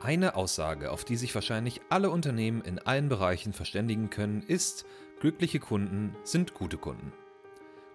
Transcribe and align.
Eine 0.00 0.36
Aussage, 0.36 0.92
auf 0.92 1.04
die 1.04 1.16
sich 1.16 1.34
wahrscheinlich 1.34 1.80
alle 1.88 2.10
Unternehmen 2.10 2.62
in 2.62 2.78
allen 2.78 3.08
Bereichen 3.08 3.52
verständigen 3.52 4.10
können, 4.10 4.42
ist, 4.42 4.86
glückliche 5.18 5.58
Kunden 5.58 6.14
sind 6.22 6.54
gute 6.54 6.78
Kunden. 6.78 7.12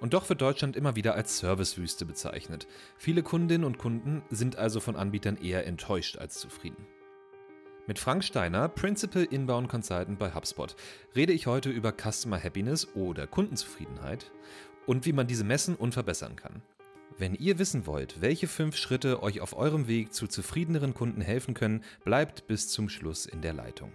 Und 0.02 0.14
doch 0.14 0.28
wird 0.28 0.42
Deutschland 0.42 0.76
immer 0.76 0.98
wieder 0.98 1.16
als 1.16 1.38
Servicewüste 1.38 2.06
bezeichnet. 2.06 2.68
Viele 2.98 3.24
Kundinnen 3.24 3.64
und 3.64 3.78
Kunden 3.78 4.22
sind 4.30 4.58
also 4.58 4.82
von 4.82 4.98
Anbietern 4.98 5.38
eher 5.38 5.66
enttäuscht 5.66 6.18
als 6.18 6.40
zufrieden. 6.40 6.86
Mit 7.88 8.00
Frank 8.00 8.26
Steiner, 8.26 8.68
Principal 8.68 9.24
Inbound 9.24 9.70
Consultant 9.70 10.20
bei 10.20 10.34
HubSpot, 10.34 10.76
rede 11.16 11.32
ich 11.32 11.48
heute 11.48 11.70
über 11.70 11.94
Customer 11.94 12.42
Happiness 12.42 12.96
oder 12.96 13.28
Kundenzufriedenheit 13.28 14.30
und 14.86 15.06
wie 15.06 15.14
man 15.14 15.28
diese 15.28 15.46
messen 15.46 15.76
und 15.76 15.94
verbessern 15.94 16.36
kann. 16.36 16.62
Wenn 17.20 17.36
ihr 17.36 17.60
wissen 17.60 17.86
wollt, 17.86 18.22
welche 18.22 18.48
fünf 18.48 18.76
Schritte 18.76 19.22
euch 19.22 19.40
auf 19.40 19.56
eurem 19.56 19.88
Weg 19.88 20.14
zu 20.14 20.28
zufriedeneren 20.28 20.96
Kunden 20.96 21.22
helfen 21.22 21.54
können, 21.54 21.84
bleibt 22.04 22.48
bis 22.48 22.70
zum 22.70 22.90
Schluss 22.90 23.28
in 23.28 23.42
der 23.42 23.54
Leitung. 23.54 23.92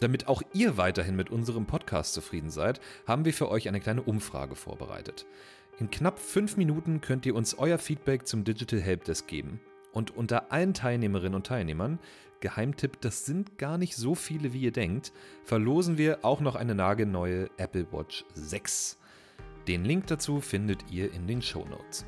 Damit 0.00 0.28
auch 0.28 0.42
ihr 0.52 0.76
weiterhin 0.76 1.16
mit 1.16 1.30
unserem 1.30 1.66
Podcast 1.66 2.14
zufrieden 2.14 2.50
seid, 2.50 2.80
haben 3.06 3.24
wir 3.24 3.34
für 3.34 3.48
euch 3.50 3.66
eine 3.66 3.80
kleine 3.80 4.02
Umfrage 4.02 4.54
vorbereitet. 4.54 5.26
In 5.80 5.90
knapp 5.90 6.20
fünf 6.20 6.56
Minuten 6.56 7.00
könnt 7.00 7.26
ihr 7.26 7.34
uns 7.34 7.54
euer 7.54 7.78
Feedback 7.78 8.26
zum 8.26 8.44
Digital 8.44 8.80
Helpdesk 8.80 9.26
geben. 9.26 9.60
Und 9.92 10.16
unter 10.16 10.52
allen 10.52 10.74
Teilnehmerinnen 10.74 11.34
und 11.34 11.46
Teilnehmern, 11.46 11.98
Geheimtipp, 12.38 13.00
das 13.00 13.26
sind 13.26 13.58
gar 13.58 13.78
nicht 13.78 13.96
so 13.96 14.14
viele, 14.14 14.52
wie 14.52 14.60
ihr 14.60 14.72
denkt, 14.72 15.12
verlosen 15.42 15.98
wir 15.98 16.24
auch 16.24 16.40
noch 16.40 16.54
eine 16.54 16.76
nagelneue 16.76 17.50
Apple 17.56 17.90
Watch 17.90 18.24
6. 18.34 18.96
Den 19.66 19.84
Link 19.84 20.06
dazu 20.06 20.40
findet 20.40 20.92
ihr 20.92 21.12
in 21.12 21.26
den 21.26 21.42
Show 21.42 21.64
Notes. 21.64 22.06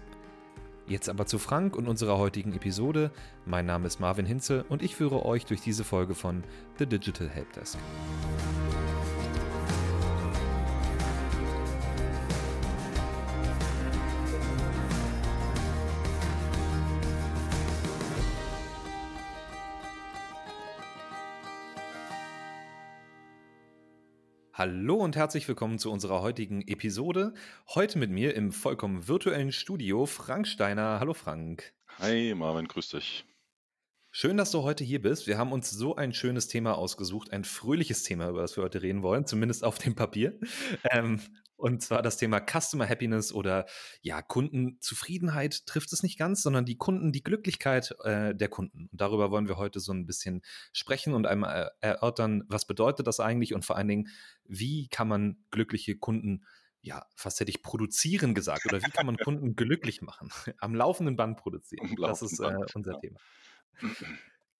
Jetzt 0.91 1.09
aber 1.09 1.25
zu 1.25 1.39
Frank 1.39 1.77
und 1.77 1.87
unserer 1.87 2.19
heutigen 2.19 2.53
Episode. 2.53 3.13
Mein 3.47 3.65
Name 3.65 3.87
ist 3.87 4.01
Marvin 4.01 4.27
Hinze 4.27 4.65
und 4.69 4.83
ich 4.83 4.97
führe 4.97 5.25
euch 5.25 5.47
durch 5.47 5.61
diese 5.61 5.85
Folge 5.85 6.17
von 6.17 6.43
The 6.81 6.87
Digital 6.87 7.29
Helpdesk. 7.29 7.79
Hallo 24.61 24.97
und 24.97 25.17
herzlich 25.17 25.49
willkommen 25.49 25.79
zu 25.79 25.91
unserer 25.91 26.21
heutigen 26.21 26.61
Episode. 26.69 27.33
Heute 27.69 27.99
mit 27.99 28.11
mir 28.11 28.35
im 28.35 28.53
vollkommen 28.53 29.09
virtuellen 29.09 29.53
Studio 29.53 30.05
Frank 30.05 30.47
Steiner. 30.47 31.01
Hallo 31.01 31.15
Frank. 31.15 31.73
Hi 31.99 32.35
Marvin, 32.35 32.69
grüß 32.69 32.91
dich. 32.91 33.25
Schön, 34.11 34.37
dass 34.37 34.51
du 34.51 34.63
heute 34.63 34.85
hier 34.85 35.01
bist. 35.01 35.27
Wir 35.27 35.39
haben 35.39 35.53
uns 35.53 35.71
so 35.71 35.97
ein 35.97 36.13
schönes 36.13 36.47
Thema 36.47 36.77
ausgesucht, 36.77 37.33
ein 37.33 37.45
fröhliches 37.45 38.03
Thema, 38.03 38.29
über 38.29 38.43
das 38.43 38.55
wir 38.59 38.63
heute 38.63 38.83
reden 38.83 39.03
wollen, 39.03 39.25
zumindest 39.25 39.65
auf 39.65 39.79
dem 39.79 39.95
Papier. 39.95 40.39
Ähm, 40.91 41.21
und 41.61 41.83
zwar 41.83 42.03
das 42.03 42.17
Thema 42.17 42.41
Customer 42.41 42.89
Happiness 42.89 43.33
oder 43.33 43.67
ja, 44.03 44.23
Kundenzufriedenheit 44.23 45.67
trifft 45.67 45.93
es 45.93 46.03
nicht 46.03 46.19
ganz, 46.19 46.43
sondern 46.43 46.65
die 46.65 46.77
Kunden, 46.77 47.13
die 47.13 47.23
Glücklichkeit 47.23 47.95
äh, 48.05 48.35
der 48.35 48.49
Kunden. 48.49 48.89
Und 48.91 49.01
darüber 49.01 49.31
wollen 49.31 49.49
wir 49.49 49.57
heute 49.57 49.81
so 49.81 49.93
ein 49.93 50.07
bisschen 50.07 50.43
sprechen 50.73 51.15
und 51.15 51.27
einmal 51.27 51.71
äh, 51.81 51.89
erörtern, 51.89 52.45
was 52.49 52.67
bedeutet 52.67 53.07
das 53.07 53.21
eigentlich 53.21 53.55
und 53.55 53.65
vor 53.65 53.77
allen 53.77 53.89
Dingen, 53.89 54.09
wie 54.45 54.89
kann 54.89 55.09
man 55.09 55.37
glückliche 55.51 55.97
Kunden 55.97 56.45
ja, 56.83 57.05
fast 57.15 57.41
hätte 57.41 57.51
ich 57.51 57.63
produzieren 57.63 58.35
gesagt, 58.35 58.65
oder 58.65 58.81
wie 58.81 58.91
kann 58.91 59.05
man 59.05 59.19
Kunden 59.19 59.55
glücklich 59.57 60.01
machen? 60.01 60.31
Am 60.59 60.75
laufenden 60.75 61.17
Band 61.17 61.37
produzieren. 61.37 61.95
das 62.01 62.23
ist 62.23 62.41
äh, 62.41 62.57
unser. 62.75 62.99
Thema. 63.01 63.19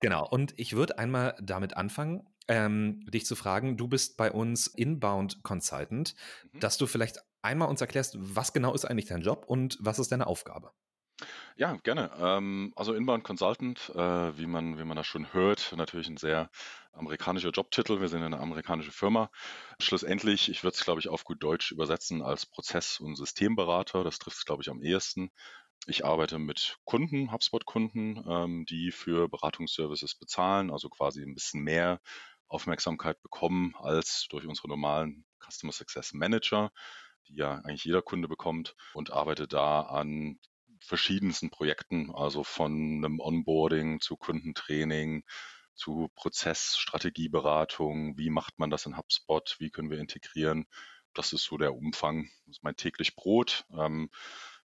Genau, 0.01 0.27
und 0.27 0.55
ich 0.59 0.75
würde 0.75 0.99
einmal 0.99 1.37
damit 1.41 1.77
anfangen, 1.77 2.27
ähm, 2.51 3.07
dich 3.07 3.25
zu 3.25 3.37
fragen, 3.37 3.77
du 3.77 3.87
bist 3.87 4.17
bei 4.17 4.33
uns 4.33 4.67
Inbound 4.67 5.45
Consultant, 5.45 6.17
mhm. 6.53 6.59
dass 6.59 6.77
du 6.79 6.89
vielleicht 6.89 7.19
einmal 7.43 7.69
uns 7.69 7.81
erklärst, 7.81 8.17
was 8.19 8.53
genau 8.53 8.75
ist 8.75 8.85
eigentlich 8.85 9.07
dein 9.07 9.23
Job 9.23 9.45
und 9.47 9.79
was 9.81 10.01
ist 10.01 10.11
deine 10.11 10.27
Aufgabe? 10.27 10.73
Ja, 11.57 11.77
gerne. 11.85 12.11
Ähm, 12.19 12.73
also 12.75 12.95
Inbound 12.95 13.23
Consultant, 13.23 13.93
äh, 13.95 14.37
wie 14.37 14.47
man, 14.47 14.79
wie 14.79 14.85
man 14.85 14.97
das 14.97 15.07
schon 15.07 15.33
hört, 15.33 15.73
natürlich 15.77 16.09
ein 16.09 16.17
sehr 16.17 16.51
amerikanischer 16.93 17.51
Jobtitel. 17.51 18.01
Wir 18.01 18.09
sind 18.09 18.23
eine 18.23 18.41
amerikanische 18.41 18.91
Firma. 18.91 19.31
Schlussendlich, 19.79 20.49
ich 20.51 20.65
würde 20.65 20.75
es, 20.75 20.85
glaube 20.85 21.01
ich, 21.01 21.09
auf 21.09 21.23
gut 21.23 21.43
Deutsch 21.43 21.71
übersetzen 21.71 22.23
als 22.23 22.47
Prozess- 22.47 22.99
und 22.99 23.15
Systemberater. 23.15 24.03
Das 24.03 24.19
trifft 24.19 24.39
es, 24.39 24.45
glaube 24.45 24.63
ich, 24.63 24.71
am 24.71 24.83
ehesten. 24.83 25.31
Ich 25.87 26.05
arbeite 26.05 26.39
mit 26.39 26.79
Kunden, 26.85 27.31
HubSpot-Kunden, 27.31 28.25
ähm, 28.29 28.65
die 28.67 28.91
für 28.91 29.29
Beratungsservices 29.29 30.15
bezahlen, 30.15 30.71
also 30.71 30.89
quasi 30.89 31.23
ein 31.23 31.35
bisschen 31.35 31.63
mehr 31.63 32.01
Aufmerksamkeit 32.51 33.23
bekommen 33.23 33.75
als 33.77 34.27
durch 34.29 34.47
unsere 34.47 34.69
normalen 34.69 35.25
Customer 35.39 35.73
Success 35.73 36.13
Manager, 36.13 36.71
die 37.29 37.37
ja 37.37 37.55
eigentlich 37.65 37.85
jeder 37.85 38.03
Kunde 38.03 38.29
bekommt 38.29 38.77
und 38.93 39.13
arbeite 39.13 39.49
da 39.49 39.83
an 39.83 40.39
verschiedensten 40.81 41.51
Projekten, 41.51 42.15
also 42.15 42.45
von 42.45 42.73
einem 42.73 43.21
Onboarding 43.21 44.01
zu 44.01 44.17
Kundentraining, 44.17 45.25
zu 45.75 46.11
Prozessstrategieberatung, 46.15 48.19
wie 48.19 48.31
macht 48.31 48.59
man 48.59 48.71
das 48.71 48.87
in 48.87 48.97
HubSpot, 48.97 49.57
wie 49.59 49.71
können 49.71 49.91
wir 49.91 49.99
integrieren. 49.99 50.67
Das 51.15 51.33
ist 51.33 51.45
so 51.45 51.57
der 51.57 51.75
Umfang, 51.75 52.31
das 52.47 52.57
ist 52.57 52.63
mein 52.63 52.77
täglich 52.77 53.17
Brot. 53.17 53.65
Ähm, 53.73 54.11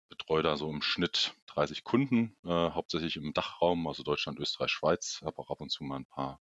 betreue 0.09 0.43
da 0.43 0.57
so 0.57 0.71
im 0.71 0.83
Schnitt 0.83 1.35
30 1.49 1.85
Kunden, 1.85 2.37
äh, 2.45 2.49
hauptsächlich 2.49 3.17
im 3.17 3.33
Dachraum, 3.33 3.87
also 3.87 4.03
Deutschland, 4.03 4.39
Österreich, 4.39 4.71
Schweiz, 4.71 5.21
habe 5.25 5.39
auch 5.39 5.51
ab 5.51 5.61
und 5.61 5.71
zu 5.71 5.85
mal 5.85 5.97
ein 5.97 6.07
paar 6.07 6.41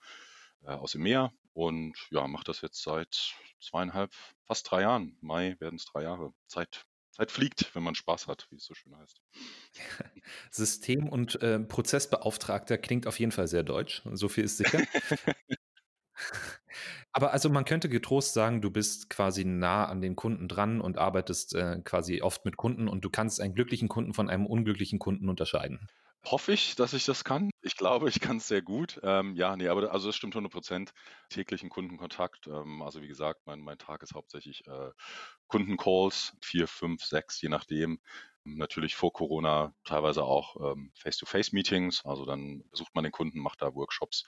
äh, 0.64 0.72
aus 0.72 0.92
dem 0.92 1.02
Meer 1.02 1.32
und 1.54 1.94
ja, 2.10 2.26
mache 2.26 2.44
das 2.44 2.60
jetzt 2.60 2.82
seit 2.82 3.34
zweieinhalb, 3.60 4.12
fast 4.44 4.70
drei 4.70 4.82
Jahren. 4.82 5.16
Mai 5.20 5.56
werden 5.60 5.76
es 5.76 5.84
drei 5.84 6.02
Jahre. 6.02 6.32
Zeit, 6.46 6.86
Zeit 7.10 7.30
fliegt, 7.30 7.74
wenn 7.74 7.82
man 7.82 7.94
Spaß 7.94 8.26
hat, 8.26 8.46
wie 8.50 8.56
es 8.56 8.64
so 8.64 8.74
schön 8.74 8.96
heißt. 8.96 9.20
System- 10.50 11.08
und 11.08 11.40
äh, 11.42 11.60
Prozessbeauftragter 11.60 12.78
klingt 12.78 13.06
auf 13.06 13.18
jeden 13.18 13.32
Fall 13.32 13.48
sehr 13.48 13.62
deutsch. 13.62 14.02
So 14.12 14.28
viel 14.28 14.44
ist 14.44 14.56
sicher. 14.56 14.80
Aber 17.12 17.32
also 17.32 17.50
man 17.50 17.66
könnte 17.66 17.88
getrost 17.90 18.32
sagen, 18.32 18.62
du 18.62 18.70
bist 18.70 19.10
quasi 19.10 19.44
nah 19.44 19.84
an 19.84 20.00
den 20.00 20.16
Kunden 20.16 20.48
dran 20.48 20.80
und 20.80 20.96
arbeitest 20.96 21.54
äh, 21.54 21.80
quasi 21.84 22.22
oft 22.22 22.44
mit 22.44 22.56
Kunden 22.56 22.88
und 22.88 23.04
du 23.04 23.10
kannst 23.10 23.40
einen 23.40 23.54
glücklichen 23.54 23.88
Kunden 23.88 24.14
von 24.14 24.30
einem 24.30 24.46
unglücklichen 24.46 24.98
Kunden 24.98 25.28
unterscheiden. 25.28 25.88
Hoffe 26.24 26.52
ich, 26.52 26.76
dass 26.76 26.92
ich 26.92 27.04
das 27.04 27.24
kann. 27.24 27.50
Ich 27.62 27.76
glaube, 27.76 28.08
ich 28.08 28.20
kann 28.20 28.36
es 28.36 28.46
sehr 28.46 28.62
gut. 28.62 29.00
Ähm, 29.02 29.34
ja, 29.34 29.56
nee, 29.56 29.68
aber 29.68 29.90
also 29.92 30.06
das 30.06 30.14
stimmt 30.16 30.34
100 30.36 30.52
Prozent. 30.52 30.92
Täglichen 31.28 31.68
Kundenkontakt. 31.68 32.46
Ähm, 32.46 32.80
also 32.82 33.02
wie 33.02 33.08
gesagt, 33.08 33.40
mein, 33.44 33.60
mein 33.60 33.76
Tag 33.78 34.02
ist 34.02 34.14
hauptsächlich 34.14 34.64
äh, 34.68 34.90
Kundencalls, 35.48 36.36
vier, 36.40 36.68
fünf, 36.68 37.02
sechs, 37.04 37.40
je 37.42 37.48
nachdem. 37.48 37.98
Natürlich 38.44 38.94
vor 38.96 39.12
Corona 39.12 39.74
teilweise 39.84 40.22
auch 40.24 40.72
ähm, 40.72 40.92
Face-to-Face-Meetings. 40.96 42.04
Also 42.04 42.24
dann 42.24 42.62
besucht 42.70 42.94
man 42.94 43.02
den 43.04 43.12
Kunden, 43.12 43.40
macht 43.40 43.60
da 43.60 43.74
Workshops 43.74 44.24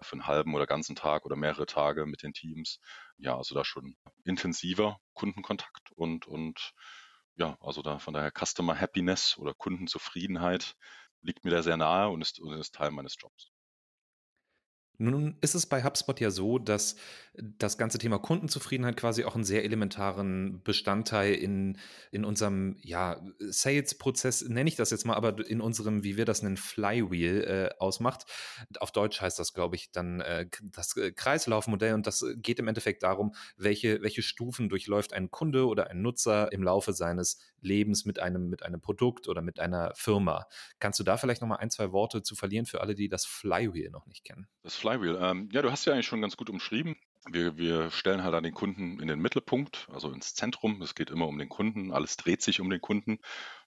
für 0.00 0.12
einen 0.14 0.26
halben 0.26 0.54
oder 0.54 0.66
ganzen 0.66 0.96
Tag 0.96 1.24
oder 1.24 1.36
mehrere 1.36 1.66
Tage 1.66 2.06
mit 2.06 2.22
den 2.22 2.32
Teams. 2.32 2.80
Ja, 3.18 3.36
also 3.36 3.54
da 3.54 3.64
schon 3.64 3.96
intensiver 4.24 4.98
Kundenkontakt 5.14 5.92
und, 5.92 6.26
und 6.26 6.72
ja, 7.36 7.56
also 7.60 7.82
da 7.82 7.98
von 7.98 8.14
daher 8.14 8.32
Customer 8.32 8.78
Happiness 8.78 9.36
oder 9.38 9.54
Kundenzufriedenheit 9.54 10.74
liegt 11.26 11.44
mir 11.44 11.50
da 11.50 11.62
sehr 11.62 11.76
nahe 11.76 12.08
und 12.08 12.22
ist, 12.22 12.40
und 12.40 12.52
ist 12.54 12.74
Teil 12.74 12.90
meines 12.90 13.16
Jobs. 13.18 13.50
Nun 14.98 15.36
ist 15.42 15.54
es 15.54 15.66
bei 15.66 15.84
HubSpot 15.84 16.18
ja 16.20 16.30
so, 16.30 16.58
dass 16.58 16.96
das 17.34 17.76
ganze 17.76 17.98
Thema 17.98 18.18
Kundenzufriedenheit 18.18 18.96
quasi 18.96 19.24
auch 19.24 19.34
einen 19.34 19.44
sehr 19.44 19.64
elementaren 19.64 20.62
Bestandteil 20.62 21.34
in, 21.34 21.78
in 22.10 22.24
unserem 22.24 22.76
ja, 22.80 23.20
Sales-Prozess, 23.38 24.48
nenne 24.48 24.68
ich 24.68 24.76
das 24.76 24.90
jetzt 24.90 25.04
mal, 25.04 25.14
aber 25.14 25.46
in 25.46 25.60
unserem, 25.60 26.02
wie 26.02 26.16
wir 26.16 26.24
das 26.24 26.42
nennen, 26.42 26.56
Flywheel 26.56 27.44
äh, 27.44 27.78
ausmacht. 27.78 28.24
Auf 28.80 28.90
Deutsch 28.90 29.20
heißt 29.20 29.38
das, 29.38 29.52
glaube 29.52 29.76
ich, 29.76 29.92
dann 29.92 30.20
äh, 30.20 30.46
das 30.62 30.94
Kreislaufmodell 30.94 31.92
und 31.92 32.06
das 32.06 32.24
geht 32.36 32.58
im 32.58 32.68
Endeffekt 32.68 33.02
darum, 33.02 33.34
welche, 33.58 34.00
welche 34.02 34.22
Stufen 34.22 34.70
durchläuft 34.70 35.12
ein 35.12 35.30
Kunde 35.30 35.66
oder 35.66 35.90
ein 35.90 36.00
Nutzer 36.00 36.50
im 36.52 36.62
Laufe 36.62 36.94
seines 36.94 37.38
Lebens 37.66 38.04
mit 38.04 38.18
einem, 38.18 38.48
mit 38.48 38.62
einem 38.62 38.80
Produkt 38.80 39.28
oder 39.28 39.42
mit 39.42 39.60
einer 39.60 39.92
Firma. 39.94 40.46
Kannst 40.78 40.98
du 41.00 41.04
da 41.04 41.16
vielleicht 41.16 41.42
nochmal 41.42 41.58
ein, 41.58 41.70
zwei 41.70 41.92
Worte 41.92 42.22
zu 42.22 42.34
verlieren 42.34 42.66
für 42.66 42.80
alle, 42.80 42.94
die 42.94 43.08
das 43.08 43.26
Flywheel 43.26 43.90
noch 43.90 44.06
nicht 44.06 44.24
kennen? 44.24 44.48
Das 44.62 44.76
Flywheel. 44.76 45.18
Ähm, 45.20 45.48
ja, 45.52 45.62
du 45.62 45.70
hast 45.70 45.84
ja 45.84 45.92
eigentlich 45.92 46.06
schon 46.06 46.22
ganz 46.22 46.36
gut 46.36 46.48
umschrieben. 46.48 46.96
Wir, 47.28 47.56
wir 47.56 47.90
stellen 47.90 48.22
halt 48.22 48.34
an 48.34 48.44
den 48.44 48.54
Kunden 48.54 49.00
in 49.00 49.08
den 49.08 49.18
Mittelpunkt, 49.18 49.88
also 49.92 50.12
ins 50.12 50.34
Zentrum. 50.34 50.80
Es 50.80 50.94
geht 50.94 51.10
immer 51.10 51.26
um 51.26 51.38
den 51.38 51.48
Kunden. 51.48 51.92
Alles 51.92 52.16
dreht 52.16 52.40
sich 52.40 52.60
um 52.60 52.70
den 52.70 52.80
Kunden, 52.80 53.18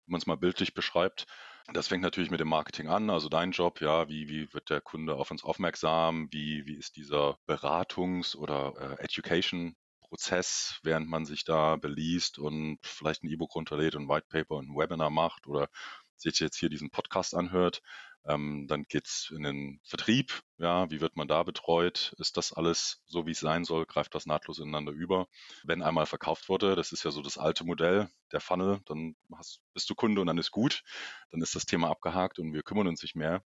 wenn 0.06 0.12
man 0.12 0.20
es 0.20 0.28
mal 0.28 0.38
bildlich 0.38 0.74
beschreibt. 0.74 1.28
Das 1.74 1.88
fängt 1.88 2.02
natürlich 2.02 2.32
mit 2.32 2.40
dem 2.40 2.48
Marketing 2.48 2.88
an. 2.88 3.10
Also 3.10 3.30
dein 3.30 3.52
Job, 3.52 3.82
ja, 3.82 4.08
wie, 4.10 4.30
wie 4.30 4.54
wird 4.54 4.70
der 4.70 4.82
Kunde 4.82 5.16
auf 5.16 5.30
uns 5.30 5.44
aufmerksam? 5.44 6.30
Wie, 6.32 6.66
wie 6.66 6.76
ist 6.76 6.96
dieser 6.96 7.38
Beratungs- 7.48 8.36
oder 8.36 8.98
äh, 8.98 9.04
Education 9.04 9.76
Prozess, 10.10 10.80
während 10.84 11.08
man 11.08 11.26
sich 11.26 11.46
da 11.46 11.76
beliest 11.78 12.40
und 12.40 12.80
vielleicht 12.84 13.24
ein 13.24 13.30
E-Book 13.30 13.56
runterlädt 13.56 13.96
und 13.96 14.04
ein 14.04 14.10
White 14.10 14.28
Paper 14.30 14.56
und 14.56 14.70
ein 14.70 14.76
Webinar 14.76 15.10
macht 15.10 15.48
oder 15.48 15.70
sich 16.18 16.40
jetzt 16.40 16.58
hier 16.58 16.70
diesen 16.70 16.90
Podcast 16.90 17.36
anhört. 17.36 17.82
Ähm, 18.26 18.68
dann 18.68 18.84
geht's 18.84 19.32
in 19.34 19.44
den 19.44 19.80
Vertrieb. 19.86 20.44
Ja, 20.58 20.92
wie 20.92 21.00
wird 21.00 21.16
man 21.16 21.28
da 21.28 21.44
betreut? 21.44 22.14
Ist 22.18 22.36
das 22.38 22.52
alles 22.52 23.02
so, 23.06 23.26
wie 23.26 23.32
es 23.32 23.40
sein 23.40 23.64
soll? 23.64 23.86
Greift 23.86 24.14
das 24.14 24.26
nahtlos 24.26 24.60
ineinander 24.60 24.92
über? 24.92 25.28
Wenn 25.64 25.82
einmal 25.82 26.06
verkauft 26.06 26.50
wurde, 26.50 26.76
das 26.76 26.92
ist 26.92 27.04
ja 27.04 27.12
so 27.12 27.22
das 27.22 27.38
alte 27.38 27.64
Modell, 27.64 28.10
der 28.32 28.42
Funnel, 28.42 28.82
dann 28.86 29.16
hast, 29.36 29.62
bist 29.74 29.90
du 29.90 29.96
Kunde 29.96 30.20
und 30.20 30.28
dann 30.28 30.38
ist 30.38 30.52
gut. 30.52 30.84
Dann 31.32 31.42
ist 31.42 31.56
das 31.56 31.66
Thema 31.66 31.90
abgehakt 31.90 32.40
und 32.40 32.54
wir 32.54 32.64
kümmern 32.64 32.88
uns 32.88 33.02
nicht 33.02 33.16
mehr. 33.16 33.42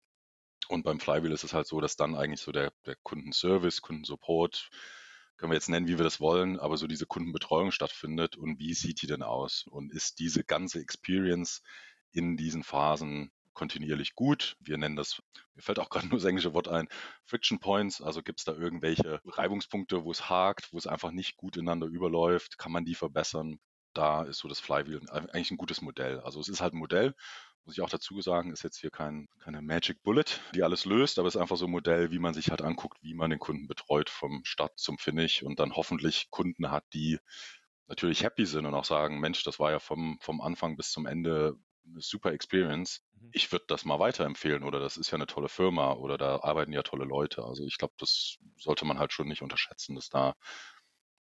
Und 0.70 0.84
beim 0.84 1.00
Flywheel 1.02 1.34
ist 1.34 1.44
es 1.44 1.54
halt 1.54 1.68
so, 1.68 1.82
dass 1.82 1.98
dann 1.98 2.16
eigentlich 2.16 2.42
so 2.42 2.54
der, 2.54 2.72
der 2.86 2.96
Kundenservice, 3.04 3.82
Kundensupport, 3.82 4.70
können 5.42 5.54
wir 5.54 5.56
jetzt 5.56 5.70
nennen, 5.70 5.88
wie 5.88 5.98
wir 5.98 6.04
das 6.04 6.20
wollen, 6.20 6.60
aber 6.60 6.78
so 6.78 6.86
diese 6.86 7.08
Kundenbetreuung 7.08 7.72
stattfindet 7.72 8.38
und 8.38 8.60
wie 8.60 8.76
sieht 8.76 9.02
die 9.02 9.08
denn 9.08 9.24
aus? 9.24 9.66
Und 9.68 9.92
ist 9.92 10.20
diese 10.20 10.44
ganze 10.44 10.80
Experience 10.80 11.64
in 12.12 12.38
diesen 12.38 12.64
Phasen 12.64 13.32
kontinuierlich 13.54 14.14
gut. 14.14 14.56
Wir 14.60 14.78
nennen 14.78 14.96
das, 14.96 15.20
mir 15.56 15.64
fällt 15.64 15.80
auch 15.80 15.90
gerade 15.90 16.06
nur 16.10 16.20
das 16.20 16.26
englische 16.26 16.54
Wort 16.54 16.68
ein, 16.68 16.88
Friction 17.26 17.60
Points. 17.60 18.04
Also 18.04 18.22
gibt 18.22 18.38
es 18.38 18.46
da 18.46 18.54
irgendwelche 18.54 19.20
Reibungspunkte, 19.26 20.04
wo 20.04 20.12
es 20.12 20.30
hakt, 20.30 20.72
wo 20.74 20.78
es 20.78 20.86
einfach 20.86 21.10
nicht 21.10 21.38
gut 21.38 21.58
ineinander 21.58 21.88
überläuft? 21.88 22.60
Kann 22.60 22.72
man 22.72 22.86
die 22.86 22.94
verbessern? 22.94 23.60
Da 23.96 24.22
ist 24.22 24.38
so 24.38 24.48
das 24.48 24.60
Flywheel 24.60 25.02
eigentlich 25.10 25.50
ein 25.50 25.58
gutes 25.58 25.82
Modell. 25.82 26.20
Also 26.20 26.40
es 26.40 26.50
ist 26.50 26.62
halt 26.62 26.76
ein 26.76 26.78
Modell 26.78 27.16
muss 27.64 27.76
ich 27.78 27.82
auch 27.82 27.90
dazu 27.90 28.22
sagen, 28.22 28.52
ist 28.52 28.64
jetzt 28.64 28.80
hier 28.80 28.92
kein, 28.92 29.28
keine 29.40 29.62
Magic 29.62 30.02
Bullet, 30.04 30.26
die 30.56 30.64
alles 30.64 30.86
löst, 30.86 31.20
aber 31.20 31.28
es 31.28 31.36
ist 31.36 31.42
einfach 31.42 31.58
so 31.58 31.66
ein 31.66 31.72
Modell, 31.72 32.12
wie 32.12 32.20
man 32.20 32.34
sich 32.34 32.50
halt 32.50 32.62
anguckt, 32.62 32.98
wie 33.02 33.14
man 33.14 33.30
den 33.30 33.40
Kunden 33.40 33.68
betreut 33.68 34.10
vom 34.10 34.44
Start 34.44 34.78
zum 34.80 34.98
Finish 34.98 35.44
und 35.44 35.60
dann 35.60 35.76
hoffentlich 35.76 36.30
Kunden 36.32 36.72
hat, 36.72 36.86
die 36.94 37.20
natürlich 37.88 38.24
happy 38.24 38.46
sind 38.46 38.66
und 38.66 38.74
auch 38.74 38.86
sagen, 38.86 39.20
Mensch, 39.20 39.44
das 39.44 39.60
war 39.60 39.72
ja 39.72 39.80
vom, 39.80 40.18
vom 40.22 40.42
Anfang 40.42 40.78
bis 40.78 40.92
zum 40.92 41.06
Ende 41.06 41.56
eine 41.86 42.02
super 42.02 42.32
Experience. 42.32 43.04
Mhm. 43.14 43.30
Ich 43.34 43.52
würde 43.52 43.66
das 43.68 43.86
mal 43.86 44.00
weiterempfehlen 44.00 44.64
oder 44.64 44.80
das 44.80 44.98
ist 44.98 45.12
ja 45.12 45.16
eine 45.16 45.28
tolle 45.28 45.50
Firma 45.50 45.94
oder 45.94 46.18
da 46.18 46.40
arbeiten 46.42 46.74
ja 46.74 46.84
tolle 46.84 47.06
Leute. 47.06 47.44
Also 47.44 47.66
ich 47.66 47.78
glaube, 47.78 47.94
das 47.98 48.38
sollte 48.58 48.86
man 48.86 48.98
halt 48.98 49.14
schon 49.14 49.28
nicht 49.28 49.42
unterschätzen, 49.42 49.96
dass 49.96 50.10
da 50.10 50.36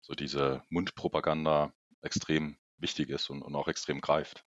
so 0.00 0.14
diese 0.14 0.62
Mundpropaganda 0.69 1.72
extrem 2.02 2.56
wichtig 2.78 3.10
ist 3.10 3.31
und, 3.31 3.42
und 3.42 3.54
auch 3.54 3.69
extrem 3.69 4.00
greift. 4.00 4.44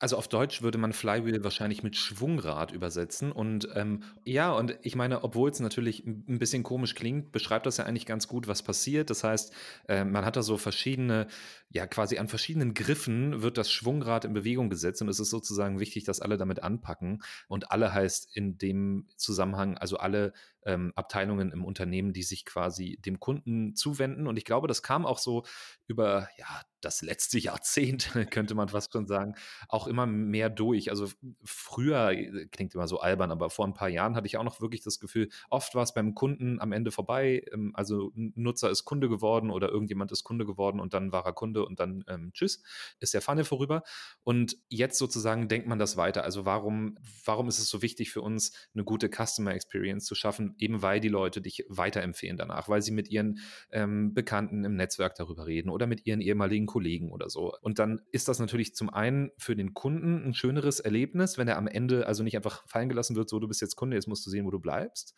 Also 0.00 0.16
auf 0.16 0.28
Deutsch 0.28 0.62
würde 0.62 0.78
man 0.78 0.92
Flywheel 0.92 1.42
wahrscheinlich 1.42 1.82
mit 1.82 1.96
Schwungrad 1.96 2.70
übersetzen. 2.70 3.32
Und 3.32 3.68
ähm, 3.74 4.04
ja, 4.24 4.52
und 4.52 4.78
ich 4.82 4.94
meine, 4.94 5.24
obwohl 5.24 5.50
es 5.50 5.58
natürlich 5.58 6.06
ein 6.06 6.38
bisschen 6.38 6.62
komisch 6.62 6.94
klingt, 6.94 7.32
beschreibt 7.32 7.66
das 7.66 7.78
ja 7.78 7.84
eigentlich 7.84 8.06
ganz 8.06 8.28
gut, 8.28 8.46
was 8.46 8.62
passiert. 8.62 9.10
Das 9.10 9.24
heißt, 9.24 9.52
äh, 9.88 10.04
man 10.04 10.24
hat 10.24 10.36
da 10.36 10.42
so 10.42 10.56
verschiedene, 10.56 11.26
ja, 11.70 11.86
quasi 11.88 12.18
an 12.18 12.28
verschiedenen 12.28 12.74
Griffen 12.74 13.42
wird 13.42 13.58
das 13.58 13.72
Schwungrad 13.72 14.24
in 14.24 14.34
Bewegung 14.34 14.70
gesetzt. 14.70 15.02
Und 15.02 15.08
es 15.08 15.18
ist 15.18 15.30
sozusagen 15.30 15.80
wichtig, 15.80 16.04
dass 16.04 16.20
alle 16.20 16.36
damit 16.36 16.62
anpacken. 16.62 17.22
Und 17.48 17.72
alle 17.72 17.92
heißt 17.92 18.36
in 18.36 18.56
dem 18.56 19.08
Zusammenhang, 19.16 19.76
also 19.78 19.96
alle 19.96 20.32
ähm, 20.64 20.92
Abteilungen 20.96 21.52
im 21.52 21.64
Unternehmen, 21.64 22.12
die 22.12 22.22
sich 22.22 22.44
quasi 22.44 22.98
dem 23.04 23.20
Kunden 23.20 23.74
zuwenden. 23.74 24.26
Und 24.26 24.36
ich 24.36 24.44
glaube, 24.44 24.68
das 24.68 24.82
kam 24.82 25.06
auch 25.06 25.18
so 25.18 25.44
über 25.86 26.28
ja, 26.38 26.46
das 26.80 27.02
letzte 27.02 27.38
Jahrzehnt, 27.38 28.10
könnte 28.30 28.54
man 28.54 28.68
fast 28.68 28.92
schon 28.92 29.06
sagen, 29.06 29.34
auch 29.68 29.86
immer 29.86 30.06
mehr 30.06 30.50
durch. 30.50 30.90
Also 30.90 31.08
früher, 31.44 32.10
äh, 32.10 32.46
klingt 32.46 32.74
immer 32.74 32.88
so 32.88 33.00
albern, 33.00 33.30
aber 33.30 33.50
vor 33.50 33.66
ein 33.66 33.74
paar 33.74 33.88
Jahren 33.88 34.14
hatte 34.14 34.26
ich 34.26 34.36
auch 34.36 34.44
noch 34.44 34.60
wirklich 34.60 34.82
das 34.82 34.98
Gefühl, 35.00 35.28
oft 35.50 35.74
war 35.74 35.82
es 35.82 35.94
beim 35.94 36.14
Kunden 36.14 36.60
am 36.60 36.72
Ende 36.72 36.90
vorbei. 36.90 37.44
Ähm, 37.52 37.72
also 37.74 38.12
ein 38.16 38.32
Nutzer 38.36 38.70
ist 38.70 38.84
Kunde 38.84 39.08
geworden 39.08 39.50
oder 39.50 39.68
irgendjemand 39.68 40.12
ist 40.12 40.24
Kunde 40.24 40.44
geworden 40.44 40.80
und 40.80 40.94
dann 40.94 41.12
war 41.12 41.24
er 41.24 41.32
Kunde 41.32 41.64
und 41.64 41.80
dann 41.80 42.04
ähm, 42.08 42.32
tschüss, 42.32 42.62
ist 43.00 43.14
der 43.14 43.22
Funnel 43.22 43.44
vorüber. 43.44 43.82
Und 44.24 44.56
jetzt 44.68 44.98
sozusagen 44.98 45.48
denkt 45.48 45.66
man 45.66 45.78
das 45.78 45.96
weiter. 45.96 46.24
Also 46.24 46.44
warum, 46.44 46.98
warum 47.24 47.48
ist 47.48 47.58
es 47.58 47.68
so 47.68 47.82
wichtig 47.82 48.10
für 48.10 48.22
uns, 48.22 48.52
eine 48.74 48.84
gute 48.84 49.08
Customer 49.08 49.52
Experience 49.52 50.04
zu 50.04 50.14
schaffen? 50.14 50.47
Eben 50.58 50.82
weil 50.82 51.00
die 51.00 51.08
Leute 51.08 51.40
dich 51.40 51.64
weiterempfehlen 51.68 52.36
danach, 52.36 52.68
weil 52.68 52.82
sie 52.82 52.92
mit 52.92 53.10
ihren 53.10 53.38
ähm, 53.70 54.14
Bekannten 54.14 54.64
im 54.64 54.76
Netzwerk 54.76 55.14
darüber 55.14 55.46
reden 55.46 55.70
oder 55.70 55.86
mit 55.86 56.06
ihren 56.06 56.20
ehemaligen 56.20 56.66
Kollegen 56.66 57.10
oder 57.10 57.28
so. 57.28 57.54
Und 57.60 57.78
dann 57.78 58.00
ist 58.12 58.28
das 58.28 58.38
natürlich 58.38 58.74
zum 58.74 58.90
einen 58.90 59.30
für 59.38 59.56
den 59.56 59.74
Kunden 59.74 60.24
ein 60.24 60.34
schöneres 60.34 60.80
Erlebnis, 60.80 61.38
wenn 61.38 61.48
er 61.48 61.56
am 61.56 61.66
Ende 61.66 62.06
also 62.06 62.22
nicht 62.22 62.36
einfach 62.36 62.66
fallen 62.68 62.88
gelassen 62.88 63.16
wird, 63.16 63.28
so 63.28 63.38
du 63.38 63.48
bist 63.48 63.60
jetzt 63.60 63.76
Kunde, 63.76 63.96
jetzt 63.96 64.08
musst 64.08 64.24
du 64.26 64.30
sehen, 64.30 64.46
wo 64.46 64.50
du 64.50 64.60
bleibst. 64.60 65.14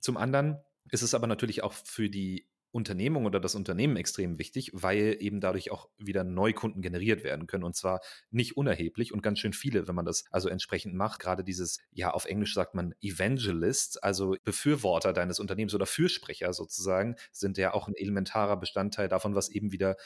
Zum 0.00 0.16
anderen 0.16 0.58
ist 0.90 1.02
es 1.02 1.14
aber 1.14 1.26
natürlich 1.26 1.62
auch 1.62 1.72
für 1.72 2.10
die 2.10 2.48
Unternehmung 2.72 3.26
oder 3.26 3.38
das 3.38 3.54
Unternehmen 3.54 3.96
extrem 3.96 4.38
wichtig, 4.38 4.70
weil 4.72 5.16
eben 5.20 5.40
dadurch 5.40 5.70
auch 5.70 5.88
wieder 5.98 6.24
Neukunden 6.24 6.82
generiert 6.82 7.22
werden 7.22 7.46
können 7.46 7.64
und 7.64 7.76
zwar 7.76 8.00
nicht 8.30 8.56
unerheblich 8.56 9.12
und 9.12 9.22
ganz 9.22 9.38
schön 9.38 9.52
viele, 9.52 9.86
wenn 9.86 9.94
man 9.94 10.06
das 10.06 10.24
also 10.30 10.48
entsprechend 10.48 10.94
macht. 10.94 11.20
Gerade 11.20 11.44
dieses, 11.44 11.78
ja, 11.92 12.10
auf 12.10 12.24
Englisch 12.24 12.54
sagt 12.54 12.74
man 12.74 12.94
Evangelist, 13.00 14.02
also 14.02 14.36
Befürworter 14.44 15.12
deines 15.12 15.38
Unternehmens 15.38 15.74
oder 15.74 15.86
Fürsprecher 15.86 16.52
sozusagen, 16.52 17.16
sind 17.30 17.58
ja 17.58 17.74
auch 17.74 17.88
ein 17.88 17.94
elementarer 17.94 18.56
Bestandteil 18.56 19.08
davon, 19.08 19.34
was 19.34 19.50
eben 19.50 19.70
wieder 19.70 19.96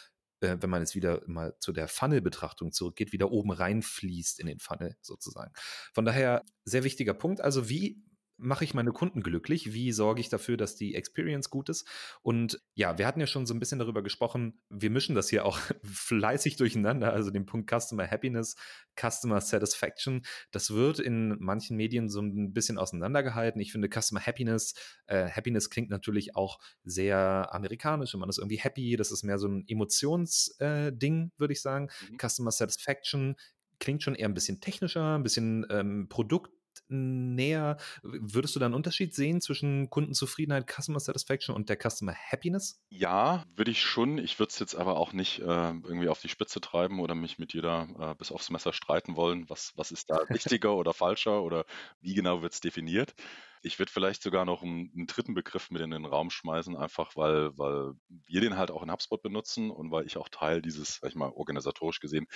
äh, 0.41 0.57
wenn 0.61 0.71
man 0.71 0.83
jetzt 0.83 0.95
wieder 0.95 1.23
mal 1.27 1.55
zu 1.61 1.73
der 1.73 1.89
Funnel-Betrachtung 1.89 2.73
zurückgeht, 2.73 3.13
wieder 3.13 3.31
oben 3.31 3.53
reinfließt 3.53 4.41
in 4.41 4.47
den 4.47 4.59
Funnel 4.59 4.97
sozusagen. 5.01 5.53
Von 5.95 6.05
daher 6.05 6.43
sehr 6.65 6.85
wichtiger 6.85 7.15
Punkt. 7.15 7.41
Also 7.41 7.69
wie 7.69 8.03
mache 8.39 8.65
ich 8.65 8.75
meine 8.75 8.93
Kunden 8.93 9.23
glücklich? 9.23 9.73
Wie 9.73 9.93
sorge 9.93 10.21
ich 10.21 10.29
dafür, 10.29 10.57
dass 10.57 10.77
die 10.77 10.95
Experience 10.95 11.51
gut 11.51 11.69
ist? 11.69 11.87
Und 12.23 12.61
ja, 12.75 12.99
wir 12.99 13.07
hatten 13.07 13.21
ja 13.21 13.27
schon 13.27 13.47
so 13.47 13.55
ein 13.55 13.61
bisschen 13.61 13.79
darüber 13.79 14.03
gesprochen, 14.03 14.61
wir 14.69 14.91
mischen 14.91 15.15
das 15.15 15.29
hier 15.29 15.45
auch 15.45 15.59
fleißig 15.85 16.57
durcheinander, 16.57 17.13
also 17.13 17.31
den 17.31 17.47
Punkt 17.47 17.71
Customer 17.71 18.07
Happiness, 18.09 18.57
Customer 19.01 19.41
Satisfaction. 19.41 20.23
Das 20.51 20.71
wird 20.71 20.99
in 20.99 21.37
manchen 21.39 21.77
Medien 21.77 22.09
so 22.09 22.21
ein 22.21 22.53
bisschen 22.53 22.79
auseinandergehalten. 22.79 23.61
Ich 23.61 23.73
finde 23.73 23.89
Customer 23.89 24.21
Happiness, 24.21 24.75
äh, 25.07 25.29
Happiness 25.29 25.71
klingt 25.71 25.91
natürlich 25.91 26.37
auch 26.37 26.59
sehr 26.85 27.49
amerikanisch 27.53 28.15
und 28.15 28.21
man 28.21 28.29
ist 28.29 28.39
irgendwie 28.39 28.59
happy. 28.59 28.97
Das 28.97 29.11
ist 29.11 29.23
mehr 29.23 29.39
so 29.39 29.49
ein 29.49 29.65
Emotionsding, 29.67 31.31
äh, 31.35 31.39
würde 31.39 31.53
ich 31.53 31.63
sagen. 31.63 31.89
Mhm. 32.11 32.19
Customer 32.19 32.51
Satisfaction 32.51 33.37
klingt 33.79 34.03
schon 34.03 34.15
eher 34.15 34.29
ein 34.29 34.35
bisschen 34.35 34.61
technischer, 34.61 35.17
ein 35.17 35.23
bisschen 35.23 35.67
ähm, 35.71 36.09
Produkt 36.09 36.51
näher. 36.89 37.77
Würdest 38.03 38.55
du 38.55 38.61
da 38.61 38.67
einen 38.67 38.75
Unterschied 38.75 39.15
sehen 39.15 39.41
zwischen 39.41 39.91
Kundenzufriedenheit, 39.91 40.71
Customer 40.71 41.01
Satisfaction 41.01 41.55
und 41.55 41.69
der 41.69 41.77
Customer 41.77 42.15
Happiness? 42.15 42.81
Ja, 42.89 43.45
würde 43.55 43.71
ich 43.71 43.83
schon. 43.83 44.19
Ich 44.19 44.39
würde 44.39 44.51
es 44.51 44.59
jetzt 44.59 44.75
aber 44.75 44.97
auch 44.97 45.13
nicht 45.13 45.41
äh, 45.41 45.45
irgendwie 45.45 46.09
auf 46.09 46.21
die 46.21 46.29
Spitze 46.29 46.61
treiben 46.61 47.01
oder 47.01 47.15
mich 47.15 47.39
mit 47.39 47.53
jeder 47.53 47.89
äh, 47.99 48.15
bis 48.15 48.33
aufs 48.33 48.51
Messer 48.51 48.73
streiten 48.73 49.17
wollen. 49.17 49.49
Was, 49.49 49.73
was 49.77 49.91
ist 49.91 50.11
da 50.11 50.17
richtiger 50.31 50.77
oder 50.77 50.93
falscher 50.93 51.43
oder 51.43 51.65
wie 52.01 52.15
genau 52.15 52.43
wird 52.43 52.55
es 52.55 52.61
definiert? 52.61 53.15
Ich 53.63 53.79
würde 53.79 53.91
vielleicht 53.91 54.23
sogar 54.23 54.45
noch 54.45 54.63
einen, 54.63 54.93
einen, 54.95 55.07
dritten 55.07 55.35
Begriff 55.35 55.71
mit 55.71 55.83
in 55.83 55.91
den 55.91 56.05
Raum 56.05 56.31
schmeißen, 56.31 56.77
einfach 56.77 57.17
weil, 57.17 57.57
weil 57.59 57.95
wir 58.09 58.41
den 58.41 58.57
halt 58.57 58.71
auch 58.71 58.83
in 58.83 58.93
HubSpot 58.93 59.21
benutzen 59.21 59.71
und 59.71 59.91
weil 59.91 60.07
ich 60.07 60.19
auch 60.19 60.29
Teil 60.29 60.63
dieses, 60.63 60.99
sag 61.01 61.11
ich 61.11 61.17
mal, 61.17 61.31
organisatorisch 61.31 61.99
gesehen, 61.99 62.29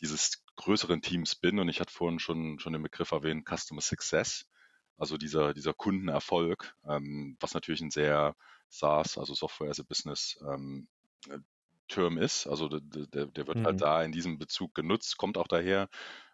dieses 0.00 0.44
größeren 0.56 1.02
Teams 1.02 1.34
bin. 1.34 1.58
Und 1.58 1.68
ich 1.68 1.80
hatte 1.80 1.92
vorhin 1.92 2.18
schon, 2.18 2.58
schon 2.58 2.72
den 2.72 2.82
Begriff 2.82 3.12
erwähnt, 3.12 3.46
Customer 3.48 3.80
Success, 3.80 4.46
also 4.98 5.16
dieser, 5.16 5.54
dieser 5.54 5.74
Kundenerfolg, 5.74 6.74
ähm, 6.88 7.36
was 7.40 7.54
natürlich 7.54 7.80
ein 7.82 7.90
sehr 7.90 8.34
SaaS, 8.68 9.18
also 9.18 9.34
Software 9.34 9.70
as 9.70 9.80
a 9.80 9.84
Business 9.86 10.38
ähm, 10.48 10.88
Term 11.88 12.18
ist. 12.18 12.46
Also 12.46 12.68
der, 12.68 13.06
der, 13.06 13.26
der 13.26 13.46
wird 13.46 13.56
halt 13.56 13.58
mhm. 13.58 13.66
halt 13.66 13.80
da 13.82 14.02
in 14.02 14.12
diesem 14.12 14.38
Bezug 14.38 14.74
genutzt, 14.74 15.16
kommt 15.16 15.38
auch 15.38 15.48
daher, 15.48 15.88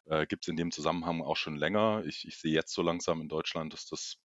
äh, 0.06 0.26
gibt 0.26 0.44
es 0.44 0.48
in 0.48 0.56
dem 0.56 0.70
Zusammenhang 0.70 1.22
auch 1.22 1.36
schon 1.36 1.56
länger. 1.56 2.04
Ich, 2.06 2.26
ich 2.26 2.38
sehe 2.38 2.52
jetzt 2.52 2.72
so 2.72 2.82
langsam 2.82 3.20
in 3.20 3.28
Deutschland, 3.28 3.72
dass 3.72 3.86
das 3.86 4.18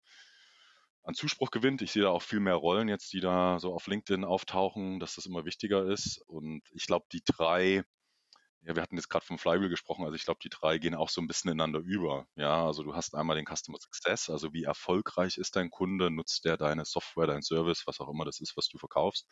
an 1.02 1.14
Zuspruch 1.14 1.50
gewinnt. 1.50 1.83
Ich 1.83 1.93
sehe 1.93 2.02
da 2.02 2.11
auch 2.11 2.23
viel 2.23 2.40
mehr 2.40 2.55
Rollen 2.55 2.88
jetzt, 2.88 3.12
die 3.12 3.21
da 3.21 3.59
so 3.61 3.73
auf 3.73 3.87
LinkedIn 3.87 4.25
auftauchen, 4.25 4.99
dass 4.99 5.14
das 5.14 5.26
immer 5.26 5.45
wichtiger 5.45 5.87
ist. 5.87 6.19
Und 6.26 6.62
ich 6.73 6.87
glaube, 6.87 7.07
die 7.12 7.23
drei 7.25 7.85
ja, 8.66 8.75
wir 8.75 8.82
hatten 8.82 8.96
jetzt 8.96 9.08
gerade 9.08 9.25
vom 9.25 9.38
Flywheel 9.38 9.68
gesprochen, 9.68 10.04
also 10.04 10.16
ich 10.16 10.25
glaube, 10.25 10.40
die 10.42 10.49
drei 10.49 10.78
gehen 10.78 10.94
auch 10.96 11.08
so 11.08 11.20
ein 11.20 11.28
bisschen 11.28 11.50
ineinander 11.52 11.78
über. 11.80 12.26
Ja, 12.35 12.66
also 12.66 12.82
du 12.82 12.94
hast 12.96 13.14
einmal 13.14 13.37
den 13.37 13.46
Customer 13.46 13.78
Success, 13.78 14.28
also 14.28 14.52
wie 14.52 14.64
erfolgreich 14.64 15.38
ist 15.38 15.54
dein 15.56 15.70
Kunde, 15.70 16.11
nutzt 16.11 16.44
der 16.44 16.56
deine 16.56 16.85
Software, 16.85 17.28
dein 17.28 17.42
Service, 17.42 17.87
was 17.87 18.00
auch 18.00 18.08
immer 18.08 18.25
das 18.25 18.40
ist, 18.40 18.56
was 18.56 18.68
du 18.68 18.78
verkaufst, 18.78 19.28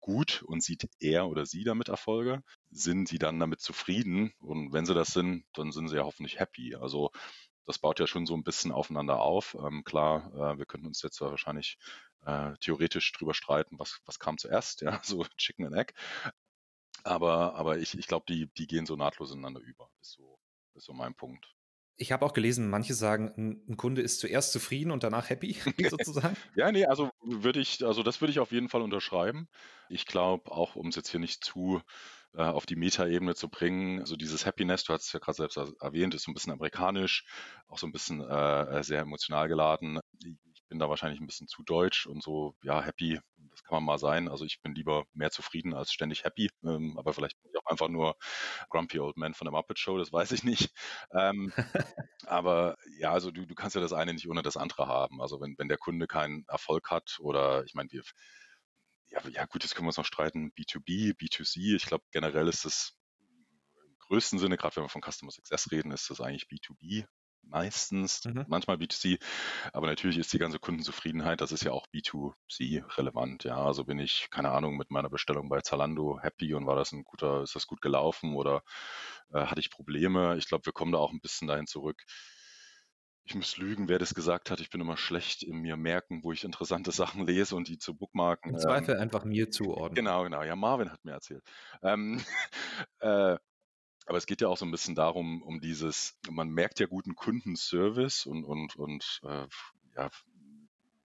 gut 0.00 0.42
und 0.46 0.62
sieht 0.62 0.88
er 1.00 1.28
oder 1.28 1.46
sie 1.46 1.64
damit 1.64 1.88
Erfolge? 1.88 2.42
Sind 2.70 3.08
sie 3.08 3.18
dann 3.18 3.40
damit 3.40 3.60
zufrieden? 3.60 4.32
Und 4.40 4.72
wenn 4.72 4.86
sie 4.86 4.94
das 4.94 5.08
sind, 5.08 5.44
dann 5.52 5.72
sind 5.72 5.88
sie 5.88 5.96
ja 5.96 6.04
hoffentlich 6.04 6.38
happy. 6.38 6.76
Also 6.76 7.10
das 7.66 7.78
baut 7.78 8.00
ja 8.00 8.06
schon 8.06 8.26
so 8.26 8.34
ein 8.34 8.44
bisschen 8.44 8.72
aufeinander 8.72 9.20
auf. 9.20 9.54
Ähm, 9.54 9.84
klar, 9.84 10.32
äh, 10.34 10.58
wir 10.58 10.66
könnten 10.66 10.86
uns 10.86 11.02
jetzt 11.02 11.20
wahrscheinlich 11.20 11.76
äh, 12.24 12.52
theoretisch 12.60 13.12
drüber 13.12 13.34
streiten, 13.34 13.78
was, 13.78 14.00
was 14.06 14.18
kam 14.18 14.38
zuerst, 14.38 14.80
ja, 14.82 15.00
so 15.04 15.24
Chicken 15.36 15.66
and 15.66 15.76
Egg. 15.76 15.92
Aber, 17.04 17.54
aber 17.54 17.78
ich, 17.78 17.96
ich 17.98 18.06
glaube, 18.06 18.24
die, 18.28 18.48
die 18.58 18.66
gehen 18.66 18.86
so 18.86 18.96
nahtlos 18.96 19.32
ineinander 19.32 19.60
über, 19.60 19.88
ist 20.00 20.12
so, 20.12 20.38
ist 20.74 20.84
so 20.84 20.92
mein 20.92 21.14
Punkt. 21.14 21.46
Ich 21.96 22.12
habe 22.12 22.24
auch 22.24 22.32
gelesen, 22.32 22.70
manche 22.70 22.94
sagen, 22.94 23.62
ein 23.68 23.76
Kunde 23.76 24.00
ist 24.00 24.20
zuerst 24.20 24.52
zufrieden 24.52 24.90
und 24.90 25.02
danach 25.02 25.28
happy, 25.28 25.54
sozusagen. 25.90 26.36
ja, 26.54 26.72
nee, 26.72 26.86
also 26.86 27.10
würde 27.22 27.60
ich, 27.60 27.84
also 27.84 28.02
das 28.02 28.20
würde 28.20 28.30
ich 28.30 28.38
auf 28.38 28.52
jeden 28.52 28.70
Fall 28.70 28.82
unterschreiben. 28.82 29.48
Ich 29.88 30.06
glaube, 30.06 30.50
auch 30.50 30.76
um 30.76 30.88
es 30.88 30.96
jetzt 30.96 31.10
hier 31.10 31.20
nicht 31.20 31.44
zu 31.44 31.82
äh, 32.34 32.42
auf 32.42 32.64
die 32.64 32.76
Meta-Ebene 32.76 33.34
zu 33.34 33.48
bringen. 33.48 34.00
Also 34.00 34.16
dieses 34.16 34.46
Happiness, 34.46 34.84
du 34.84 34.92
hast 34.92 35.06
es 35.06 35.12
ja 35.12 35.18
gerade 35.18 35.36
selbst 35.36 35.58
erwähnt, 35.80 36.14
ist 36.14 36.22
so 36.22 36.30
ein 36.30 36.34
bisschen 36.34 36.52
amerikanisch, 36.52 37.24
auch 37.66 37.78
so 37.78 37.86
ein 37.86 37.92
bisschen 37.92 38.20
äh, 38.20 38.82
sehr 38.84 39.00
emotional 39.00 39.48
geladen. 39.48 39.98
Bin 40.70 40.78
da 40.78 40.88
wahrscheinlich 40.88 41.20
ein 41.20 41.26
bisschen 41.26 41.48
zu 41.48 41.62
deutsch 41.62 42.06
und 42.06 42.22
so, 42.22 42.54
ja, 42.62 42.80
happy, 42.80 43.20
das 43.50 43.62
kann 43.64 43.74
man 43.74 43.84
mal 43.84 43.98
sein. 43.98 44.28
Also 44.28 44.44
ich 44.44 44.62
bin 44.62 44.74
lieber 44.74 45.04
mehr 45.12 45.30
zufrieden 45.30 45.74
als 45.74 45.92
ständig 45.92 46.24
happy, 46.24 46.48
ähm, 46.64 46.96
aber 46.96 47.12
vielleicht 47.12 47.40
bin 47.42 47.50
ich 47.52 47.58
auch 47.58 47.70
einfach 47.70 47.88
nur 47.88 48.16
Grumpy 48.70 49.00
Old 49.00 49.16
Man 49.16 49.34
von 49.34 49.44
der 49.46 49.52
Muppet 49.52 49.78
Show, 49.78 49.98
das 49.98 50.12
weiß 50.12 50.32
ich 50.32 50.44
nicht. 50.44 50.72
Ähm, 51.12 51.52
aber 52.26 52.76
ja, 52.98 53.12
also 53.12 53.30
du, 53.30 53.46
du 53.46 53.54
kannst 53.54 53.74
ja 53.74 53.82
das 53.82 53.92
eine 53.92 54.14
nicht 54.14 54.28
ohne 54.28 54.42
das 54.42 54.56
andere 54.56 54.86
haben. 54.86 55.20
Also 55.20 55.40
wenn, 55.40 55.56
wenn 55.58 55.68
der 55.68 55.78
Kunde 55.78 56.06
keinen 56.06 56.44
Erfolg 56.48 56.90
hat 56.90 57.18
oder 57.20 57.64
ich 57.64 57.74
meine, 57.74 57.90
wir 57.90 58.02
ja, 59.08 59.20
ja 59.28 59.44
gut, 59.46 59.64
das 59.64 59.74
können 59.74 59.86
wir 59.86 59.88
uns 59.90 59.96
noch 59.96 60.04
streiten, 60.04 60.52
B2B, 60.52 61.16
B2C. 61.16 61.74
Ich 61.74 61.86
glaube, 61.86 62.04
generell 62.12 62.46
ist 62.46 62.64
es 62.64 62.96
größten 64.10 64.38
Sinne, 64.38 64.56
gerade 64.56 64.76
wenn 64.76 64.84
wir 64.84 64.88
von 64.88 65.02
Customer 65.02 65.30
Success 65.30 65.70
reden, 65.70 65.92
ist 65.92 66.10
das 66.10 66.20
eigentlich 66.20 66.46
B2B 66.46 67.06
meistens, 67.42 68.24
mhm. 68.24 68.44
manchmal 68.48 68.76
B2C, 68.76 69.20
aber 69.72 69.86
natürlich 69.86 70.18
ist 70.18 70.32
die 70.32 70.38
ganze 70.38 70.58
Kundenzufriedenheit, 70.58 71.40
das 71.40 71.52
ist 71.52 71.64
ja 71.64 71.72
auch 71.72 71.86
B2C 71.94 72.84
relevant, 72.96 73.44
ja, 73.44 73.56
also 73.56 73.84
bin 73.84 73.98
ich, 73.98 74.28
keine 74.30 74.50
Ahnung, 74.50 74.76
mit 74.76 74.90
meiner 74.90 75.10
Bestellung 75.10 75.48
bei 75.48 75.60
Zalando 75.60 76.18
happy 76.20 76.54
und 76.54 76.66
war 76.66 76.76
das 76.76 76.92
ein 76.92 77.04
guter, 77.04 77.42
ist 77.42 77.54
das 77.54 77.66
gut 77.66 77.80
gelaufen 77.80 78.34
oder 78.34 78.62
äh, 79.32 79.40
hatte 79.40 79.60
ich 79.60 79.70
Probleme? 79.70 80.36
Ich 80.36 80.46
glaube, 80.48 80.66
wir 80.66 80.72
kommen 80.72 80.92
da 80.92 80.98
auch 80.98 81.12
ein 81.12 81.20
bisschen 81.20 81.48
dahin 81.48 81.66
zurück, 81.66 82.04
ich 83.30 83.36
muss 83.36 83.56
lügen, 83.58 83.88
wer 83.88 84.00
das 84.00 84.14
gesagt 84.14 84.50
hat. 84.50 84.60
Ich 84.60 84.70
bin 84.70 84.80
immer 84.80 84.96
schlecht 84.96 85.44
in 85.44 85.58
mir 85.58 85.76
merken, 85.76 86.24
wo 86.24 86.32
ich 86.32 86.42
interessante 86.42 86.90
Sachen 86.92 87.26
lese 87.26 87.54
und 87.54 87.68
die 87.68 87.78
zu 87.78 87.94
bookmarken. 87.94 88.54
Im 88.54 88.58
Zweifel 88.58 88.96
ähm, 88.96 89.02
einfach 89.02 89.24
mir 89.24 89.50
zuordnen. 89.50 89.94
Genau, 89.94 90.24
genau. 90.24 90.42
Ja, 90.42 90.56
Marvin 90.56 90.90
hat 90.90 91.04
mir 91.04 91.12
erzählt. 91.12 91.44
Ähm, 91.82 92.20
äh, 93.00 93.36
es 94.20 94.26
geht 94.26 94.42
ja 94.42 94.48
auch 94.48 94.58
so 94.58 94.66
ein 94.66 94.70
bisschen 94.70 94.94
darum, 94.94 95.42
um 95.42 95.60
dieses, 95.60 96.18
man 96.30 96.50
merkt 96.50 96.78
ja 96.78 96.86
guten 96.86 97.16
Kundenservice 97.16 98.26
und, 98.26 98.44
und, 98.44 98.76
und 98.76 99.20
äh, 99.24 99.46
ja, 99.96 100.10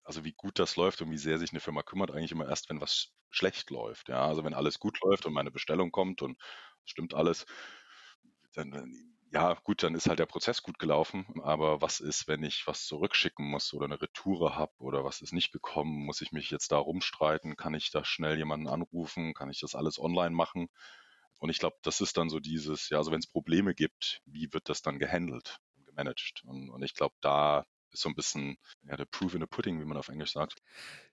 also 0.04 0.26
wie 0.26 0.34
gut 0.34 0.60
das 0.60 0.76
läuft 0.76 1.02
und 1.02 1.12
wie 1.12 1.18
sehr 1.18 1.40
sich 1.40 1.52
eine 1.52 1.62
Firma 1.62 1.82
kümmert, 1.82 2.12
eigentlich 2.12 2.34
immer 2.34 2.48
erst, 2.48 2.70
wenn 2.70 2.82
was 2.82 3.14
schlecht 3.30 3.70
läuft. 3.70 4.10
Ja, 4.10 4.28
also 4.28 4.44
wenn 4.44 4.54
alles 4.54 4.80
gut 4.80 5.00
läuft 5.02 5.26
und 5.26 5.34
meine 5.34 5.50
Bestellung 5.50 5.92
kommt 5.92 6.22
und 6.22 6.38
stimmt 6.84 7.14
alles, 7.14 7.46
dann, 8.54 8.94
ja, 9.32 9.54
gut, 9.64 9.82
dann 9.82 9.96
ist 9.96 10.08
halt 10.08 10.20
der 10.20 10.26
Prozess 10.26 10.62
gut 10.62 10.78
gelaufen, 10.78 11.26
aber 11.42 11.82
was 11.82 12.02
ist, 12.02 12.28
wenn 12.28 12.44
ich 12.44 12.68
was 12.68 12.86
zurückschicken 12.86 13.46
muss 13.46 13.74
oder 13.74 13.86
eine 13.86 14.02
Retoure 14.02 14.56
habe 14.56 14.74
oder 14.80 15.06
was 15.06 15.22
ist 15.22 15.34
nicht 15.34 15.54
gekommen? 15.54 16.06
Muss 16.06 16.22
ich 16.22 16.34
mich 16.34 16.52
jetzt 16.52 16.72
da 16.74 16.78
rumstreiten? 16.78 17.56
Kann 17.56 17.74
ich 17.74 17.92
da 17.92 18.04
schnell 18.04 18.38
jemanden 18.38 18.68
anrufen? 18.68 19.34
Kann 19.34 19.50
ich 19.50 19.60
das 19.62 19.74
alles 19.74 20.00
online 20.00 20.36
machen? 20.36 20.70
Und 21.40 21.50
ich 21.50 21.60
glaube, 21.60 21.78
das 21.84 22.02
ist 22.02 22.18
dann 22.18 22.30
so 22.30 22.40
dieses, 22.40 22.90
ja, 22.90 22.98
also 22.98 23.12
wenn 23.12 23.20
es 23.20 23.28
Probleme 23.28 23.74
gibt, 23.74 24.22
wie 24.26 24.52
wird 24.54 24.70
das 24.70 24.82
dann 24.82 25.00
gehandelt 25.00 25.60
und 25.76 25.86
gemanagt? 25.86 26.44
Und, 26.46 26.70
und 26.70 26.84
ich 26.84 26.94
glaube, 26.94 27.16
da 27.22 27.66
ist 27.92 28.02
so 28.02 28.10
ein 28.10 28.16
bisschen 28.16 28.58
ja, 28.84 28.96
der 28.96 29.06
Proof 29.06 29.34
in 29.34 29.42
the 29.42 29.48
Pudding, 29.48 29.80
wie 29.80 29.86
man 29.86 29.98
auf 29.98 30.10
Englisch 30.10 30.34
sagt. 30.34 30.62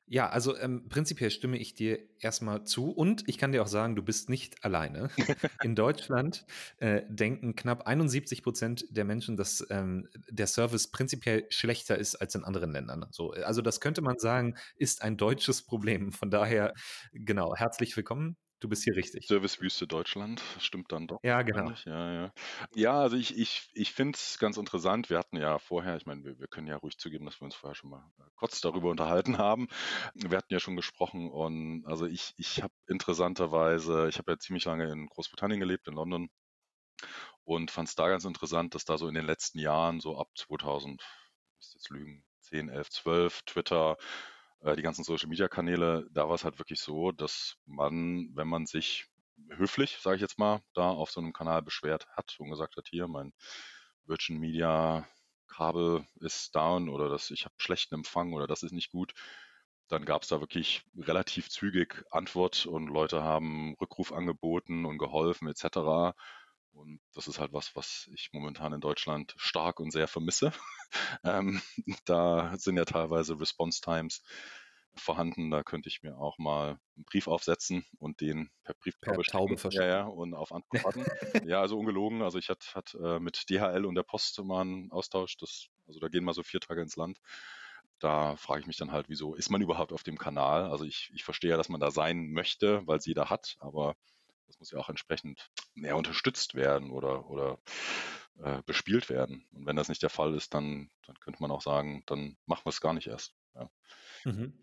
Ja, 0.07 0.29
also 0.29 0.59
ähm, 0.59 0.89
prinzipiell 0.89 1.31
stimme 1.31 1.57
ich 1.57 1.75
dir 1.75 1.99
erstmal 2.19 2.65
zu 2.65 2.91
und 2.91 3.27
ich 3.29 3.39
kann 3.39 3.53
dir 3.53 3.63
auch 3.63 3.69
sagen, 3.69 3.95
du 3.95 4.03
bist 4.03 4.29
nicht 4.29 4.65
alleine. 4.65 5.09
In 5.63 5.75
Deutschland 5.75 6.45
äh, 6.79 7.03
denken 7.09 7.55
knapp 7.55 7.87
71 7.87 8.43
Prozent 8.43 8.85
der 8.91 9.05
Menschen, 9.05 9.37
dass 9.37 9.65
ähm, 9.71 10.09
der 10.29 10.49
Service 10.49 10.91
prinzipiell 10.91 11.47
schlechter 11.51 11.97
ist 11.97 12.17
als 12.17 12.35
in 12.35 12.45
anderen 12.45 12.73
Ländern. 12.73 13.07
So, 13.11 13.31
also 13.31 13.63
das 13.63 13.81
könnte 13.81 14.03
man 14.03 14.19
sagen, 14.19 14.57
ist 14.77 15.03
ein 15.03 15.17
deutsches 15.17 15.63
Problem. 15.63 16.13
Von 16.13 16.31
daher, 16.31 16.75
genau, 17.13 17.55
herzlich 17.55 17.97
willkommen. 17.97 18.37
Du 18.63 18.69
bist 18.69 18.85
hier 18.85 18.95
richtig. 18.95 19.27
Servicewüste 19.27 19.89
Deutschland, 19.89 20.41
stimmt 20.61 20.93
dann 20.93 21.09
doch. 21.09 21.19
Ja, 21.25 21.43
genau. 21.43 21.73
Ja, 21.85 22.13
ja. 22.13 22.33
ja, 22.77 22.93
also 22.93 23.17
ich, 23.17 23.37
ich, 23.37 23.69
ich 23.75 23.93
finde 23.93 24.17
es 24.17 24.39
ganz 24.39 24.57
interessant. 24.57 25.11
Wir 25.11 25.19
hatten 25.19 25.37
ja 25.37 25.59
vorher, 25.59 25.97
ich 25.97 26.07
meine, 26.07 26.23
wir, 26.23 26.39
wir 26.39 26.47
können 26.47 26.69
ja 26.69 26.77
ruhig 26.77 26.97
zugeben, 26.97 27.25
dass 27.25 27.41
wir 27.41 27.47
uns 27.47 27.57
vorher 27.57 27.75
schon 27.75 27.91
mal 27.91 28.09
äh, 28.21 28.23
kurz 28.37 28.61
darüber 28.61 28.91
unterhalten 28.91 29.37
haben. 29.37 29.67
Wir 30.15 30.39
hatten 30.39 30.53
ja 30.53 30.61
schon 30.61 30.77
gesprochen 30.77 31.29
und 31.29 31.85
also 31.87 32.07
ich, 32.07 32.35
ich 32.37 32.63
habe 32.63 32.73
interessanterweise, 32.87 34.09
ich 34.09 34.19
habe 34.19 34.31
ja 34.31 34.39
ziemlich 34.39 34.65
lange 34.65 34.93
in 34.93 35.09
Großbritannien 35.09 35.59
gelebt, 35.59 35.89
in 35.89 35.95
London 35.95 36.31
und 37.43 37.73
fand 37.73 37.89
es 37.89 37.97
da 37.97 38.09
ganz 38.09 38.25
interessant, 38.25 38.77
dass 38.77 38.85
da 38.85 38.97
so 38.97 39.09
in 39.09 39.15
den 39.15 39.27
letzten 39.27 39.59
Jahren, 39.59 39.99
so 39.99 40.17
ab 40.17 40.29
2000, 40.37 41.03
ich 41.59 41.75
jetzt 41.75 41.91
lügen, 41.91 42.25
10, 42.43 42.69
11, 42.69 42.91
12, 42.91 43.43
Twitter, 43.43 43.97
äh, 44.63 44.77
die 44.77 44.83
ganzen 44.83 45.05
Social-Media-Kanäle, 45.05 46.07
da 46.11 46.29
war 46.29 46.35
es 46.35 46.45
halt 46.45 46.59
wirklich 46.59 46.81
so, 46.81 47.13
dass 47.13 47.57
man, 47.67 48.31
wenn 48.35 48.49
man 48.49 48.67
sich 48.67 49.07
höflich, 49.51 49.99
sage 50.01 50.17
ich 50.17 50.23
jetzt 50.23 50.39
mal, 50.39 50.61
da 50.75 50.91
auf 50.91 51.11
so 51.11 51.21
einem 51.21 51.33
Kanal 51.33 51.63
beschwert 51.63 52.07
hat 52.17 52.37
und 52.39 52.51
gesagt 52.51 52.77
hat, 52.77 52.87
hier, 52.89 53.09
mein 53.09 53.33
Virgin 54.05 54.39
Media 54.39 55.07
Kabel 55.49 56.07
ist 56.21 56.55
down 56.55 56.89
oder 56.89 57.09
dass 57.09 57.31
ich 57.31 57.45
habe 57.45 57.55
schlechten 57.59 57.95
Empfang 57.97 58.33
oder 58.33 58.47
das 58.47 58.63
ist 58.63 58.73
nicht 58.73 58.91
gut, 58.91 59.13
dann 59.89 60.05
gab 60.07 60.23
es 60.23 60.29
da 60.29 60.41
wirklich 60.41 60.83
relativ 60.97 61.51
zügig 61.51 62.05
Antwort 62.11 62.67
und 62.67 62.89
Leute 62.89 63.23
haben 63.23 63.75
Rückruf 63.81 64.13
angeboten 64.13 64.87
und 64.87 64.99
geholfen 64.99 65.49
etc. 65.49 66.17
Und 66.73 67.01
das 67.15 67.29
ist 67.29 67.39
halt 67.39 67.53
was, 67.53 67.77
was 67.77 68.09
ich 68.15 68.31
momentan 68.33 68.73
in 68.73 68.81
Deutschland 68.81 69.35
stark 69.37 69.81
und 69.81 69.91
sehr 69.91 70.09
vermisse. 70.09 70.53
ähm, 71.25 71.61
da 72.05 72.57
sind 72.57 72.77
ja 72.77 72.85
teilweise 72.85 73.39
Response 73.39 73.81
Times 73.81 74.23
vorhanden. 74.95 75.51
Da 75.51 75.63
könnte 75.63 75.89
ich 75.89 76.03
mir 76.03 76.19
auch 76.19 76.39
mal 76.39 76.79
einen 76.97 77.05
Brief 77.05 77.29
aufsetzen 77.29 77.87
und 77.99 78.21
den 78.21 78.51
per 78.65 78.75
Brieftaube 78.75 79.23
per 79.23 79.59
verschicken. 79.59 79.87
Ja, 79.87 79.87
ja, 79.87 80.05
und 80.05 80.35
auf 80.35 80.53
Antwort 80.53 80.85
warten. 80.85 81.05
ja, 81.49 81.61
also 81.61 81.79
ungelogen. 81.79 82.23
Also 82.23 82.39
ich 82.39 82.49
hatte 82.49 82.75
hat, 82.75 82.95
äh, 82.95 83.19
mit 83.19 83.49
DHL 83.51 83.85
und 83.85 83.95
der 83.95 84.03
Post 84.03 84.43
mal 84.43 84.63
einen 84.63 84.91
Austausch. 84.91 85.37
Das, 85.37 85.69
also 85.87 86.01
da 86.01 86.09
gehen 86.09 86.25
mal 86.25 86.35
so 86.35 86.43
vier 86.43 86.61
Tage 86.61 86.83
ins 86.83 86.97
Land. 86.97 87.19
Da 87.99 88.37
frage 88.37 88.61
ich 88.61 88.67
mich 88.67 88.77
dann 88.77 88.93
halt, 88.93 89.09
wieso 89.09 89.35
ist 89.35 89.51
man 89.51 89.63
überhaupt 89.63 89.93
auf 89.93 90.03
dem 90.03 90.19
Kanal? 90.19 90.71
Also 90.71 90.85
ich, 90.85 91.11
ich 91.15 91.23
verstehe 91.23 91.51
ja, 91.51 91.57
dass 91.57 91.69
man 91.69 91.81
da 91.81 91.91
sein 91.91 92.33
möchte, 92.33 92.87
weil 92.87 92.99
es 92.99 93.07
jeder 93.07 93.31
hat, 93.31 93.57
aber 93.61 93.95
das 94.47 94.59
muss 94.59 94.71
ja 94.71 94.79
auch 94.79 94.89
entsprechend 94.89 95.51
mehr 95.75 95.97
unterstützt 95.97 96.55
werden 96.55 96.91
oder, 96.91 97.29
oder 97.29 97.59
äh, 98.43 98.63
bespielt 98.65 99.09
werden. 99.09 99.47
Und 99.53 99.67
wenn 99.67 99.77
das 99.77 99.89
nicht 99.89 100.03
der 100.03 100.11
Fall 100.11 100.35
ist, 100.35 100.55
dann, 100.55 100.91
dann 101.07 101.19
könnte 101.21 101.43
man 101.43 101.51
auch 101.51 101.63
sagen, 101.63 102.03
dann 102.07 102.37
machen 102.47 102.65
wir 102.65 102.71
es 102.71 102.81
gar 102.81 102.93
nicht 102.93 103.07
erst. 103.07 103.35
Ja. 103.55 103.71
Mhm. 104.25 104.62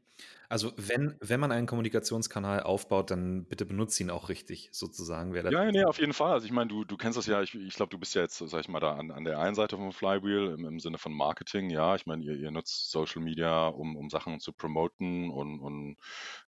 Also 0.51 0.73
wenn, 0.77 1.15
wenn 1.21 1.39
man 1.39 1.51
einen 1.51 1.67
Kommunikationskanal 1.67 2.63
aufbaut, 2.63 3.11
dann 3.11 3.45
bitte 3.45 3.67
benutze 3.67 4.01
ihn 4.01 4.09
auch 4.09 4.29
richtig, 4.29 4.69
sozusagen. 4.71 5.35
ja, 5.35 5.63
ja, 5.63 5.71
nee, 5.71 5.83
auf 5.83 5.99
jeden 5.99 6.13
Fall. 6.13 6.31
Also 6.31 6.47
ich 6.47 6.51
meine, 6.51 6.69
du, 6.69 6.85
du 6.85 6.97
kennst 6.97 7.19
das 7.19 7.27
ja, 7.27 7.43
ich, 7.43 7.53
ich 7.53 7.75
glaube, 7.75 7.91
du 7.91 7.99
bist 7.99 8.15
ja 8.15 8.23
jetzt, 8.23 8.39
sag 8.39 8.59
ich 8.59 8.67
mal, 8.67 8.79
da 8.79 8.95
an, 8.95 9.11
an 9.11 9.25
der 9.25 9.37
einen 9.37 9.53
Seite 9.53 9.77
vom 9.77 9.93
Flywheel 9.93 10.55
im, 10.57 10.65
im 10.65 10.79
Sinne 10.79 10.97
von 10.97 11.13
Marketing, 11.13 11.69
ja. 11.69 11.95
Ich 11.95 12.07
meine, 12.07 12.23
ihr, 12.23 12.33
ihr 12.33 12.49
nutzt 12.49 12.89
Social 12.89 13.21
Media, 13.21 13.67
um, 13.67 13.95
um 13.95 14.09
Sachen 14.09 14.39
zu 14.39 14.51
promoten 14.51 15.29
und, 15.29 15.59
und 15.59 15.97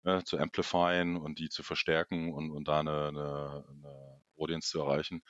äh, 0.05 0.23
zu 0.23 0.37
amplifieren 0.37 1.17
und 1.17 1.37
die 1.37 1.49
zu 1.49 1.61
verstärken 1.61 2.33
und, 2.33 2.51
und 2.51 2.69
da 2.69 2.79
eine, 2.79 3.09
eine, 3.09 3.65
eine 3.69 4.21
Audience 4.37 4.69
zu 4.69 4.79
erreichen. 4.79 5.23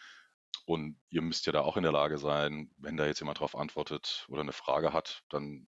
Und 0.67 0.95
ihr 1.09 1.23
müsst 1.23 1.47
ja 1.47 1.53
da 1.53 1.61
auch 1.61 1.75
in 1.75 1.83
der 1.83 1.91
Lage 1.91 2.19
sein, 2.19 2.69
wenn 2.77 2.97
da 2.97 3.07
jetzt 3.07 3.19
jemand 3.19 3.39
drauf 3.39 3.55
antwortet 3.55 4.27
oder 4.29 4.41
eine 4.41 4.53
Frage 4.53 4.93
hat, 4.93 5.23
dann 5.29 5.67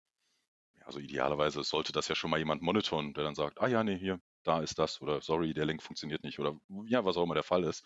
also 0.86 1.00
idealerweise 1.00 1.64
sollte 1.64 1.92
das 1.92 2.06
ja 2.06 2.14
schon 2.14 2.30
mal 2.30 2.38
jemand 2.38 2.62
monitoren, 2.62 3.12
der 3.12 3.24
dann 3.24 3.34
sagt, 3.34 3.60
ah 3.60 3.66
ja, 3.66 3.82
nee, 3.82 3.98
hier, 3.98 4.20
da 4.44 4.60
ist 4.60 4.78
das 4.78 5.02
oder 5.02 5.20
sorry, 5.20 5.52
der 5.52 5.66
Link 5.66 5.82
funktioniert 5.82 6.22
nicht 6.22 6.38
oder 6.38 6.56
ja, 6.86 7.04
was 7.04 7.16
auch 7.16 7.24
immer 7.24 7.34
der 7.34 7.42
Fall 7.42 7.64
ist. 7.64 7.84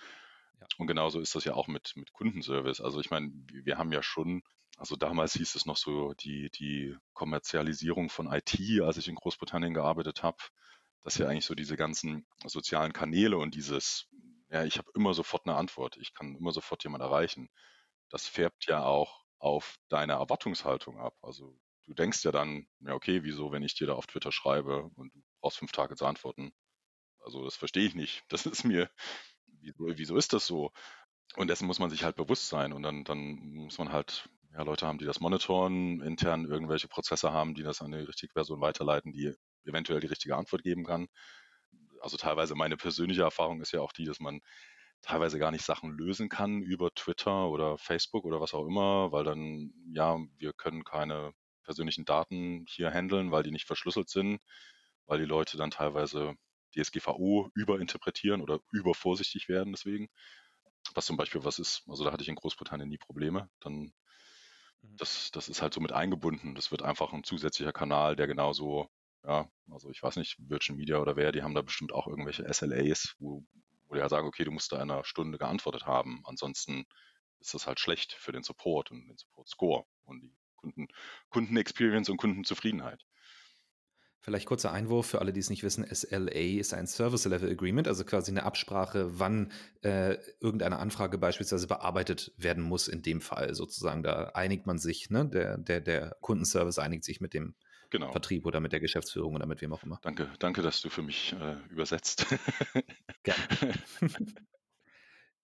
Ja. 0.60 0.66
Und 0.76 0.86
genauso 0.86 1.18
ist 1.18 1.34
das 1.34 1.44
ja 1.44 1.54
auch 1.54 1.66
mit, 1.66 1.92
mit 1.96 2.12
Kundenservice. 2.12 2.82
Also 2.82 3.00
ich 3.00 3.10
meine, 3.10 3.32
wir 3.50 3.78
haben 3.78 3.90
ja 3.90 4.02
schon, 4.02 4.42
also 4.76 4.96
damals 4.96 5.32
hieß 5.32 5.54
es 5.54 5.64
noch 5.64 5.78
so 5.78 6.12
die, 6.12 6.50
die 6.50 6.94
Kommerzialisierung 7.14 8.10
von 8.10 8.30
IT, 8.30 8.58
als 8.82 8.98
ich 8.98 9.08
in 9.08 9.14
Großbritannien 9.14 9.72
gearbeitet 9.72 10.22
habe, 10.22 10.36
dass 11.02 11.16
ja 11.16 11.26
eigentlich 11.26 11.46
so 11.46 11.54
diese 11.54 11.78
ganzen 11.78 12.26
sozialen 12.44 12.92
Kanäle 12.92 13.38
und 13.38 13.54
dieses, 13.54 14.08
ja, 14.50 14.64
ich 14.64 14.76
habe 14.76 14.90
immer 14.94 15.14
sofort 15.14 15.46
eine 15.46 15.56
Antwort, 15.56 15.96
ich 15.96 16.12
kann 16.12 16.36
immer 16.36 16.52
sofort 16.52 16.84
jemand 16.84 17.02
erreichen. 17.02 17.48
Das 18.10 18.28
färbt 18.28 18.66
ja 18.66 18.84
auch 18.84 19.24
auf 19.38 19.76
deine 19.88 20.14
Erwartungshaltung 20.14 21.00
ab. 21.00 21.14
Also 21.22 21.58
du 21.90 21.94
denkst 21.94 22.24
ja 22.24 22.30
dann, 22.32 22.68
ja, 22.80 22.94
okay, 22.94 23.24
wieso, 23.24 23.50
wenn 23.52 23.64
ich 23.64 23.74
dir 23.74 23.88
da 23.88 23.94
auf 23.94 24.06
Twitter 24.06 24.32
schreibe 24.32 24.84
und 24.96 25.12
du 25.14 25.20
brauchst 25.40 25.58
fünf 25.58 25.72
Tage 25.72 25.96
zu 25.96 26.06
antworten? 26.06 26.52
Also 27.20 27.44
das 27.44 27.56
verstehe 27.56 27.86
ich 27.86 27.94
nicht. 27.94 28.24
Das 28.28 28.46
ist 28.46 28.64
mir, 28.64 28.90
wieso, 29.60 29.86
wieso 29.98 30.16
ist 30.16 30.32
das 30.32 30.46
so? 30.46 30.72
Und 31.36 31.48
dessen 31.48 31.66
muss 31.66 31.78
man 31.80 31.90
sich 31.90 32.04
halt 32.04 32.16
bewusst 32.16 32.48
sein 32.48 32.72
und 32.72 32.82
dann, 32.82 33.04
dann 33.04 33.36
muss 33.54 33.78
man 33.78 33.92
halt 33.92 34.28
ja, 34.52 34.62
Leute 34.62 34.86
haben, 34.86 34.98
die 34.98 35.04
das 35.06 35.20
monitoren, 35.20 36.00
intern 36.02 36.44
irgendwelche 36.46 36.88
Prozesse 36.88 37.32
haben, 37.32 37.54
die 37.54 37.62
das 37.62 37.82
an 37.82 37.92
die 37.92 37.98
richtige 37.98 38.32
Person 38.34 38.60
weiterleiten, 38.60 39.12
die 39.12 39.34
eventuell 39.64 40.00
die 40.00 40.08
richtige 40.08 40.36
Antwort 40.36 40.62
geben 40.64 40.84
kann. 40.84 41.08
Also 42.00 42.16
teilweise 42.16 42.54
meine 42.54 42.76
persönliche 42.76 43.22
Erfahrung 43.22 43.60
ist 43.60 43.72
ja 43.72 43.80
auch 43.80 43.92
die, 43.92 44.04
dass 44.04 44.20
man 44.20 44.40
teilweise 45.02 45.38
gar 45.38 45.50
nicht 45.50 45.64
Sachen 45.64 45.92
lösen 45.92 46.28
kann 46.28 46.62
über 46.62 46.90
Twitter 46.94 47.48
oder 47.48 47.78
Facebook 47.78 48.24
oder 48.24 48.40
was 48.40 48.54
auch 48.54 48.66
immer, 48.66 49.12
weil 49.12 49.24
dann, 49.24 49.72
ja, 49.94 50.18
wir 50.38 50.52
können 50.52 50.84
keine 50.84 51.32
persönlichen 51.70 52.04
Daten 52.04 52.64
hier 52.68 52.90
handeln, 52.90 53.30
weil 53.30 53.44
die 53.44 53.52
nicht 53.52 53.68
verschlüsselt 53.68 54.10
sind, 54.10 54.40
weil 55.06 55.20
die 55.20 55.24
Leute 55.24 55.56
dann 55.56 55.70
teilweise 55.70 56.34
DSGVO 56.74 57.48
überinterpretieren 57.54 58.42
oder 58.42 58.58
übervorsichtig 58.72 59.48
werden 59.48 59.72
deswegen. 59.72 60.08
Was 60.94 61.06
zum 61.06 61.16
Beispiel 61.16 61.44
was 61.44 61.60
ist, 61.60 61.84
also 61.86 62.02
da 62.02 62.10
hatte 62.10 62.24
ich 62.24 62.28
in 62.28 62.34
Großbritannien 62.34 62.88
nie 62.88 62.98
Probleme. 62.98 63.48
Dann 63.60 63.92
mhm. 64.82 64.96
das, 64.96 65.30
das 65.30 65.48
ist 65.48 65.62
halt 65.62 65.72
so 65.72 65.80
mit 65.80 65.92
eingebunden. 65.92 66.56
Das 66.56 66.72
wird 66.72 66.82
einfach 66.82 67.12
ein 67.12 67.22
zusätzlicher 67.22 67.72
Kanal, 67.72 68.16
der 68.16 68.26
genauso, 68.26 68.88
ja, 69.22 69.48
also 69.70 69.90
ich 69.90 70.02
weiß 70.02 70.16
nicht, 70.16 70.38
Virgin 70.40 70.74
Media 70.74 70.98
oder 70.98 71.14
wer, 71.14 71.30
die 71.30 71.44
haben 71.44 71.54
da 71.54 71.62
bestimmt 71.62 71.92
auch 71.92 72.08
irgendwelche 72.08 72.52
SLAs, 72.52 73.14
wo, 73.20 73.44
wo 73.86 73.94
die 73.94 74.00
halt 74.00 74.10
sagen, 74.10 74.26
okay, 74.26 74.42
du 74.42 74.50
musst 74.50 74.72
da 74.72 74.82
in 74.82 74.90
einer 74.90 75.04
Stunde 75.04 75.38
geantwortet 75.38 75.86
haben. 75.86 76.22
Ansonsten 76.24 76.84
ist 77.38 77.54
das 77.54 77.68
halt 77.68 77.78
schlecht 77.78 78.12
für 78.12 78.32
den 78.32 78.42
Support 78.42 78.90
und 78.90 79.06
den 79.06 79.16
Support 79.16 79.48
Score 79.48 79.84
und 80.02 80.20
die 80.20 80.39
Kunden, 80.60 80.88
Kundenexperience 81.30 82.08
und 82.08 82.16
Kundenzufriedenheit. 82.16 83.04
Vielleicht 84.22 84.44
kurzer 84.44 84.70
Einwurf 84.70 85.06
für 85.06 85.20
alle, 85.20 85.32
die 85.32 85.40
es 85.40 85.48
nicht 85.48 85.62
wissen. 85.62 85.86
SLA 85.90 86.58
ist 86.60 86.74
ein 86.74 86.86
Service 86.86 87.24
Level 87.24 87.50
Agreement, 87.50 87.88
also 87.88 88.04
quasi 88.04 88.30
eine 88.30 88.42
Absprache, 88.42 89.18
wann 89.18 89.50
äh, 89.80 90.18
irgendeine 90.40 90.78
Anfrage 90.78 91.16
beispielsweise 91.16 91.66
bearbeitet 91.66 92.32
werden 92.36 92.62
muss 92.62 92.86
in 92.86 93.00
dem 93.00 93.22
Fall 93.22 93.54
sozusagen. 93.54 94.02
Da 94.02 94.32
einigt 94.34 94.66
man 94.66 94.78
sich, 94.78 95.08
ne? 95.08 95.26
der, 95.26 95.56
der, 95.56 95.80
der 95.80 96.16
Kundenservice 96.20 96.78
einigt 96.78 97.04
sich 97.04 97.22
mit 97.22 97.32
dem 97.32 97.54
genau. 97.88 98.12
Vertrieb 98.12 98.44
oder 98.44 98.60
mit 98.60 98.72
der 98.72 98.80
Geschäftsführung 98.80 99.34
oder 99.36 99.46
mit 99.46 99.62
wem 99.62 99.72
auch 99.72 99.82
immer. 99.82 99.98
Danke, 100.02 100.30
danke, 100.38 100.60
dass 100.60 100.82
du 100.82 100.90
für 100.90 101.02
mich 101.02 101.34
äh, 101.40 101.56
übersetzt. 101.70 102.26
Gerne. 103.22 103.74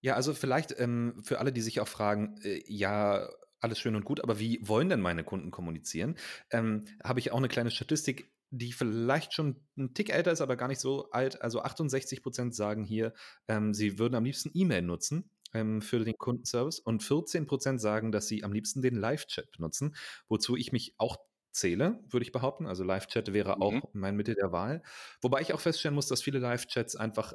ja, 0.01 0.17
also 0.17 0.35
vielleicht 0.35 0.79
ähm, 0.79 1.23
für 1.25 1.39
alle, 1.39 1.53
die 1.53 1.63
sich 1.63 1.81
auch 1.81 1.89
fragen, 1.89 2.37
äh, 2.43 2.63
ja, 2.67 3.27
alles 3.67 3.79
schön 3.79 3.97
und 3.97 4.05
gut, 4.05 4.23
aber 4.23 4.39
wie 4.39 4.61
wollen 4.63 4.89
denn 4.89 5.01
meine 5.01 5.25
Kunden 5.25 5.51
kommunizieren? 5.51 6.17
Ähm, 6.51 6.85
Habe 7.03 7.21
ich 7.21 7.33
auch 7.33 7.39
eine 7.39 7.49
kleine 7.49 7.71
Statistik 7.71 8.31
die 8.51 8.73
vielleicht 8.73 9.33
schon 9.33 9.57
ein 9.77 9.95
Tick 9.95 10.11
älter 10.11 10.33
ist, 10.33 10.41
aber 10.41 10.57
gar 10.57 10.69
nicht 10.69 10.81
so 10.81 11.11
alt. 11.11 11.43
Also 11.43 11.63
68 11.63 12.23
Prozent 12.23 12.55
sagen 12.55 12.85
hier, 12.85 13.13
ähm, 13.49 13.75
sie 13.75 13.99
würden 13.99 14.15
am 14.15 14.25
liebsten 14.25 14.51
E-Mail 14.55 14.83
nutzen 14.83 15.31
ähm, 15.53 15.83
für 15.83 16.05
den 16.05 16.17
Kundenservice 16.17 16.79
und 16.79 17.03
14 17.03 17.47
Prozent 17.47 17.81
sagen, 17.81 18.13
dass 18.13 18.29
sie 18.29 18.45
am 18.45 18.53
liebsten 18.53 18.83
den 18.83 18.97
Live-Chat 18.97 19.59
nutzen, 19.59 19.97
wozu 20.29 20.57
ich 20.57 20.73
mich 20.73 20.95
auch 20.99 21.17
zähle, 21.51 22.01
würde 22.09 22.25
ich 22.25 22.33
behaupten. 22.33 22.67
Also 22.67 22.85
Live-Chat 22.85 23.33
wäre 23.33 23.57
mhm. 23.57 23.63
auch 23.63 23.91
mein 23.93 24.17
Mittel 24.17 24.35
der 24.35 24.53
Wahl. 24.53 24.83
Wobei 25.23 25.41
ich 25.41 25.53
auch 25.53 25.61
feststellen 25.61 25.95
muss, 25.95 26.07
dass 26.07 26.23
viele 26.23 26.39
Live-Chats 26.39 26.97
einfach 26.97 27.33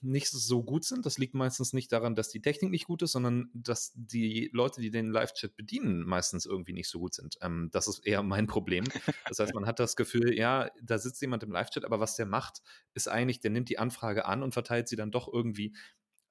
nicht 0.00 0.28
so 0.28 0.62
gut 0.62 0.84
sind. 0.84 1.06
Das 1.06 1.18
liegt 1.18 1.34
meistens 1.34 1.72
nicht 1.72 1.92
daran, 1.92 2.14
dass 2.14 2.28
die 2.28 2.40
Technik 2.40 2.70
nicht 2.70 2.86
gut 2.86 3.02
ist, 3.02 3.12
sondern 3.12 3.50
dass 3.54 3.92
die 3.94 4.50
Leute, 4.52 4.80
die 4.80 4.90
den 4.90 5.10
Live-Chat 5.10 5.56
bedienen, 5.56 6.04
meistens 6.04 6.46
irgendwie 6.46 6.72
nicht 6.72 6.88
so 6.88 6.98
gut 6.98 7.14
sind. 7.14 7.38
Ähm, 7.40 7.68
das 7.72 7.88
ist 7.88 8.06
eher 8.06 8.22
mein 8.22 8.46
Problem. 8.46 8.84
Das 9.28 9.38
heißt, 9.38 9.54
man 9.54 9.66
hat 9.66 9.78
das 9.78 9.96
Gefühl, 9.96 10.34
ja, 10.36 10.70
da 10.82 10.98
sitzt 10.98 11.20
jemand 11.20 11.42
im 11.42 11.52
Live-Chat, 11.52 11.84
aber 11.84 12.00
was 12.00 12.16
der 12.16 12.26
macht, 12.26 12.62
ist 12.94 13.08
eigentlich, 13.08 13.40
der 13.40 13.50
nimmt 13.50 13.68
die 13.68 13.78
Anfrage 13.78 14.26
an 14.26 14.42
und 14.42 14.52
verteilt 14.52 14.88
sie 14.88 14.96
dann 14.96 15.10
doch 15.10 15.32
irgendwie 15.32 15.74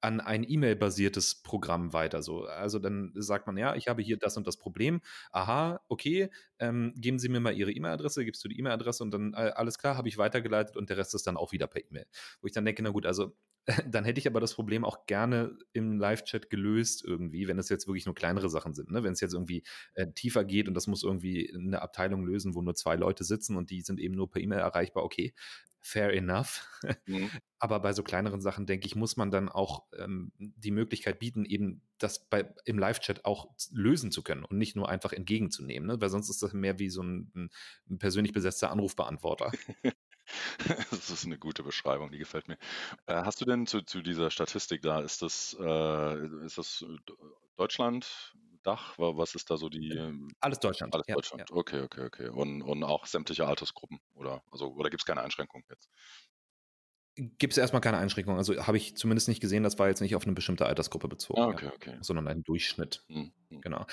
an 0.00 0.20
ein 0.20 0.48
E-Mail-basiertes 0.48 1.42
Programm 1.42 1.92
weiter. 1.92 2.22
So. 2.22 2.44
Also 2.44 2.78
dann 2.78 3.12
sagt 3.14 3.46
man, 3.46 3.56
ja, 3.56 3.74
ich 3.74 3.88
habe 3.88 4.02
hier 4.02 4.16
das 4.16 4.36
und 4.36 4.46
das 4.46 4.56
Problem. 4.56 5.00
Aha, 5.32 5.80
okay, 5.88 6.30
ähm, 6.58 6.92
geben 6.96 7.18
Sie 7.18 7.28
mir 7.28 7.40
mal 7.40 7.54
Ihre 7.54 7.72
E-Mail-Adresse, 7.72 8.24
gibst 8.24 8.44
du 8.44 8.48
die 8.48 8.58
E-Mail-Adresse 8.58 9.02
und 9.02 9.10
dann 9.10 9.34
äh, 9.34 9.52
alles 9.54 9.78
klar, 9.78 9.96
habe 9.96 10.08
ich 10.08 10.18
weitergeleitet 10.18 10.76
und 10.76 10.90
der 10.90 10.96
Rest 10.98 11.14
ist 11.14 11.26
dann 11.26 11.36
auch 11.36 11.52
wieder 11.52 11.66
per 11.66 11.84
E-Mail. 11.84 12.06
Wo 12.40 12.46
ich 12.46 12.52
dann 12.52 12.64
denke, 12.64 12.82
na 12.82 12.90
gut, 12.90 13.06
also 13.06 13.34
dann 13.88 14.04
hätte 14.04 14.18
ich 14.18 14.26
aber 14.26 14.40
das 14.40 14.54
Problem 14.54 14.84
auch 14.84 15.06
gerne 15.06 15.56
im 15.72 15.98
Live-Chat 15.98 16.50
gelöst 16.50 17.04
irgendwie, 17.04 17.48
wenn 17.48 17.58
es 17.58 17.68
jetzt 17.68 17.86
wirklich 17.86 18.06
nur 18.06 18.14
kleinere 18.14 18.48
Sachen 18.48 18.74
sind. 18.74 18.90
Ne? 18.90 19.02
Wenn 19.02 19.12
es 19.12 19.20
jetzt 19.20 19.34
irgendwie 19.34 19.62
äh, 19.94 20.10
tiefer 20.12 20.44
geht 20.44 20.68
und 20.68 20.74
das 20.74 20.86
muss 20.86 21.02
irgendwie 21.02 21.52
eine 21.54 21.82
Abteilung 21.82 22.24
lösen, 22.24 22.54
wo 22.54 22.62
nur 22.62 22.74
zwei 22.74 22.96
Leute 22.96 23.24
sitzen 23.24 23.56
und 23.56 23.70
die 23.70 23.82
sind 23.82 24.00
eben 24.00 24.14
nur 24.14 24.30
per 24.30 24.40
E-Mail 24.40 24.60
erreichbar, 24.60 25.04
okay, 25.04 25.34
fair 25.80 26.12
enough. 26.12 26.66
Mhm. 27.06 27.30
Aber 27.58 27.80
bei 27.80 27.92
so 27.92 28.02
kleineren 28.02 28.40
Sachen, 28.40 28.66
denke 28.66 28.86
ich, 28.86 28.94
muss 28.94 29.16
man 29.16 29.30
dann 29.30 29.48
auch 29.48 29.84
ähm, 29.96 30.32
die 30.38 30.70
Möglichkeit 30.70 31.18
bieten, 31.18 31.44
eben 31.44 31.82
das 31.98 32.28
bei, 32.28 32.52
im 32.64 32.78
Live-Chat 32.78 33.24
auch 33.24 33.50
lösen 33.72 34.12
zu 34.12 34.22
können 34.22 34.44
und 34.44 34.58
nicht 34.58 34.76
nur 34.76 34.88
einfach 34.88 35.12
entgegenzunehmen. 35.12 35.88
Ne? 35.88 36.00
Weil 36.00 36.10
sonst 36.10 36.30
ist 36.30 36.42
das 36.42 36.52
mehr 36.52 36.78
wie 36.78 36.88
so 36.88 37.02
ein, 37.02 37.50
ein 37.88 37.98
persönlich 37.98 38.32
besetzter 38.32 38.70
Anrufbeantworter. 38.70 39.52
das 40.90 41.10
ist 41.10 41.24
eine 41.24 41.38
gute 41.38 41.62
Beschreibung, 41.62 42.10
die 42.10 42.18
gefällt 42.18 42.48
mir. 42.48 42.58
Äh, 43.06 43.22
hast 43.24 43.40
du 43.40 43.44
denn 43.44 43.66
zu, 43.66 43.82
zu 43.82 44.02
dieser 44.02 44.30
Statistik 44.30 44.82
da, 44.82 45.00
ist 45.00 45.22
das, 45.22 45.56
äh, 45.60 46.44
ist 46.44 46.58
das 46.58 46.84
äh, 46.86 46.96
Deutschland, 47.56 48.34
Dach? 48.62 48.94
Was 48.98 49.34
ist 49.34 49.50
da 49.50 49.56
so 49.56 49.68
die? 49.68 49.90
Ähm, 49.90 50.30
alles 50.40 50.58
Deutschland. 50.58 50.92
Alles 50.94 51.06
ja, 51.06 51.14
Deutschland. 51.14 51.48
Ja. 51.48 51.56
Okay, 51.56 51.80
okay, 51.80 52.04
okay. 52.04 52.28
Und, 52.28 52.62
und 52.62 52.82
auch 52.84 53.06
sämtliche 53.06 53.46
Altersgruppen, 53.46 54.00
oder? 54.14 54.42
Also, 54.50 54.72
oder 54.72 54.90
gibt 54.90 55.02
es 55.02 55.06
keine 55.06 55.22
Einschränkungen 55.22 55.64
jetzt? 55.70 55.88
Gibt 57.38 57.52
es 57.52 57.58
erstmal 57.58 57.80
keine 57.80 57.98
Einschränkungen. 57.98 58.38
Also 58.38 58.66
habe 58.66 58.76
ich 58.76 58.96
zumindest 58.96 59.26
nicht 59.26 59.40
gesehen, 59.40 59.64
das 59.64 59.78
war 59.78 59.88
jetzt 59.88 60.00
nicht 60.00 60.14
auf 60.14 60.24
eine 60.24 60.34
bestimmte 60.34 60.66
Altersgruppe 60.66 61.08
bezogen, 61.08 61.40
ah, 61.40 61.48
okay, 61.48 61.70
okay. 61.74 61.96
sondern 62.00 62.28
ein 62.28 62.44
Durchschnitt. 62.44 63.04
Mhm. 63.08 63.32
Genau. 63.60 63.86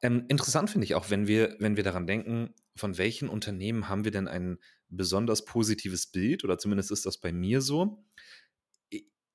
Ähm, 0.00 0.24
interessant 0.28 0.68
finde 0.68 0.86
ich 0.86 0.96
auch, 0.96 1.08
wenn 1.08 1.28
wir, 1.28 1.54
wenn 1.60 1.76
wir 1.76 1.84
daran 1.84 2.08
denken, 2.08 2.54
von 2.74 2.98
welchen 2.98 3.28
Unternehmen 3.28 3.88
haben 3.88 4.04
wir 4.04 4.10
denn 4.10 4.26
ein 4.26 4.58
besonders 4.88 5.44
positives 5.44 6.08
Bild, 6.08 6.42
oder 6.42 6.58
zumindest 6.58 6.90
ist 6.90 7.06
das 7.06 7.18
bei 7.18 7.32
mir 7.32 7.60
so. 7.60 8.04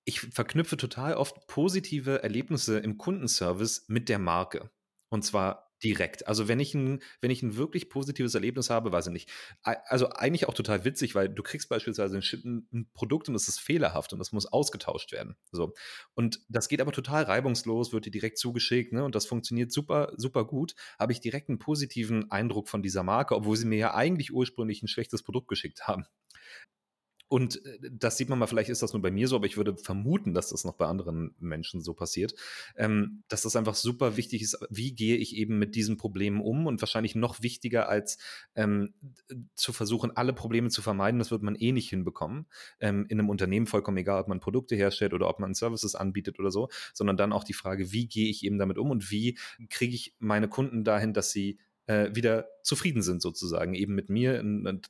Ich 0.03 0.19
verknüpfe 0.19 0.75
total 0.75 1.15
oft 1.15 1.47
positive 1.47 2.23
Erlebnisse 2.23 2.79
im 2.79 2.97
Kundenservice 2.97 3.85
mit 3.87 4.09
der 4.09 4.19
Marke. 4.19 4.71
Und 5.09 5.23
zwar 5.23 5.66
direkt. 5.83 6.27
Also 6.27 6.47
wenn 6.47 6.59
ich 6.59 6.73
ein, 6.73 7.01
wenn 7.21 7.31
ich 7.31 7.43
ein 7.43 7.55
wirklich 7.55 7.89
positives 7.89 8.33
Erlebnis 8.33 8.69
habe, 8.69 8.91
weiß 8.91 9.07
ich 9.07 9.13
nicht. 9.13 9.29
Also 9.63 10.09
eigentlich 10.09 10.47
auch 10.47 10.53
total 10.53 10.85
witzig, 10.85 11.15
weil 11.15 11.29
du 11.29 11.43
kriegst 11.43 11.69
beispielsweise 11.69 12.17
ein, 12.17 12.67
ein 12.73 12.89
Produkt 12.93 13.29
und 13.29 13.35
es 13.35 13.47
ist 13.47 13.59
fehlerhaft 13.59 14.13
und 14.13 14.21
es 14.21 14.31
muss 14.31 14.45
ausgetauscht 14.45 15.11
werden. 15.11 15.35
So. 15.51 15.73
Und 16.15 16.39
das 16.49 16.67
geht 16.67 16.81
aber 16.81 16.91
total 16.91 17.23
reibungslos, 17.23 17.93
wird 17.93 18.05
dir 18.05 18.11
direkt 18.11 18.37
zugeschickt, 18.37 18.93
ne? 18.93 19.03
Und 19.03 19.15
das 19.15 19.25
funktioniert 19.25 19.71
super, 19.71 20.13
super 20.17 20.45
gut. 20.45 20.75
Habe 20.99 21.11
ich 21.11 21.19
direkt 21.19 21.49
einen 21.49 21.59
positiven 21.59 22.31
Eindruck 22.31 22.69
von 22.69 22.81
dieser 22.81 23.03
Marke, 23.03 23.35
obwohl 23.35 23.57
sie 23.57 23.67
mir 23.67 23.77
ja 23.77 23.93
eigentlich 23.93 24.33
ursprünglich 24.33 24.81
ein 24.83 24.87
schlechtes 24.87 25.23
Produkt 25.23 25.47
geschickt 25.47 25.87
haben. 25.87 26.05
Und 27.29 27.65
äh, 27.65 27.79
das 27.91 28.17
sieht 28.17 28.29
man 28.29 28.39
mal, 28.39 28.47
vielleicht 28.47 28.69
ist 28.69 28.81
das 28.81 28.93
nur 28.93 29.01
bei 29.01 29.11
mir 29.11 29.27
so, 29.27 29.35
aber 29.35 29.45
ich 29.45 29.57
würde 29.57 29.75
vermuten, 29.75 30.33
dass 30.33 30.49
das 30.49 30.63
noch 30.63 30.75
bei 30.75 30.85
anderen 30.85 31.35
Menschen 31.39 31.81
so 31.81 31.93
passiert, 31.93 32.33
ähm, 32.75 33.23
dass 33.27 33.41
das 33.41 33.55
einfach 33.55 33.75
super 33.75 34.17
wichtig 34.17 34.41
ist, 34.41 34.57
wie 34.69 34.93
gehe 34.93 35.17
ich 35.17 35.35
eben 35.35 35.59
mit 35.59 35.75
diesen 35.75 35.97
Problemen 35.97 36.41
um 36.41 36.67
und 36.67 36.81
wahrscheinlich 36.81 37.15
noch 37.15 37.41
wichtiger 37.41 37.89
als 37.89 38.17
ähm, 38.55 38.93
zu 39.55 39.73
versuchen, 39.73 40.15
alle 40.15 40.33
Probleme 40.33 40.69
zu 40.69 40.81
vermeiden, 40.81 41.19
das 41.19 41.31
wird 41.31 41.43
man 41.43 41.55
eh 41.55 41.71
nicht 41.71 41.89
hinbekommen. 41.89 42.47
Ähm, 42.79 43.05
in 43.09 43.19
einem 43.19 43.29
Unternehmen 43.29 43.67
vollkommen 43.67 43.97
egal, 43.97 44.21
ob 44.21 44.27
man 44.27 44.39
Produkte 44.39 44.75
herstellt 44.75 45.13
oder 45.13 45.27
ob 45.27 45.39
man 45.39 45.53
Services 45.53 45.95
anbietet 45.95 46.39
oder 46.39 46.51
so, 46.51 46.69
sondern 46.93 47.17
dann 47.17 47.33
auch 47.33 47.43
die 47.43 47.53
Frage, 47.53 47.91
wie 47.91 48.07
gehe 48.07 48.29
ich 48.29 48.43
eben 48.43 48.57
damit 48.57 48.77
um 48.77 48.91
und 48.91 49.11
wie 49.11 49.37
kriege 49.69 49.95
ich 49.95 50.15
meine 50.19 50.47
Kunden 50.47 50.83
dahin, 50.83 51.13
dass 51.13 51.31
sie 51.31 51.59
äh, 51.87 52.13
wieder 52.13 52.47
zufrieden 52.63 53.01
sind 53.01 53.21
sozusagen, 53.21 53.73
eben 53.73 53.95
mit 53.95 54.09
mir, 54.09 54.43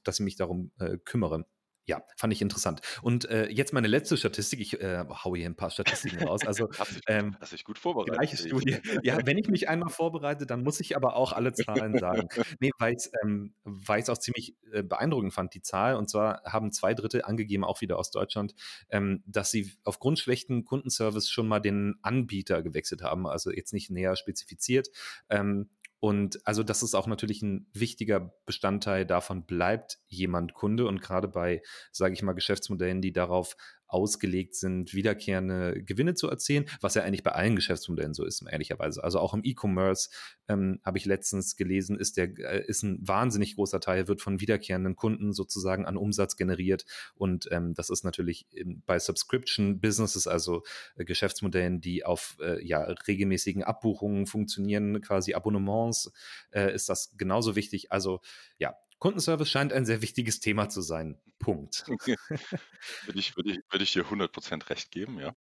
dass 0.04 0.18
sie 0.18 0.24
mich 0.24 0.36
darum 0.36 0.72
äh, 0.80 0.98
kümmere. 0.98 1.46
Ja, 1.88 2.04
fand 2.18 2.34
ich 2.34 2.42
interessant. 2.42 2.82
Und 3.02 3.30
äh, 3.30 3.48
jetzt 3.48 3.72
meine 3.72 3.88
letzte 3.88 4.18
Statistik. 4.18 4.60
Ich 4.60 4.82
äh, 4.82 5.06
haue 5.10 5.38
hier 5.38 5.48
ein 5.48 5.56
paar 5.56 5.70
Statistiken 5.72 6.22
raus. 6.22 6.42
Also, 6.46 6.70
hast, 6.78 7.00
ähm, 7.08 7.38
hast 7.40 7.54
dich 7.54 7.64
gut 7.64 7.80
vorbereitet. 7.80 8.16
Gleiche 8.16 8.38
Studie. 8.38 8.78
Ja, 9.04 9.26
wenn 9.26 9.38
ich 9.38 9.48
mich 9.48 9.70
einmal 9.70 9.90
vorbereite, 9.90 10.46
dann 10.46 10.64
muss 10.64 10.82
ich 10.82 10.98
aber 10.98 11.16
auch 11.16 11.32
alle 11.32 11.54
Zahlen 11.54 11.98
sagen. 11.98 12.28
nee, 12.60 12.72
weil 12.78 12.92
ich 12.92 12.98
es 12.98 13.12
ähm, 13.24 13.54
auch 13.66 14.18
ziemlich 14.18 14.58
äh, 14.74 14.84
beeindruckend 14.84 15.34
fand, 15.34 15.54
die 15.54 15.62
Zahl. 15.62 15.96
Und 15.96 16.10
zwar 16.10 16.44
haben 16.44 16.74
zwei 16.74 16.94
Drittel 16.94 17.22
angegeben, 17.22 17.64
auch 17.64 17.80
wieder 17.80 17.98
aus 17.98 18.12
Deutschland, 18.12 18.54
ähm, 18.90 19.24
dass 19.26 19.52
sie 19.52 19.72
aufgrund 19.86 20.20
schlechten 20.20 20.66
Kundenservice 20.66 21.30
schon 21.30 21.48
mal 21.48 21.62
den 21.62 21.96
Anbieter 22.02 22.62
gewechselt 22.64 23.02
haben. 23.02 23.28
Also 23.28 23.50
jetzt 23.50 23.72
nicht 23.72 23.90
näher 23.92 24.18
spezifiziert. 24.18 24.90
Ähm, 25.30 25.70
und 26.00 26.46
also 26.46 26.62
das 26.62 26.84
ist 26.84 26.94
auch 26.94 27.08
natürlich 27.08 27.42
ein 27.42 27.68
wichtiger 27.74 28.34
Bestandteil 28.46 29.06
davon, 29.06 29.46
bleibt 29.46 29.98
jemand 30.08 30.54
Kunde. 30.54 30.86
Und 30.86 31.02
gerade 31.02 31.28
bei, 31.28 31.62
sage 31.92 32.14
ich 32.14 32.22
mal, 32.22 32.34
Geschäftsmodellen, 32.34 33.02
die 33.02 33.12
darauf 33.12 33.56
ausgelegt 33.88 34.56
sind, 34.56 34.94
wiederkehrende 34.94 35.84
Gewinne 35.84 36.14
zu 36.14 36.30
erzielen, 36.30 36.66
was 36.82 36.96
ja 36.96 37.04
eigentlich 37.04 37.24
bei 37.24 37.32
allen 37.32 37.56
Geschäftsmodellen 37.56 38.14
so 38.14 38.26
ist, 38.26 38.44
ehrlicherweise. 38.50 39.04
Also 39.04 39.20
auch 39.20 39.34
im 39.34 39.42
E-Commerce 39.44 40.10
ähm, 40.48 40.80
habe 40.84 40.98
ich 40.98 41.06
letztens 41.06 41.56
gelesen, 41.56 41.98
ist 41.98 42.18
der 42.18 42.38
äh, 42.38 42.66
ist 42.68 42.84
ein 42.84 43.00
wahnsinnig 43.02 43.56
großer 43.56 43.80
Teil 43.80 44.08
wird 44.08 44.22
von 44.22 44.40
wiederkehrenden 44.40 44.96
Kunden 44.96 45.34
sozusagen 45.34 45.86
an 45.86 45.98
Umsatz 45.98 46.36
generiert 46.36 46.86
und 47.16 47.48
ähm, 47.52 47.74
das 47.74 47.90
ist 47.90 48.04
natürlich 48.04 48.48
bei 48.86 49.00
Subscription 49.00 49.80
Businesses, 49.80 50.28
also 50.28 50.64
äh, 50.96 51.06
Geschäftsmodellen, 51.06 51.82
die 51.82 52.06
auf 52.06 52.38
äh, 52.42 52.66
ja 52.66 52.82
regelmäßigen 52.84 53.64
Abbuchungen 53.64 54.28
funktionieren, 54.28 55.02
quasi 55.02 55.34
Abonnements, 55.34 56.12
äh, 56.52 56.74
ist 56.74 56.90
das 56.90 57.16
genauso 57.18 57.56
wichtig. 57.56 57.92
Also 57.92 58.22
ja, 58.58 58.76
Kundenservice 59.00 59.50
scheint 59.50 59.74
ein 59.74 59.86
sehr 59.86 60.02
wichtiges 60.02 60.40
Thema 60.40 60.70
zu 60.70 60.82
sein. 60.82 61.22
Punkt. 61.40 61.86
würde, 61.88 63.20
ich, 63.20 63.36
würde, 63.36 63.52
ich, 63.52 63.60
würde 63.70 63.84
ich 63.84 63.94
dir 63.94 64.06
100% 64.06 64.70
recht 64.70 64.92
geben, 64.92 65.20
ja. 65.20 65.36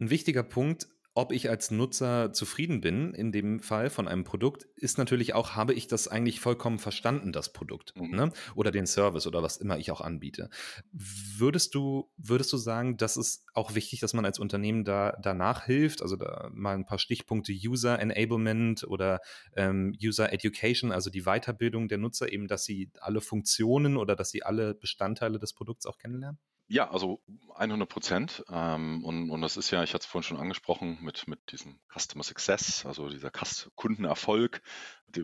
Ein 0.00 0.10
wichtiger 0.10 0.42
Punkt, 0.42 0.88
ob 1.18 1.32
ich 1.32 1.50
als 1.50 1.72
Nutzer 1.72 2.32
zufrieden 2.32 2.80
bin, 2.80 3.12
in 3.12 3.32
dem 3.32 3.58
Fall 3.58 3.90
von 3.90 4.06
einem 4.06 4.22
Produkt, 4.22 4.68
ist 4.76 4.98
natürlich 4.98 5.34
auch, 5.34 5.56
habe 5.56 5.74
ich 5.74 5.88
das 5.88 6.06
eigentlich 6.06 6.38
vollkommen 6.38 6.78
verstanden, 6.78 7.32
das 7.32 7.52
Produkt 7.52 7.92
mhm. 7.96 8.14
ne? 8.14 8.32
oder 8.54 8.70
den 8.70 8.86
Service 8.86 9.26
oder 9.26 9.42
was 9.42 9.56
immer 9.56 9.78
ich 9.78 9.90
auch 9.90 10.00
anbiete. 10.00 10.48
Würdest 10.92 11.74
du, 11.74 12.08
würdest 12.16 12.52
du 12.52 12.56
sagen, 12.56 12.98
das 12.98 13.16
ist 13.16 13.44
auch 13.52 13.74
wichtig, 13.74 13.98
dass 13.98 14.14
man 14.14 14.24
als 14.24 14.38
Unternehmen 14.38 14.84
da 14.84 15.18
danach 15.20 15.64
hilft? 15.64 16.02
Also 16.02 16.14
da 16.14 16.50
mal 16.52 16.76
ein 16.76 16.86
paar 16.86 17.00
Stichpunkte 17.00 17.52
User 17.52 17.98
Enablement 17.98 18.84
oder 18.84 19.18
ähm, 19.56 19.96
User 20.00 20.32
Education, 20.32 20.92
also 20.92 21.10
die 21.10 21.22
Weiterbildung 21.22 21.88
der 21.88 21.98
Nutzer 21.98 22.32
eben, 22.32 22.46
dass 22.46 22.64
sie 22.64 22.92
alle 23.00 23.20
Funktionen 23.20 23.96
oder 23.96 24.14
dass 24.14 24.30
sie 24.30 24.44
alle 24.44 24.72
Bestandteile 24.72 25.40
des 25.40 25.52
Produkts 25.52 25.84
auch 25.84 25.98
kennenlernen? 25.98 26.38
Ja, 26.70 26.90
also 26.90 27.22
100 27.54 27.88
Prozent. 27.88 28.44
Ähm, 28.50 29.02
und, 29.02 29.30
und 29.30 29.40
das 29.40 29.56
ist 29.56 29.70
ja, 29.70 29.82
ich 29.82 29.94
hatte 29.94 30.02
es 30.02 30.06
vorhin 30.06 30.28
schon 30.28 30.36
angesprochen, 30.36 30.98
mit, 31.00 31.26
mit 31.26 31.40
diesem 31.50 31.80
Customer 31.88 32.22
Success, 32.22 32.84
also 32.84 33.08
dieser 33.08 33.30
Kundenerfolg, 33.74 34.60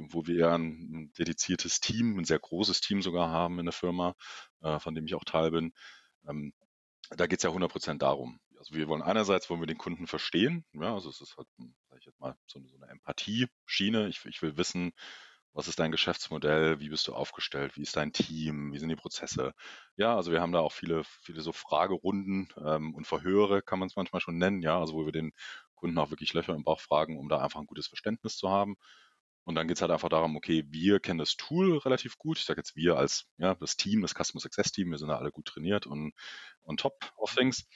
wo 0.09 0.27
wir 0.27 0.37
ja 0.37 0.55
ein, 0.55 0.63
ein, 0.63 1.13
dediziertes 1.19 1.81
Team, 1.81 2.19
ein 2.19 2.25
sehr 2.25 2.39
großes 2.39 2.81
Team 2.81 3.03
sogar 3.03 3.29
haben 3.29 3.59
in 3.59 3.67
der 3.67 3.75
Firma, 3.75 4.15
äh, 4.63 4.79
von 4.81 4.95
dem 4.95 5.05
ich 5.07 5.15
auch 5.15 5.25
Teil 5.25 5.51
bin. 5.51 5.75
Ähm, 6.27 6.55
da 7.11 7.27
geht 7.27 7.41
es 7.41 7.43
ja 7.43 7.51
100 7.51 7.71
Prozent 7.71 8.01
darum. 8.01 8.41
Also 8.59 8.75
wir 8.75 8.89
wollen 8.89 9.03
einerseits 9.03 9.51
wollen 9.51 9.61
wir 9.61 9.67
den 9.67 9.77
Kunden 9.77 10.07
verstehen, 10.07 10.65
ja, 10.73 10.95
also 10.95 11.11
es 11.11 11.21
ist 11.21 11.37
halt, 11.37 11.49
sag 11.91 11.99
ich 11.99 12.07
jetzt 12.07 12.21
mal, 12.21 12.35
so 12.47 12.59
eine, 12.59 12.69
so 12.69 12.77
eine 12.77 12.91
Empathie-Schiene. 12.91 14.09
Ich, 14.09 14.25
ich 14.25 14.41
will 14.41 14.57
wissen, 14.57 14.95
was 15.55 15.69
ist 15.69 15.79
dein 15.79 15.93
Geschäftsmodell? 15.93 16.81
Wie 16.81 16.89
bist 16.89 17.07
du 17.09 17.15
aufgestellt? 17.15 17.77
Wie 17.77 17.83
ist 17.83 17.97
dein 17.97 18.13
Team? 18.13 18.73
Wie 18.73 18.79
sind 18.79 18.89
die 18.89 18.97
Prozesse? 18.97 19.55
Ja, 19.97 20.17
also 20.17 20.33
wir 20.33 20.41
haben 20.41 20.53
da 20.53 20.59
auch 20.61 20.73
viele, 20.73 21.05
viele 21.23 21.43
so 21.43 21.53
Fragerunden 21.53 22.49
ähm, 22.59 22.95
und 22.95 23.07
Verhöre, 23.07 23.63
kann 23.63 23.79
man 23.79 23.89
es 23.89 23.97
manchmal 23.97 24.21
schon 24.21 24.37
nennen, 24.37 24.63
ja, 24.63 24.79
also 24.81 24.95
wo 24.95 25.05
wir 25.07 25.13
den 25.13 25.33
Kunden 25.77 25.97
auch 25.99 26.11
wirklich 26.11 26.35
Löcher 26.35 26.55
im 26.55 26.65
Bauch 26.65 26.81
fragen, 26.81 27.19
um 27.19 27.29
da 27.29 27.39
einfach 27.39 27.61
ein 27.61 27.67
gutes 27.67 27.87
Verständnis 27.87 28.37
zu 28.37 28.51
haben. 28.51 28.77
Und 29.45 29.55
dann 29.57 29.69
geht 29.69 29.77
es 29.77 29.83
halt 29.83 29.93
einfach 29.93 30.09
darum, 30.09 30.37
okay, 30.37 30.65
wir 30.69 31.01
kennen 31.01 31.19
das 31.19 31.37
Tool 31.37 31.77
relativ 31.79 32.19
gut. 32.19 32.39
Ich 32.39 32.47
sage 32.47 32.61
jetzt 32.61 32.77
wir 32.77 32.97
als 32.97 33.29
ja, 33.37 33.55
das 33.55 33.77
Team, 33.77 34.03
das 34.03 34.15
Customer 34.15 34.41
Success 34.41 34.73
Team, 34.73 34.91
wir 34.91 34.99
sind 34.99 35.09
da 35.09 35.19
alle 35.19 35.31
gut 35.31 35.47
trainiert 35.47 35.87
und 35.87 36.15
on 36.65 36.77
top 36.77 37.13
of 37.17 37.35
things. 37.35 37.67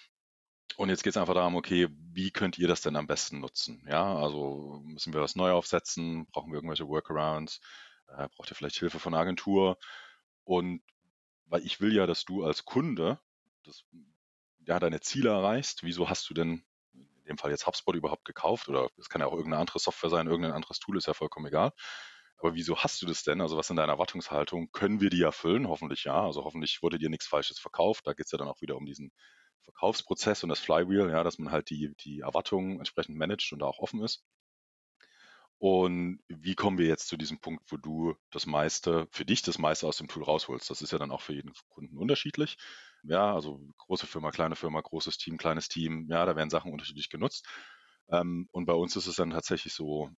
Und 0.77 0.91
jetzt 0.91 1.03
geht 1.03 1.13
es 1.13 1.17
einfach 1.17 1.35
darum, 1.35 1.57
okay, 1.57 1.89
wie 2.13 2.31
könnt 2.31 2.59
ihr 2.59 2.69
das 2.69 2.83
denn 2.83 2.97
am 2.97 3.07
besten 3.07 3.41
nutzen? 3.41 3.85
Ja, 3.89 4.17
also 4.17 4.81
müssen 4.85 5.13
wir 5.13 5.21
was 5.21 5.35
neu 5.35 5.51
aufsetzen? 5.51 6.27
Brauchen 6.27 6.53
wir 6.53 6.57
irgendwelche 6.57 6.87
Workarounds? 6.87 7.61
Äh, 8.09 8.29
braucht 8.37 8.51
ihr 8.51 8.55
vielleicht 8.55 8.77
Hilfe 8.79 9.01
von 9.01 9.15
Agentur? 9.15 9.79
Und 10.45 10.83
weil 11.47 11.65
ich 11.65 11.81
will 11.81 11.95
ja, 11.95 12.07
dass 12.07 12.25
du 12.25 12.45
als 12.45 12.65
Kunde 12.65 13.19
das, 13.65 13.85
ja, 14.67 14.79
deine 14.79 15.01
Ziele 15.01 15.31
erreichst. 15.31 15.83
Wieso 15.83 16.09
hast 16.09 16.29
du 16.31 16.35
denn 16.35 16.65
in 16.93 17.25
dem 17.27 17.39
Fall 17.39 17.51
jetzt 17.51 17.67
HubSpot 17.67 17.97
überhaupt 17.97 18.25
gekauft? 18.25 18.69
Oder 18.69 18.89
es 18.99 19.09
kann 19.09 19.21
ja 19.21 19.27
auch 19.27 19.33
irgendeine 19.33 19.61
andere 19.61 19.79
Software 19.79 20.11
sein, 20.11 20.27
irgendein 20.27 20.53
anderes 20.53 20.79
Tool, 20.79 20.97
ist 20.97 21.07
ja 21.07 21.15
vollkommen 21.15 21.47
egal. 21.47 21.73
Aber 22.39 22.55
wieso 22.55 22.79
hast 22.79 23.03
du 23.03 23.07
das 23.07 23.25
denn? 23.25 23.41
Also 23.41 23.57
was 23.57 23.67
sind 23.67 23.77
deine 23.77 23.93
Erwartungshaltung? 23.93 24.71
Können 24.71 25.01
wir 25.01 25.11
die 25.11 25.23
erfüllen? 25.23 25.69
Hoffentlich 25.69 26.05
ja. 26.05 26.23
Also 26.23 26.45
hoffentlich 26.45 26.83
wurde 26.83 26.99
dir 26.99 27.11
nichts 27.11 27.27
Falsches 27.27 27.59
verkauft. 27.59 28.07
Da 28.07 28.13
geht 28.13 28.27
es 28.27 28.33
ja 28.33 28.39
dann 28.39 28.49
auch 28.49 28.61
wieder 28.61 28.77
um 28.77 28.87
diesen 28.87 29.11
Verkaufsprozess 29.65 30.43
und 30.43 30.49
das 30.51 30.61
Flywheel, 30.61 31.11
ja, 31.11 31.25
dass 31.25 31.39
man 31.39 31.53
halt 31.53 31.71
die, 31.71 31.95
die 32.01 32.21
Erwartungen 32.21 32.79
entsprechend 32.79 33.17
managt 33.17 33.53
und 33.53 33.61
da 33.61 33.67
auch 33.67 33.79
offen 33.79 34.03
ist. 34.03 34.25
Und 35.59 36.21
wie 36.29 36.55
kommen 36.55 36.79
wir 36.79 36.87
jetzt 36.87 37.09
zu 37.09 37.17
diesem 37.17 37.41
Punkt, 37.41 37.65
wo 37.73 37.77
du 37.77 38.15
das 38.31 38.47
meiste, 38.47 39.09
für 39.11 39.25
dich 39.25 39.43
das 39.43 39.59
meiste 39.59 39.89
aus 39.89 39.97
dem 39.97 40.07
Tool 40.07 40.23
rausholst? 40.23 40.71
Das 40.71 40.83
ist 40.83 40.93
ja 40.93 40.99
dann 40.99 41.11
auch 41.11 41.21
für 41.21 41.35
jeden 41.35 41.53
Kunden 41.69 41.99
unterschiedlich. 41.99 42.57
Ja, 43.03 43.35
also 43.35 43.61
große 43.79 44.07
Firma, 44.07 44.31
kleine 44.31 44.55
Firma, 44.55 44.81
großes 44.81 45.19
Team, 45.19 45.37
kleines 45.37 45.69
Team, 45.69 46.07
ja, 46.09 46.25
da 46.27 46.37
werden 46.37 46.51
Sachen 46.51 46.73
unterschiedlich 46.73 47.11
genutzt. 47.11 47.49
Ähm, 48.11 48.49
und 48.53 48.67
bei 48.67 48.73
uns 48.73 48.95
ist 48.95 49.09
es 49.09 49.17
dann 49.17 49.31
tatsächlich 49.31 49.75
so, 49.75 50.11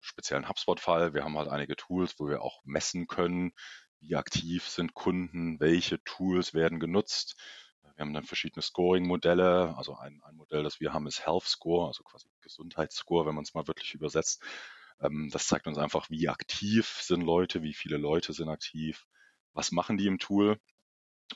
speziellen 0.00 0.48
HubSpot-Fall, 0.48 1.14
wir 1.14 1.24
haben 1.24 1.36
halt 1.36 1.48
einige 1.48 1.76
Tools, 1.76 2.14
wo 2.18 2.28
wir 2.28 2.42
auch 2.42 2.62
messen 2.64 3.06
können, 3.06 3.52
wie 4.00 4.16
aktiv 4.16 4.66
sind 4.66 4.94
Kunden, 4.94 5.60
welche 5.60 6.02
Tools 6.04 6.54
werden 6.54 6.80
genutzt, 6.80 7.36
wir 8.00 8.06
haben 8.06 8.14
dann 8.14 8.24
verschiedene 8.24 8.62
Scoring-Modelle. 8.62 9.74
Also 9.76 9.94
ein, 9.94 10.22
ein 10.24 10.34
Modell, 10.34 10.62
das 10.62 10.80
wir 10.80 10.94
haben, 10.94 11.06
ist 11.06 11.26
Health 11.26 11.44
Score, 11.44 11.86
also 11.86 12.02
quasi 12.02 12.30
Gesundheitsscore, 12.40 13.26
wenn 13.26 13.34
man 13.34 13.44
es 13.44 13.52
mal 13.52 13.68
wirklich 13.68 13.92
übersetzt. 13.92 14.42
Ähm, 15.02 15.28
das 15.30 15.46
zeigt 15.46 15.66
uns 15.66 15.76
einfach, 15.76 16.08
wie 16.08 16.30
aktiv 16.30 16.86
sind 17.02 17.20
Leute, 17.20 17.62
wie 17.62 17.74
viele 17.74 17.98
Leute 17.98 18.32
sind 18.32 18.48
aktiv, 18.48 19.06
was 19.52 19.70
machen 19.70 19.98
die 19.98 20.06
im 20.06 20.18
Tool. 20.18 20.58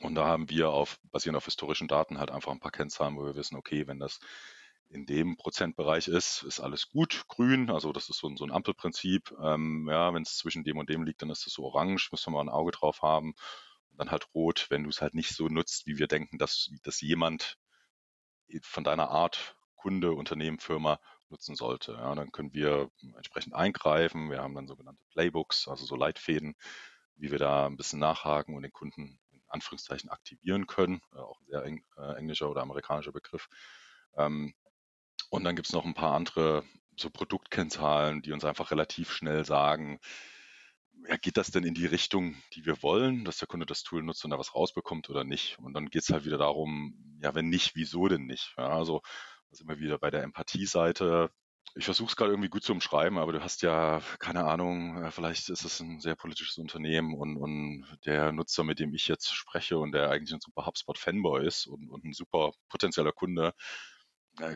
Und 0.01 0.15
da 0.15 0.25
haben 0.25 0.49
wir 0.49 0.71
auf, 0.71 0.99
basierend 1.13 1.37
auf 1.37 1.45
historischen 1.45 1.87
Daten 1.87 2.17
halt 2.17 2.31
einfach 2.31 2.51
ein 2.51 2.61
paar 2.61 2.73
Kennzahlen, 2.73 3.19
wo 3.19 3.27
wir 3.27 3.37
wissen, 3.37 3.57
okay, 3.57 3.87
wenn 3.87 3.99
das 3.99 4.19
in 4.89 5.05
dem 5.05 5.37
Prozentbereich 5.37 6.09
ist, 6.09 6.45
ist 6.45 6.61
alles 6.61 6.89
gut, 6.89 7.27
grün, 7.29 7.69
also 7.69 7.93
das 7.93 8.09
ist 8.09 8.17
so 8.17 8.29
ein, 8.29 8.39
so 8.39 8.45
ein 8.47 8.51
Ampelprinzip. 8.51 9.35
Ähm, 9.39 9.87
ja, 9.91 10.15
wenn 10.15 10.23
es 10.23 10.39
zwischen 10.39 10.65
dem 10.65 10.79
und 10.79 10.89
dem 10.89 11.05
liegt, 11.05 11.21
dann 11.21 11.31
ist 11.31 11.47
es 11.47 11.53
so 11.53 11.65
orange, 11.65 12.09
müssen 12.11 12.33
wir 12.33 12.43
mal 12.43 12.51
ein 12.51 12.57
Auge 12.57 12.73
drauf 12.73 13.03
haben 13.03 13.35
dann 13.97 14.11
halt 14.11 14.33
rot, 14.35 14.67
wenn 14.71 14.85
du 14.85 14.91
es 14.91 15.01
halt 15.01 15.15
nicht 15.15 15.35
so 15.35 15.49
nutzt, 15.49 15.87
wie 15.87 15.99
wir 15.99 16.07
denken, 16.07 16.39
dass, 16.39 16.71
dass 16.83 17.01
jemand 17.01 17.59
von 18.63 18.85
deiner 18.85 19.11
Art 19.11 19.57
Kunde, 19.77 20.13
Unternehmen, 20.13 20.59
Firma 20.59 20.99
nutzen 21.29 21.57
sollte. 21.57 21.93
Ja, 21.93 22.15
dann 22.15 22.33
können 22.33 22.53
wir 22.53 22.91
entsprechend 23.17 23.55
eingreifen. 23.55 24.31
Wir 24.31 24.43
haben 24.43 24.55
dann 24.55 24.67
sogenannte 24.67 25.03
Playbooks, 25.11 25.69
also 25.69 25.85
so 25.85 25.97
Leitfäden, 25.97 26.55
wie 27.17 27.31
wir 27.31 27.39
da 27.39 27.67
ein 27.67 27.77
bisschen 27.77 27.99
nachhaken 27.99 28.55
und 28.55 28.63
den 28.63 28.73
Kunden 28.73 29.21
in 29.31 29.43
Anführungszeichen 29.49 30.11
aktivieren 30.11 30.67
können. 30.67 31.01
Äh, 31.13 31.19
auch 31.19 31.41
ein 31.41 31.47
sehr 31.47 31.65
eng, 31.65 31.85
äh, 31.97 32.17
englischer 32.17 32.51
oder 32.51 32.63
amerikanischer 32.63 33.13
Begriff. 33.13 33.49
Ähm, 34.17 34.55
und 35.31 35.45
dann 35.45 35.57
gibt 35.57 35.67
es 35.67 35.73
noch 35.73 35.85
ein 35.85 35.95
paar 35.95 36.15
andere 36.15 36.65
so 36.97 37.11
Produktkennzahlen, 37.11 38.23
die 38.23 38.33
uns 38.33 38.45
einfach 38.45 38.71
relativ 38.71 39.11
schnell 39.11 39.45
sagen, 39.45 39.99
ja, 41.09 41.17
geht 41.17 41.37
das 41.37 41.51
denn 41.51 41.65
in 41.65 41.75
die 41.75 41.87
Richtung, 41.87 42.37
die 42.55 42.65
wir 42.65 42.83
wollen, 42.83 43.25
dass 43.25 43.39
der 43.39 43.49
Kunde 43.49 43.67
das 43.67 43.83
Tool 43.83 44.03
nutzt 44.03 44.25
und 44.25 44.31
da 44.31 44.39
was 44.39 44.55
rausbekommt 44.55 45.11
oder 45.11 45.25
nicht? 45.25 45.59
Und 45.59 45.75
dann 45.75 45.91
geht 45.91 46.03
es 46.03 46.11
halt 46.11 46.25
wieder 46.25 46.39
darum, 46.39 47.19
ja, 47.23 47.35
wenn 47.35 47.49
nicht, 47.49 47.75
wieso 47.75 48.09
denn 48.09 48.27
nicht? 48.27 48.55
Ja, 48.57 48.69
also 48.69 49.03
da 49.51 49.57
sind 49.57 49.69
wir 49.69 49.79
wieder 49.79 49.99
bei 49.99 50.11
der 50.11 50.23
Empathie-Seite. 50.23 51.31
Ich 51.77 51.85
versuche 51.87 52.11
es 52.11 52.17
gerade 52.17 52.33
irgendwie 52.33 52.51
gut 52.51 52.63
zu 52.63 52.73
umschreiben, 52.73 53.19
aber 53.19 53.33
du 53.33 53.43
hast 53.43 53.63
ja, 53.63 54.01
keine 54.19 54.45
Ahnung, 54.45 55.03
äh, 55.03 55.11
vielleicht 55.11 55.49
ist 55.49 55.65
es 55.65 55.81
ein 55.81 56.01
sehr 56.01 56.15
politisches 56.15 56.59
Unternehmen 56.59 57.15
und, 57.15 57.37
und 57.37 57.87
der 58.07 58.33
Nutzer, 58.33 58.65
mit 58.65 58.79
dem 58.79 58.95
ich 58.95 59.09
jetzt 59.09 59.35
spreche 59.35 59.79
und 59.79 59.93
der 59.93 60.11
eigentlich 60.11 60.33
ein 60.33 60.41
super 60.41 60.67
HubSpot-Fanboy 60.67 61.47
ist 61.47 61.67
und, 61.67 61.91
und 61.91 62.05
ein 62.05 62.13
super 62.13 62.53
potenzieller 62.69 63.13
Kunde, 63.13 63.55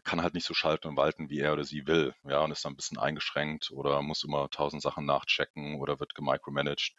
kann 0.04 0.22
halt 0.22 0.34
nicht 0.34 0.46
so 0.46 0.54
schalten 0.54 0.88
und 0.88 0.96
walten, 0.96 1.30
wie 1.30 1.40
er 1.40 1.52
oder 1.52 1.64
sie 1.64 1.86
will. 1.86 2.14
Ja, 2.24 2.40
und 2.40 2.50
ist 2.50 2.64
dann 2.64 2.72
ein 2.72 2.76
bisschen 2.76 2.98
eingeschränkt 2.98 3.70
oder 3.70 4.02
muss 4.02 4.24
immer 4.24 4.48
tausend 4.50 4.82
Sachen 4.82 5.06
nachchecken 5.06 5.76
oder 5.80 6.00
wird 6.00 6.14
gemicromanaged. 6.14 6.94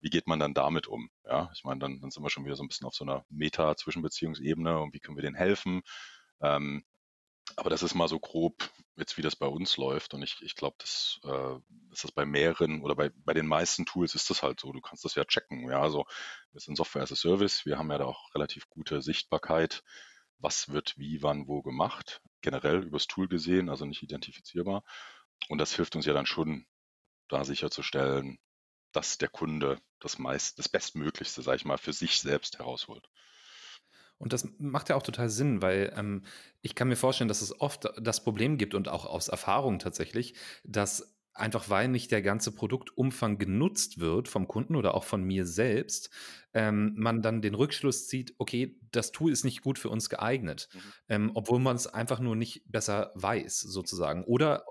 Wie 0.00 0.10
geht 0.10 0.26
man 0.26 0.38
dann 0.38 0.54
damit 0.54 0.86
um? 0.86 1.10
Ja, 1.24 1.50
ich 1.54 1.64
meine, 1.64 1.80
dann, 1.80 2.00
dann 2.00 2.10
sind 2.10 2.22
wir 2.22 2.30
schon 2.30 2.44
wieder 2.44 2.56
so 2.56 2.62
ein 2.62 2.68
bisschen 2.68 2.86
auf 2.86 2.94
so 2.94 3.04
einer 3.04 3.24
Meta-Zwischenbeziehungsebene 3.30 4.78
und 4.80 4.92
wie 4.92 5.00
können 5.00 5.16
wir 5.16 5.22
denen 5.22 5.36
helfen? 5.36 5.82
Ähm, 6.42 6.84
aber 7.56 7.70
das 7.70 7.82
ist 7.82 7.94
mal 7.94 8.08
so 8.08 8.18
grob 8.18 8.70
jetzt, 8.96 9.16
wie 9.16 9.22
das 9.22 9.36
bei 9.36 9.46
uns 9.46 9.76
läuft. 9.76 10.14
Und 10.14 10.22
ich, 10.22 10.36
ich 10.42 10.56
glaube, 10.56 10.76
das, 10.78 11.20
äh, 11.24 11.58
das 11.90 12.04
ist 12.04 12.14
bei 12.14 12.24
mehreren 12.26 12.82
oder 12.82 12.94
bei, 12.94 13.10
bei 13.14 13.34
den 13.34 13.46
meisten 13.46 13.86
Tools 13.86 14.14
ist 14.14 14.30
das 14.30 14.42
halt 14.42 14.60
so. 14.60 14.72
Du 14.72 14.80
kannst 14.80 15.04
das 15.04 15.14
ja 15.14 15.24
checken. 15.24 15.68
Ja, 15.68 15.80
also 15.80 16.04
wir 16.52 16.60
sind 16.60 16.76
Software 16.76 17.02
as 17.02 17.12
a 17.12 17.16
Service. 17.16 17.64
Wir 17.64 17.78
haben 17.78 17.90
ja 17.90 17.98
da 17.98 18.06
auch 18.06 18.34
relativ 18.34 18.68
gute 18.70 19.02
Sichtbarkeit 19.02 19.82
was 20.38 20.68
wird 20.68 20.96
wie, 20.98 21.22
wann, 21.22 21.48
wo 21.48 21.62
gemacht, 21.62 22.20
generell 22.40 22.82
übers 22.82 23.06
Tool 23.06 23.28
gesehen, 23.28 23.68
also 23.68 23.84
nicht 23.84 24.02
identifizierbar. 24.02 24.84
Und 25.48 25.58
das 25.58 25.74
hilft 25.74 25.96
uns 25.96 26.06
ja 26.06 26.12
dann 26.12 26.26
schon, 26.26 26.66
da 27.28 27.44
sicherzustellen, 27.44 28.38
dass 28.92 29.18
der 29.18 29.28
Kunde 29.28 29.78
das 29.98 30.18
meist, 30.18 30.58
das 30.58 30.68
Bestmöglichste, 30.68 31.42
sage 31.42 31.56
ich 31.56 31.64
mal, 31.64 31.78
für 31.78 31.92
sich 31.92 32.20
selbst 32.20 32.58
herausholt. 32.58 33.08
Und 34.18 34.32
das 34.32 34.48
macht 34.58 34.88
ja 34.88 34.96
auch 34.96 35.02
total 35.02 35.28
Sinn, 35.28 35.60
weil 35.60 35.92
ähm, 35.96 36.24
ich 36.62 36.74
kann 36.74 36.88
mir 36.88 36.96
vorstellen, 36.96 37.28
dass 37.28 37.42
es 37.42 37.60
oft 37.60 37.88
das 38.00 38.22
Problem 38.22 38.58
gibt 38.58 38.74
und 38.74 38.88
auch 38.88 39.06
aus 39.06 39.28
Erfahrung 39.28 39.78
tatsächlich, 39.78 40.34
dass 40.62 41.13
einfach 41.34 41.68
weil 41.68 41.88
nicht 41.88 42.10
der 42.12 42.22
ganze 42.22 42.52
Produktumfang 42.52 43.38
genutzt 43.38 43.98
wird 43.98 44.28
vom 44.28 44.46
Kunden 44.46 44.76
oder 44.76 44.94
auch 44.94 45.04
von 45.04 45.22
mir 45.22 45.46
selbst, 45.46 46.10
ähm, 46.54 46.94
man 46.96 47.22
dann 47.22 47.42
den 47.42 47.54
Rückschluss 47.54 48.06
zieht, 48.06 48.34
okay, 48.38 48.78
das 48.92 49.10
Tool 49.10 49.32
ist 49.32 49.44
nicht 49.44 49.62
gut 49.62 49.78
für 49.78 49.90
uns 49.90 50.08
geeignet, 50.08 50.68
mhm. 50.72 50.80
ähm, 51.08 51.30
obwohl 51.34 51.58
man 51.58 51.76
es 51.76 51.88
einfach 51.88 52.20
nur 52.20 52.36
nicht 52.36 52.62
besser 52.70 53.12
weiß, 53.16 53.60
sozusagen. 53.60 54.24
Oder 54.24 54.64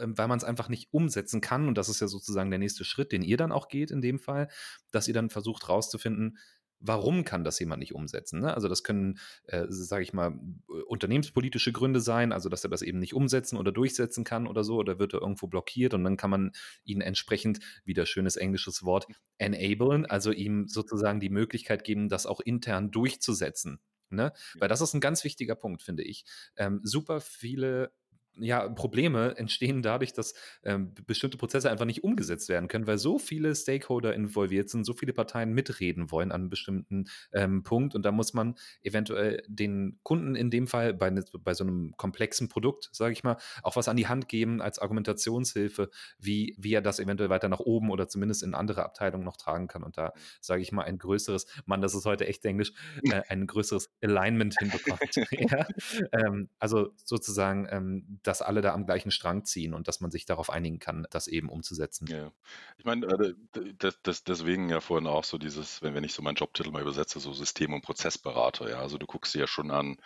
ähm, 0.00 0.16
weil 0.16 0.28
man 0.28 0.38
es 0.38 0.44
einfach 0.44 0.68
nicht 0.68 0.92
umsetzen 0.92 1.40
kann. 1.40 1.68
Und 1.68 1.76
das 1.76 1.88
ist 1.88 2.00
ja 2.00 2.08
sozusagen 2.08 2.50
der 2.50 2.58
nächste 2.58 2.84
Schritt, 2.84 3.12
den 3.12 3.22
ihr 3.22 3.36
dann 3.36 3.52
auch 3.52 3.68
geht 3.68 3.90
in 3.90 4.00
dem 4.00 4.18
Fall, 4.18 4.48
dass 4.92 5.08
ihr 5.08 5.14
dann 5.14 5.30
versucht 5.30 5.68
rauszufinden, 5.68 6.38
warum 6.86 7.24
kann 7.24 7.44
das 7.44 7.58
jemand 7.58 7.80
nicht 7.80 7.94
umsetzen? 7.94 8.40
Ne? 8.40 8.54
Also 8.54 8.68
das 8.68 8.84
können, 8.84 9.18
äh, 9.46 9.66
sage 9.68 10.02
ich 10.02 10.12
mal, 10.12 10.38
unternehmenspolitische 10.86 11.72
Gründe 11.72 12.00
sein, 12.00 12.32
also 12.32 12.48
dass 12.48 12.62
er 12.62 12.70
das 12.70 12.82
eben 12.82 12.98
nicht 12.98 13.14
umsetzen 13.14 13.56
oder 13.56 13.72
durchsetzen 13.72 14.24
kann 14.24 14.46
oder 14.46 14.64
so, 14.64 14.76
oder 14.76 14.98
wird 14.98 15.14
er 15.14 15.22
irgendwo 15.22 15.46
blockiert 15.46 15.94
und 15.94 16.04
dann 16.04 16.16
kann 16.16 16.30
man 16.30 16.52
ihn 16.84 17.00
entsprechend, 17.00 17.60
wieder 17.84 18.06
schönes 18.06 18.36
englisches 18.36 18.84
Wort, 18.84 19.06
enablen, 19.38 20.06
also 20.06 20.30
ihm 20.30 20.68
sozusagen 20.68 21.20
die 21.20 21.30
Möglichkeit 21.30 21.84
geben, 21.84 22.08
das 22.08 22.26
auch 22.26 22.40
intern 22.40 22.90
durchzusetzen. 22.90 23.80
Ne? 24.10 24.32
Weil 24.58 24.68
das 24.68 24.80
ist 24.80 24.94
ein 24.94 25.00
ganz 25.00 25.24
wichtiger 25.24 25.54
Punkt, 25.54 25.82
finde 25.82 26.02
ich. 26.02 26.24
Ähm, 26.56 26.80
super 26.82 27.20
viele 27.20 27.92
ja, 28.36 28.68
Probleme 28.68 29.36
entstehen 29.36 29.82
dadurch, 29.82 30.12
dass 30.12 30.34
ähm, 30.64 30.92
bestimmte 31.06 31.38
Prozesse 31.38 31.70
einfach 31.70 31.84
nicht 31.84 32.04
umgesetzt 32.04 32.48
werden 32.48 32.68
können, 32.68 32.86
weil 32.86 32.98
so 32.98 33.18
viele 33.18 33.54
Stakeholder 33.54 34.14
involviert 34.14 34.70
sind, 34.70 34.84
so 34.84 34.92
viele 34.92 35.12
Parteien 35.12 35.52
mitreden 35.52 36.10
wollen 36.10 36.32
an 36.32 36.42
einem 36.42 36.50
bestimmten 36.50 37.06
ähm, 37.32 37.62
Punkt. 37.62 37.94
Und 37.94 38.04
da 38.04 38.12
muss 38.12 38.34
man 38.34 38.56
eventuell 38.82 39.42
den 39.46 39.98
Kunden 40.02 40.34
in 40.34 40.50
dem 40.50 40.66
Fall 40.66 40.94
bei, 40.94 41.10
ne, 41.10 41.24
bei 41.40 41.54
so 41.54 41.64
einem 41.64 41.94
komplexen 41.96 42.48
Produkt, 42.48 42.90
sage 42.92 43.12
ich 43.12 43.24
mal, 43.24 43.36
auch 43.62 43.76
was 43.76 43.88
an 43.88 43.96
die 43.96 44.08
Hand 44.08 44.28
geben 44.28 44.60
als 44.60 44.78
Argumentationshilfe, 44.78 45.90
wie, 46.18 46.54
wie 46.58 46.74
er 46.74 46.82
das 46.82 46.98
eventuell 46.98 47.30
weiter 47.30 47.48
nach 47.48 47.60
oben 47.60 47.90
oder 47.90 48.08
zumindest 48.08 48.42
in 48.42 48.54
andere 48.54 48.84
Abteilungen 48.84 49.24
noch 49.24 49.36
tragen 49.36 49.68
kann. 49.68 49.82
Und 49.82 49.96
da 49.96 50.12
sage 50.40 50.62
ich 50.62 50.72
mal 50.72 50.82
ein 50.82 50.98
größeres, 50.98 51.46
Mann, 51.66 51.80
das 51.80 51.94
ist 51.94 52.04
heute 52.04 52.26
echt 52.26 52.44
Englisch, 52.44 52.72
äh, 53.10 53.22
ein 53.28 53.46
größeres 53.46 53.90
Alignment 54.02 54.56
hinbekommt. 54.58 55.14
ja? 55.30 55.66
ähm, 56.12 56.48
also 56.58 56.92
sozusagen 57.04 57.66
ähm, 57.70 58.20
dass 58.24 58.42
alle 58.42 58.60
da 58.60 58.74
am 58.74 58.86
gleichen 58.86 59.10
Strang 59.10 59.44
ziehen 59.44 59.74
und 59.74 59.86
dass 59.86 60.00
man 60.00 60.10
sich 60.10 60.24
darauf 60.24 60.50
einigen 60.50 60.78
kann, 60.78 61.06
das 61.10 61.28
eben 61.28 61.48
umzusetzen. 61.48 62.06
Ja, 62.08 62.32
ich 62.78 62.84
meine, 62.84 63.06
äh, 63.06 63.34
das, 63.78 64.00
das, 64.02 64.24
deswegen 64.24 64.68
ja 64.70 64.80
vorhin 64.80 65.06
auch 65.06 65.24
so 65.24 65.38
dieses, 65.38 65.82
wenn, 65.82 65.94
wenn 65.94 66.04
ich 66.04 66.14
so 66.14 66.22
meinen 66.22 66.36
Jobtitel 66.36 66.70
mal 66.70 66.82
übersetze, 66.82 67.20
so 67.20 67.32
System- 67.32 67.74
und 67.74 67.82
Prozessberater, 67.82 68.68
ja, 68.68 68.80
also 68.80 68.98
du 68.98 69.06
guckst 69.06 69.34
dir 69.34 69.40
ja 69.40 69.46
schon 69.46 69.70
an, 69.70 69.98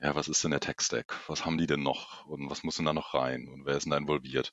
ja, 0.00 0.14
was 0.14 0.28
ist 0.28 0.42
denn 0.42 0.52
der 0.52 0.60
Tech-Stack? 0.60 1.14
Was 1.28 1.44
haben 1.44 1.58
die 1.58 1.66
denn 1.66 1.82
noch? 1.82 2.24
Und 2.26 2.48
was 2.48 2.62
muss 2.62 2.76
denn 2.76 2.86
da 2.86 2.94
noch 2.94 3.12
rein? 3.12 3.48
Und 3.48 3.66
wer 3.66 3.76
ist 3.76 3.84
denn 3.84 3.90
da 3.90 3.98
involviert? 3.98 4.50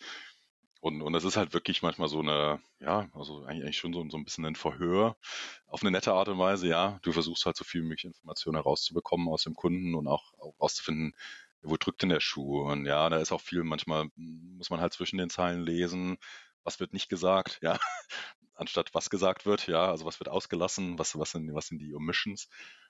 Und, 0.82 1.02
und 1.02 1.14
das 1.14 1.24
ist 1.24 1.38
halt 1.38 1.54
wirklich 1.54 1.82
manchmal 1.82 2.08
so 2.08 2.20
eine, 2.20 2.62
ja, 2.80 3.10
also 3.14 3.44
eigentlich 3.46 3.78
schon 3.78 3.94
so, 3.94 4.08
so 4.10 4.18
ein 4.18 4.26
bisschen 4.26 4.46
ein 4.46 4.56
Verhör 4.56 5.18
auf 5.66 5.82
eine 5.82 5.92
nette 5.92 6.14
Art 6.14 6.28
und 6.28 6.38
Weise, 6.38 6.68
ja. 6.68 7.00
Du 7.02 7.12
versuchst 7.14 7.46
halt 7.46 7.58
so 7.58 7.64
viel 7.64 7.82
mögliche 7.82 8.08
Informationen 8.08 8.58
herauszubekommen 8.58 9.28
aus 9.28 9.44
dem 9.44 9.56
Kunden 9.56 9.96
und 9.96 10.08
auch, 10.08 10.34
auch 10.40 10.54
rauszufinden, 10.60 11.14
wo 11.62 11.78
drückt 11.78 12.02
denn 12.02 12.10
der 12.10 12.20
Schuh? 12.20 12.62
Und 12.70 12.86
ja, 12.86 13.10
da 13.10 13.18
ist 13.18 13.32
auch 13.32 13.42
viel, 13.42 13.64
manchmal 13.64 14.10
muss 14.16 14.70
man 14.70 14.82
halt 14.82 14.94
zwischen 14.94 15.18
den 15.18 15.30
Zeilen 15.30 15.62
lesen, 15.64 16.18
was 16.64 16.80
wird 16.80 16.94
nicht 16.94 17.10
gesagt, 17.10 17.60
ja, 17.62 17.80
anstatt 18.56 18.94
was 18.94 19.10
gesagt 19.10 19.46
wird, 19.46 19.68
ja, 19.68 19.90
also 19.90 20.06
was 20.06 20.20
wird 20.20 20.30
ausgelassen, 20.30 21.00
was, 21.00 21.18
was, 21.18 21.32
sind, 21.32 21.54
was 21.54 21.68
sind 21.68 21.80
die 21.80 21.96
Omissions. 21.96 22.50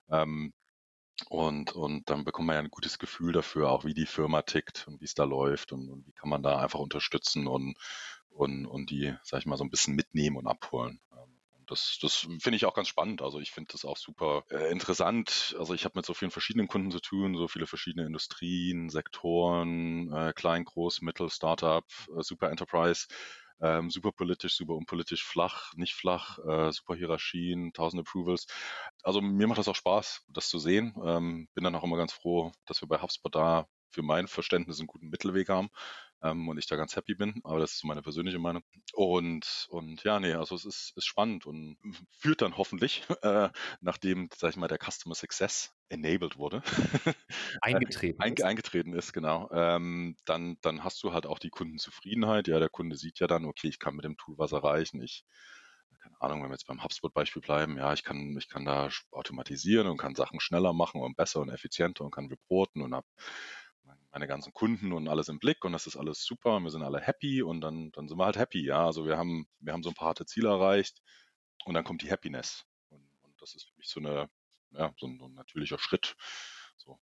Ähm, 0.10 0.54
und, 1.30 1.74
und 1.74 2.10
dann 2.10 2.24
bekommt 2.26 2.48
man 2.48 2.56
ja 2.56 2.60
ein 2.62 2.70
gutes 2.70 3.00
Gefühl 3.00 3.34
dafür, 3.34 3.72
auch 3.72 3.86
wie 3.86 3.94
die 3.94 4.06
Firma 4.06 4.44
tickt 4.44 4.88
und 4.88 5.02
wie 5.02 5.06
es 5.06 5.16
da 5.16 5.24
läuft 5.24 5.72
und, 5.72 5.90
und 5.90 6.06
wie 6.08 6.14
kann 6.14 6.30
man 6.30 6.44
da 6.44 6.60
einfach 6.60 6.80
unterstützen 6.80 7.48
und, 7.48 7.76
und, 8.30 8.68
und 8.68 8.92
die, 8.92 9.16
sag 9.24 9.40
ich 9.40 9.46
mal, 9.48 9.58
so 9.58 9.64
ein 9.64 9.72
bisschen 9.72 9.96
mitnehmen 9.96 10.38
und 10.38 10.48
abholen. 10.48 11.00
Das, 11.68 12.00
das 12.02 12.16
finde 12.16 12.56
ich 12.56 12.66
auch 12.66 12.74
ganz 12.74 12.88
spannend. 12.88 13.22
Also 13.22 13.40
ich 13.40 13.52
finde 13.52 13.74
das 13.74 13.84
auch 13.84 13.98
super 13.98 14.44
äh, 14.50 14.72
interessant. 14.72 15.56
Also 15.60 15.74
ich 15.74 15.84
habe 15.84 15.98
mit 15.98 16.06
so 16.06 16.14
vielen 16.14 16.32
verschiedenen 16.32 16.70
Kunden 16.70 16.92
zu 16.92 17.02
tun, 17.02 17.36
so 17.36 17.48
viele 17.50 17.68
verschiedene 17.68 18.06
Industrien, 18.08 18.90
Sektoren, 18.90 20.12
äh, 20.14 20.34
Klein, 20.34 20.64
Groß, 20.64 21.02
Mittel, 21.02 21.30
Startup, 21.30 21.86
äh, 22.18 22.24
Super 22.24 22.50
Enterprise. 22.50 23.08
Ähm, 23.60 23.90
super 23.90 24.12
politisch, 24.12 24.56
super 24.56 24.76
unpolitisch, 24.76 25.24
flach, 25.26 25.74
nicht 25.76 25.96
flach, 25.96 26.38
äh, 26.48 26.72
super 26.72 26.96
Hierarchien, 26.96 27.74
tausend 27.74 28.00
Approvals. 28.02 28.46
Also 29.02 29.20
mir 29.20 29.48
macht 29.48 29.58
das 29.58 29.68
auch 29.68 29.76
Spaß, 29.76 30.26
das 30.28 30.48
zu 30.50 30.60
sehen. 30.60 30.94
Ähm, 31.04 31.50
bin 31.56 31.64
dann 31.64 31.76
auch 31.76 31.84
immer 31.84 31.98
ganz 31.98 32.14
froh, 32.14 32.52
dass 32.68 32.82
wir 32.82 32.88
bei 32.88 33.02
HubSpot 33.02 33.34
da 33.34 33.68
für 33.90 34.04
mein 34.04 34.28
Verständnis 34.28 34.80
einen 34.80 34.88
guten 34.88 35.10
Mittelweg 35.10 35.50
haben 35.50 35.70
ähm, 36.22 36.48
und 36.48 36.58
ich 36.58 36.68
da 36.68 36.76
ganz 36.76 36.96
happy 36.96 37.16
bin. 37.16 37.42
Aber 37.44 37.60
das 37.60 37.74
ist 37.74 37.84
meine 37.84 38.02
persönliche 38.02 38.40
Meinung. 38.40 38.64
Und, 38.94 39.68
und 39.70 40.04
ja, 40.04 40.20
nee, 40.20 40.34
also 40.34 40.56
es 40.56 40.66
ist, 40.66 40.94
ist 40.96 41.06
spannend 41.06 41.46
und 41.46 41.78
führt 42.10 42.42
dann 42.42 42.58
hoffentlich, 42.58 43.04
äh, 43.22 43.50
nachdem, 43.82 44.30
sag 44.36 44.52
ich 44.52 44.58
mal, 44.58 44.68
der 44.68 44.80
Customer 44.80 45.16
Success 45.16 45.74
enabled 45.90 46.38
wurde. 46.38 46.62
Eingetreten. 47.62 48.22
Ein, 48.22 48.36
eingetreten 48.42 48.94
ist, 48.94 49.14
genau. 49.14 49.50
Ähm, 49.52 50.16
dann, 50.26 50.58
dann 50.62 50.84
hast 50.84 51.02
du 51.04 51.14
halt 51.14 51.26
auch 51.26 51.40
die 51.40 51.50
Kundenzufriedenheit. 51.50 52.48
Ja, 52.48 52.60
der 52.60 52.70
Kunde 52.70 52.98
sieht 52.98 53.20
ja 53.20 53.28
dann, 53.28 53.46
okay, 53.46 53.68
ich 53.68 53.80
kann 53.80 53.96
mit 53.96 54.06
dem 54.06 54.18
Tool 54.18 54.38
was 54.38 54.52
erreichen. 54.52 55.02
Ich 55.02 55.24
keine 56.08 56.22
Ahnung, 56.22 56.44
wenn 56.44 56.50
wir 56.50 56.54
jetzt 56.54 56.68
beim 56.68 56.84
HubSpot-Beispiel 56.84 57.42
bleiben, 57.42 57.78
ja, 57.78 57.94
ich 57.94 58.04
kann, 58.04 58.36
ich 58.38 58.48
kann 58.48 58.66
da 58.66 58.90
automatisieren 59.12 59.88
und 59.88 59.98
kann 59.98 60.16
Sachen 60.16 60.40
schneller 60.40 60.74
machen 60.74 61.02
und 61.02 61.18
besser 61.18 61.42
und 61.42 61.50
effizienter 61.50 62.06
und 62.06 62.12
kann 62.12 62.28
reporten 62.28 62.82
und 62.82 62.94
habe 62.94 63.08
meine 64.18 64.28
ganzen 64.28 64.52
Kunden 64.52 64.94
und 64.94 65.08
alles 65.08 65.30
im 65.30 65.38
Blick 65.38 65.64
und 65.64 65.74
das 65.74 65.86
ist 65.86 65.96
alles 65.96 66.24
super 66.24 66.56
und 66.56 66.64
wir 66.64 66.72
sind 66.72 66.82
alle 66.82 67.00
happy 67.00 67.44
und 67.44 67.62
dann, 67.62 67.92
dann 67.92 68.08
sind 68.08 68.18
wir 68.18 68.26
halt 68.26 68.38
happy, 68.38 68.66
ja. 68.66 68.84
Also 68.84 69.06
wir 69.06 69.16
haben, 69.16 69.48
wir 69.60 69.74
haben 69.74 69.84
so 69.84 69.90
ein 69.90 69.94
paar 69.94 70.08
harte 70.08 70.26
Ziele 70.26 70.50
erreicht 70.50 71.04
und 71.66 71.76
dann 71.76 71.84
kommt 71.84 72.02
die 72.02 72.10
Happiness. 72.10 72.66
Und, 72.90 73.08
und 73.22 73.40
das 73.40 73.54
ist 73.54 73.66
für 73.66 73.78
mich 73.78 73.88
so 73.88 74.00
eine, 74.00 74.28
ja, 74.72 74.92
so 74.98 75.06
ein, 75.06 75.20
so 75.20 75.26
ein 75.26 75.36
natürlicher 75.36 75.78
Schritt. 75.78 76.16
So. 76.78 77.00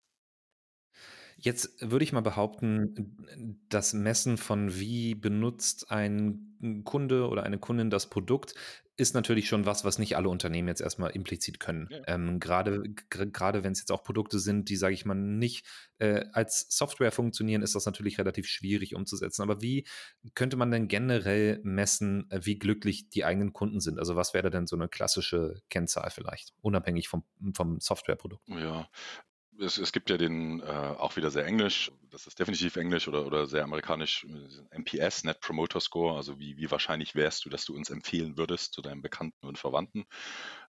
Jetzt 1.45 1.75
würde 1.81 2.05
ich 2.05 2.13
mal 2.13 2.21
behaupten, 2.21 3.59
das 3.69 3.95
Messen 3.95 4.37
von 4.37 4.79
wie 4.79 5.17
benutzt 5.17 5.91
ein 5.91 6.83
Kunde 6.85 7.29
oder 7.29 7.43
eine 7.43 7.59
Kundin 7.59 7.91
das 7.91 8.09
Produkt 8.09 8.55
ist 8.97 9.15
natürlich 9.15 9.49
schon 9.49 9.65
was, 9.65 9.85
was 9.85 9.99
nicht 9.99 10.17
alle 10.17 10.29
Unternehmen 10.29 10.69
jetzt 10.69 10.83
erstmal 10.83 11.11
implizit 11.11 11.59
können. 11.59 11.89
Ja. 11.91 12.03
Ähm, 12.07 12.39
gerade 12.39 12.83
gerade 13.09 13.65
wenn 13.65 13.73
es 13.73 13.81
jetzt 13.81 13.91
auch 13.91 14.05
Produkte 14.05 14.39
sind, 14.39 14.69
die, 14.69 14.77
sage 14.77 14.95
ich 14.95 15.05
mal, 15.05 15.15
nicht 15.15 15.67
äh, 15.99 16.27
als 16.33 16.67
Software 16.69 17.11
funktionieren, 17.11 17.63
ist 17.63 17.75
das 17.75 17.87
natürlich 17.87 18.19
relativ 18.19 18.47
schwierig 18.47 18.95
umzusetzen. 18.95 19.43
Aber 19.43 19.63
wie 19.63 19.87
könnte 20.35 20.57
man 20.57 20.71
denn 20.71 20.89
generell 20.89 21.61
messen, 21.65 22.29
wie 22.31 22.59
glücklich 22.59 23.09
die 23.09 23.25
eigenen 23.25 23.53
Kunden 23.53 23.81
sind? 23.81 23.99
Also 23.99 24.15
was 24.15 24.35
wäre 24.35 24.51
denn 24.51 24.67
so 24.67 24.77
eine 24.77 24.89
klassische 24.89 25.63
Kennzahl 25.71 26.11
vielleicht, 26.11 26.53
unabhängig 26.61 27.09
vom, 27.09 27.25
vom 27.55 27.81
Softwareprodukt? 27.81 28.47
Ja, 28.49 28.89
es, 29.61 29.79
es 29.79 29.93
gibt 29.93 30.11
ja 30.11 30.17
den 30.17 30.61
äh, 30.61 30.65
auch 30.65 31.17
wieder 31.17 31.31
sehr 31.31 31.45
englisch, 31.47 31.93
das 32.11 32.27
ist 32.27 32.39
definitiv 32.39 32.77
englisch 32.77 33.09
oder, 33.09 33.27
oder 33.27 33.47
sehr 33.47 33.65
amerikanisch, 33.65 34.27
NPS, 34.71 35.25
Net 35.25 35.41
Promoter 35.41 35.81
Score, 35.81 36.17
also 36.17 36.39
wie, 36.39 36.57
wie 36.57 36.71
wahrscheinlich 36.71 37.15
wärst 37.15 37.45
du, 37.45 37.51
dass 37.51 37.65
du 37.65 37.75
uns 37.75 37.91
empfehlen 37.91 38.37
würdest 38.37 38.73
zu 38.73 38.83
deinen 38.83 39.03
Bekannten 39.03 39.47
und 39.47 39.59
Verwandten. 39.59 40.05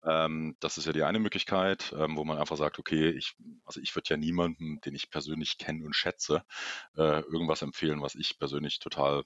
Ähm, 0.03 0.55
das 0.59 0.77
ist 0.77 0.85
ja 0.85 0.93
die 0.93 1.03
eine 1.03 1.19
Möglichkeit, 1.19 1.93
ähm, 1.97 2.17
wo 2.17 2.23
man 2.25 2.37
einfach 2.37 2.57
sagt, 2.57 2.79
okay, 2.79 3.09
ich, 3.09 3.35
also 3.65 3.79
ich 3.79 3.95
würde 3.95 4.09
ja 4.09 4.17
niemandem, 4.17 4.79
den 4.81 4.95
ich 4.95 5.09
persönlich 5.09 5.57
kenne 5.57 5.85
und 5.85 5.95
schätze, 5.95 6.43
äh, 6.97 7.21
irgendwas 7.21 7.61
empfehlen, 7.61 8.01
was 8.01 8.15
ich 8.15 8.39
persönlich 8.39 8.79
total 8.79 9.23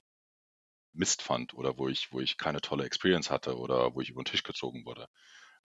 Mist 0.92 1.22
fand 1.22 1.54
oder 1.54 1.78
wo 1.78 1.88
ich, 1.88 2.12
wo 2.12 2.20
ich 2.20 2.38
keine 2.38 2.60
tolle 2.60 2.84
Experience 2.84 3.30
hatte 3.30 3.56
oder 3.56 3.94
wo 3.94 4.00
ich 4.00 4.10
über 4.10 4.22
den 4.22 4.26
Tisch 4.26 4.42
gezogen 4.42 4.84
wurde. 4.84 5.08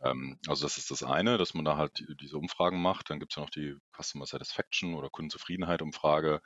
Ähm, 0.03 0.39
also 0.47 0.65
das 0.65 0.77
ist 0.77 0.91
das 0.91 1.03
eine, 1.03 1.37
dass 1.37 1.53
man 1.53 1.65
da 1.65 1.77
halt 1.77 2.03
diese 2.21 2.37
Umfragen 2.37 2.81
macht. 2.81 3.09
Dann 3.09 3.19
gibt 3.19 3.31
es 3.33 3.35
ja 3.35 3.43
noch 3.43 3.49
die 3.49 3.75
Customer 3.95 4.25
Satisfaction 4.25 4.95
oder 4.95 5.09
Kundenzufriedenheit 5.09 5.81
Umfrage. 5.81 6.41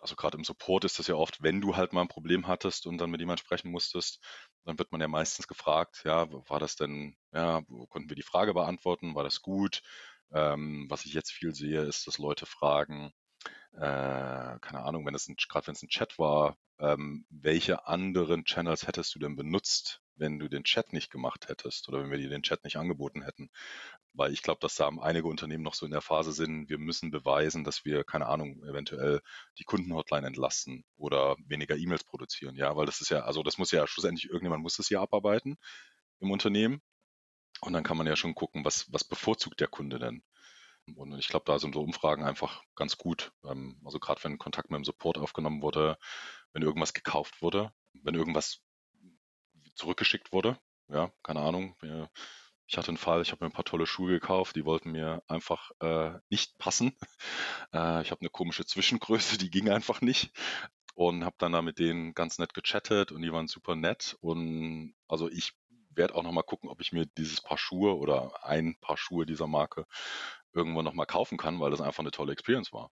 Also 0.00 0.14
gerade 0.16 0.36
im 0.36 0.44
Support 0.44 0.84
ist 0.84 0.98
das 0.98 1.08
ja 1.08 1.16
oft, 1.16 1.42
wenn 1.42 1.60
du 1.60 1.76
halt 1.76 1.92
mal 1.92 2.02
ein 2.02 2.08
Problem 2.08 2.46
hattest 2.46 2.86
und 2.86 2.98
dann 2.98 3.10
mit 3.10 3.20
jemand 3.20 3.40
sprechen 3.40 3.70
musstest, 3.70 4.20
dann 4.64 4.78
wird 4.78 4.92
man 4.92 5.00
ja 5.00 5.08
meistens 5.08 5.48
gefragt, 5.48 6.02
ja, 6.04 6.28
war 6.48 6.60
das 6.60 6.76
denn, 6.76 7.16
ja, 7.32 7.62
konnten 7.88 8.08
wir 8.08 8.16
die 8.16 8.22
Frage 8.22 8.54
beantworten, 8.54 9.14
war 9.16 9.24
das 9.24 9.42
gut? 9.42 9.82
Ähm, 10.32 10.86
was 10.88 11.04
ich 11.04 11.14
jetzt 11.14 11.32
viel 11.32 11.54
sehe, 11.54 11.82
ist, 11.82 12.06
dass 12.06 12.18
Leute 12.18 12.46
fragen, 12.46 13.12
äh, 13.72 13.78
keine 14.60 14.82
Ahnung, 14.84 15.06
wenn 15.06 15.14
es 15.14 15.28
gerade 15.48 15.66
wenn 15.68 15.74
es 15.74 15.82
ein 15.82 15.88
Chat 15.88 16.18
war, 16.18 16.56
ähm, 16.78 17.26
welche 17.30 17.86
anderen 17.86 18.44
Channels 18.44 18.86
hättest 18.86 19.14
du 19.14 19.18
denn 19.18 19.36
benutzt, 19.36 20.02
wenn 20.18 20.38
du 20.38 20.48
den 20.48 20.64
Chat 20.64 20.92
nicht 20.92 21.10
gemacht 21.10 21.48
hättest 21.48 21.88
oder 21.88 22.02
wenn 22.02 22.10
wir 22.10 22.18
dir 22.18 22.28
den 22.28 22.42
Chat 22.42 22.64
nicht 22.64 22.76
angeboten 22.76 23.22
hätten? 23.22 23.50
Weil 24.12 24.32
ich 24.32 24.42
glaube, 24.42 24.60
dass 24.60 24.76
da 24.76 24.88
einige 24.88 25.28
Unternehmen 25.28 25.62
noch 25.64 25.74
so 25.74 25.86
in 25.86 25.92
der 25.92 26.00
Phase 26.00 26.32
sind, 26.32 26.68
wir 26.68 26.78
müssen 26.78 27.10
beweisen, 27.10 27.64
dass 27.64 27.84
wir, 27.84 28.04
keine 28.04 28.26
Ahnung, 28.26 28.62
eventuell 28.64 29.20
die 29.58 29.64
Kundenhotline 29.64 30.26
entlasten 30.26 30.84
oder 30.96 31.36
weniger 31.46 31.76
E-Mails 31.76 32.04
produzieren. 32.04 32.56
Ja, 32.56 32.76
weil 32.76 32.86
das 32.86 33.00
ist 33.00 33.10
ja, 33.10 33.20
also 33.20 33.42
das 33.42 33.58
muss 33.58 33.70
ja 33.70 33.86
schlussendlich 33.86 34.26
irgendjemand 34.26 34.62
muss 34.62 34.76
das 34.76 34.90
ja 34.90 35.00
abarbeiten 35.00 35.56
im 36.20 36.30
Unternehmen. 36.30 36.82
Und 37.60 37.72
dann 37.72 37.84
kann 37.84 37.96
man 37.96 38.06
ja 38.06 38.16
schon 38.16 38.34
gucken, 38.34 38.64
was, 38.64 38.92
was 38.92 39.04
bevorzugt 39.04 39.60
der 39.60 39.68
Kunde 39.68 39.98
denn? 39.98 40.22
Und 40.96 41.18
ich 41.18 41.28
glaube, 41.28 41.44
da 41.46 41.58
sind 41.58 41.74
so 41.74 41.82
Umfragen 41.82 42.24
einfach 42.24 42.62
ganz 42.74 42.96
gut. 42.96 43.32
Ähm, 43.44 43.80
also 43.84 43.98
gerade 43.98 44.22
wenn 44.24 44.38
Kontakt 44.38 44.70
mit 44.70 44.78
dem 44.78 44.84
Support 44.84 45.18
aufgenommen 45.18 45.62
wurde, 45.62 45.98
wenn 46.52 46.62
irgendwas 46.62 46.94
gekauft 46.94 47.42
wurde, 47.42 47.72
wenn 48.02 48.14
irgendwas 48.14 48.60
zurückgeschickt 49.78 50.32
wurde. 50.32 50.58
Ja, 50.88 51.10
keine 51.22 51.40
Ahnung. 51.40 51.76
Ich 52.66 52.76
hatte 52.76 52.88
einen 52.88 52.98
Fall, 52.98 53.22
ich 53.22 53.32
habe 53.32 53.44
mir 53.44 53.50
ein 53.50 53.54
paar 53.54 53.64
tolle 53.64 53.86
Schuhe 53.86 54.10
gekauft, 54.12 54.54
die 54.56 54.64
wollten 54.66 54.92
mir 54.92 55.22
einfach 55.26 55.70
äh, 55.80 56.18
nicht 56.30 56.58
passen. 56.58 56.92
Äh, 57.72 58.00
ich 58.02 58.10
habe 58.10 58.22
eine 58.22 58.30
komische 58.30 58.64
Zwischengröße, 58.64 59.36
die 59.38 59.50
ging 59.50 59.68
einfach 59.68 60.00
nicht. 60.00 60.32
Und 60.94 61.24
habe 61.24 61.36
dann 61.38 61.52
da 61.52 61.60
mit 61.62 61.78
denen 61.78 62.14
ganz 62.14 62.38
nett 62.38 62.54
gechattet 62.54 63.12
und 63.12 63.22
die 63.22 63.32
waren 63.32 63.46
super 63.46 63.76
nett. 63.76 64.16
Und 64.20 64.94
also 65.06 65.28
ich 65.30 65.52
werde 65.94 66.14
auch 66.14 66.22
nochmal 66.22 66.44
gucken, 66.44 66.70
ob 66.70 66.80
ich 66.80 66.92
mir 66.92 67.06
dieses 67.06 67.42
Paar 67.42 67.58
Schuhe 67.58 67.96
oder 67.96 68.44
ein 68.44 68.76
Paar 68.80 68.96
Schuhe 68.96 69.26
dieser 69.26 69.46
Marke 69.46 69.86
irgendwo 70.52 70.82
nochmal 70.82 71.06
kaufen 71.06 71.38
kann, 71.38 71.60
weil 71.60 71.70
das 71.70 71.80
einfach 71.82 72.00
eine 72.00 72.10
tolle 72.10 72.32
Experience 72.32 72.72
war. 72.72 72.90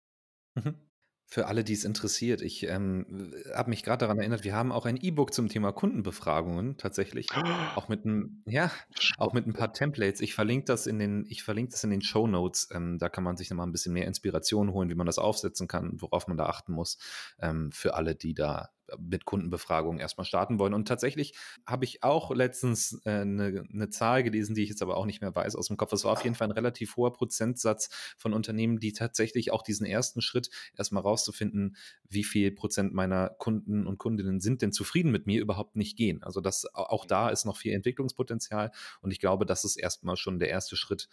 Mhm. 0.55 0.89
Für 1.29 1.47
alle, 1.49 1.65
die 1.65 1.73
es 1.73 1.85
interessiert, 1.85 2.41
ich, 2.41 2.63
ähm, 2.69 3.35
habe 3.53 3.71
mich 3.71 3.83
gerade 3.83 3.99
daran 3.99 4.21
erinnert, 4.21 4.45
wir 4.45 4.55
haben 4.55 4.71
auch 4.71 4.87
ein 4.87 4.97
E-Book 4.97 5.35
zum 5.35 5.49
Thema 5.49 5.73
Kundenbefragungen 5.73 6.77
tatsächlich, 6.77 7.35
auch 7.75 7.89
mit 7.89 8.05
'n 8.07 8.45
ja, 8.47 8.71
auch 9.17 9.33
mit 9.33 9.45
'n 9.45 9.53
paar 9.53 9.73
Templates. 9.73 10.21
Ich 10.21 10.35
verlinke 10.37 10.67
das 10.67 10.87
in 10.87 11.01
den 11.01 11.27
ich 11.29 11.43
verlinke 11.43 11.73
das 11.73 11.83
in 11.83 11.91
den 11.91 12.01
Shownotes. 12.01 12.69
Ähm, 12.73 12.99
da 12.99 13.09
kann 13.09 13.25
man 13.25 13.37
sich 13.37 13.51
noch 13.51 13.57
mal 13.57 13.65
'n 13.65 13.73
bisschen 13.73 13.93
mehr 13.93 14.07
Inspiration 14.07 14.71
holen, 14.73 14.89
wie 14.89 14.95
man 14.95 15.07
das 15.07 15.19
aufsetzen 15.19 15.67
kann, 15.67 16.01
worauf 16.01 16.29
man 16.29 16.37
da 16.37 16.47
achten 16.47 16.73
muss, 16.73 16.97
ähm, 17.41 17.73
für 17.73 17.95
alle, 17.95 18.15
die 18.15 18.33
da 18.35 18.71
mit 18.99 19.25
Kundenbefragungen 19.25 20.01
erstmal 20.01 20.25
starten 20.25 20.59
wollen. 20.59 20.75
Und 20.75 20.89
tatsächlich 20.89 21.35
habe 21.67 21.85
ich 21.85 22.03
auch 22.03 22.35
letztens 22.35 23.01
äh, 23.05 23.11
eine, 23.11 23.65
eine 23.73 23.91
Zahl 23.91 24.23
gelesen, 24.23 24.55
die 24.55 24.63
ich 24.63 24.69
jetzt 24.69 24.83
aber 24.83 24.97
auch 24.97 25.07
nicht 25.07 25.21
mehr 25.21 25.35
weiß 25.35 25.57
aus 25.57 25.69
dem 25.69 25.77
Kopf. 25.77 25.93
Es 25.93 26.05
war 26.05 26.13
auf 26.13 26.25
jeden 26.25 26.37
Fall 26.37 26.49
ein 26.49 26.53
relativ 26.53 26.97
hoher 26.97 27.13
Prozentsatz 27.13 27.91
von 28.17 28.33
Unternehmen, 28.33 28.79
die 28.81 28.93
tatsächlich 28.93 29.53
auch 29.53 29.63
diesen 29.63 29.87
ersten 29.87 30.21
Schritt 30.21 30.51
erstmal 30.77 31.03
rauszufinden, 31.03 31.77
wie 32.09 32.25
viel 32.25 32.53
Prozent 32.53 32.95
meiner 32.95 33.31
Kunden 33.31 33.87
und 33.87 33.99
Kundinnen 33.99 34.41
sind 34.41 34.63
denn 34.63 34.73
zufrieden 34.73 35.11
mit 35.11 35.27
mir, 35.27 35.41
überhaupt 35.41 35.77
nicht 35.77 35.97
gehen. 35.97 36.23
Also 36.23 36.41
das 36.41 36.67
auch 36.75 37.05
da 37.05 37.29
ist 37.29 37.45
noch 37.45 37.57
viel 37.57 37.73
Entwicklungspotenzial 37.73 38.71
und 39.01 39.11
ich 39.11 39.21
glaube, 39.21 39.47
das 39.47 39.65
ist 39.65 39.77
erstmal 39.77 40.17
schon 40.17 40.39
der 40.39 40.51
erste 40.51 40.77
Schritt, 40.77 41.09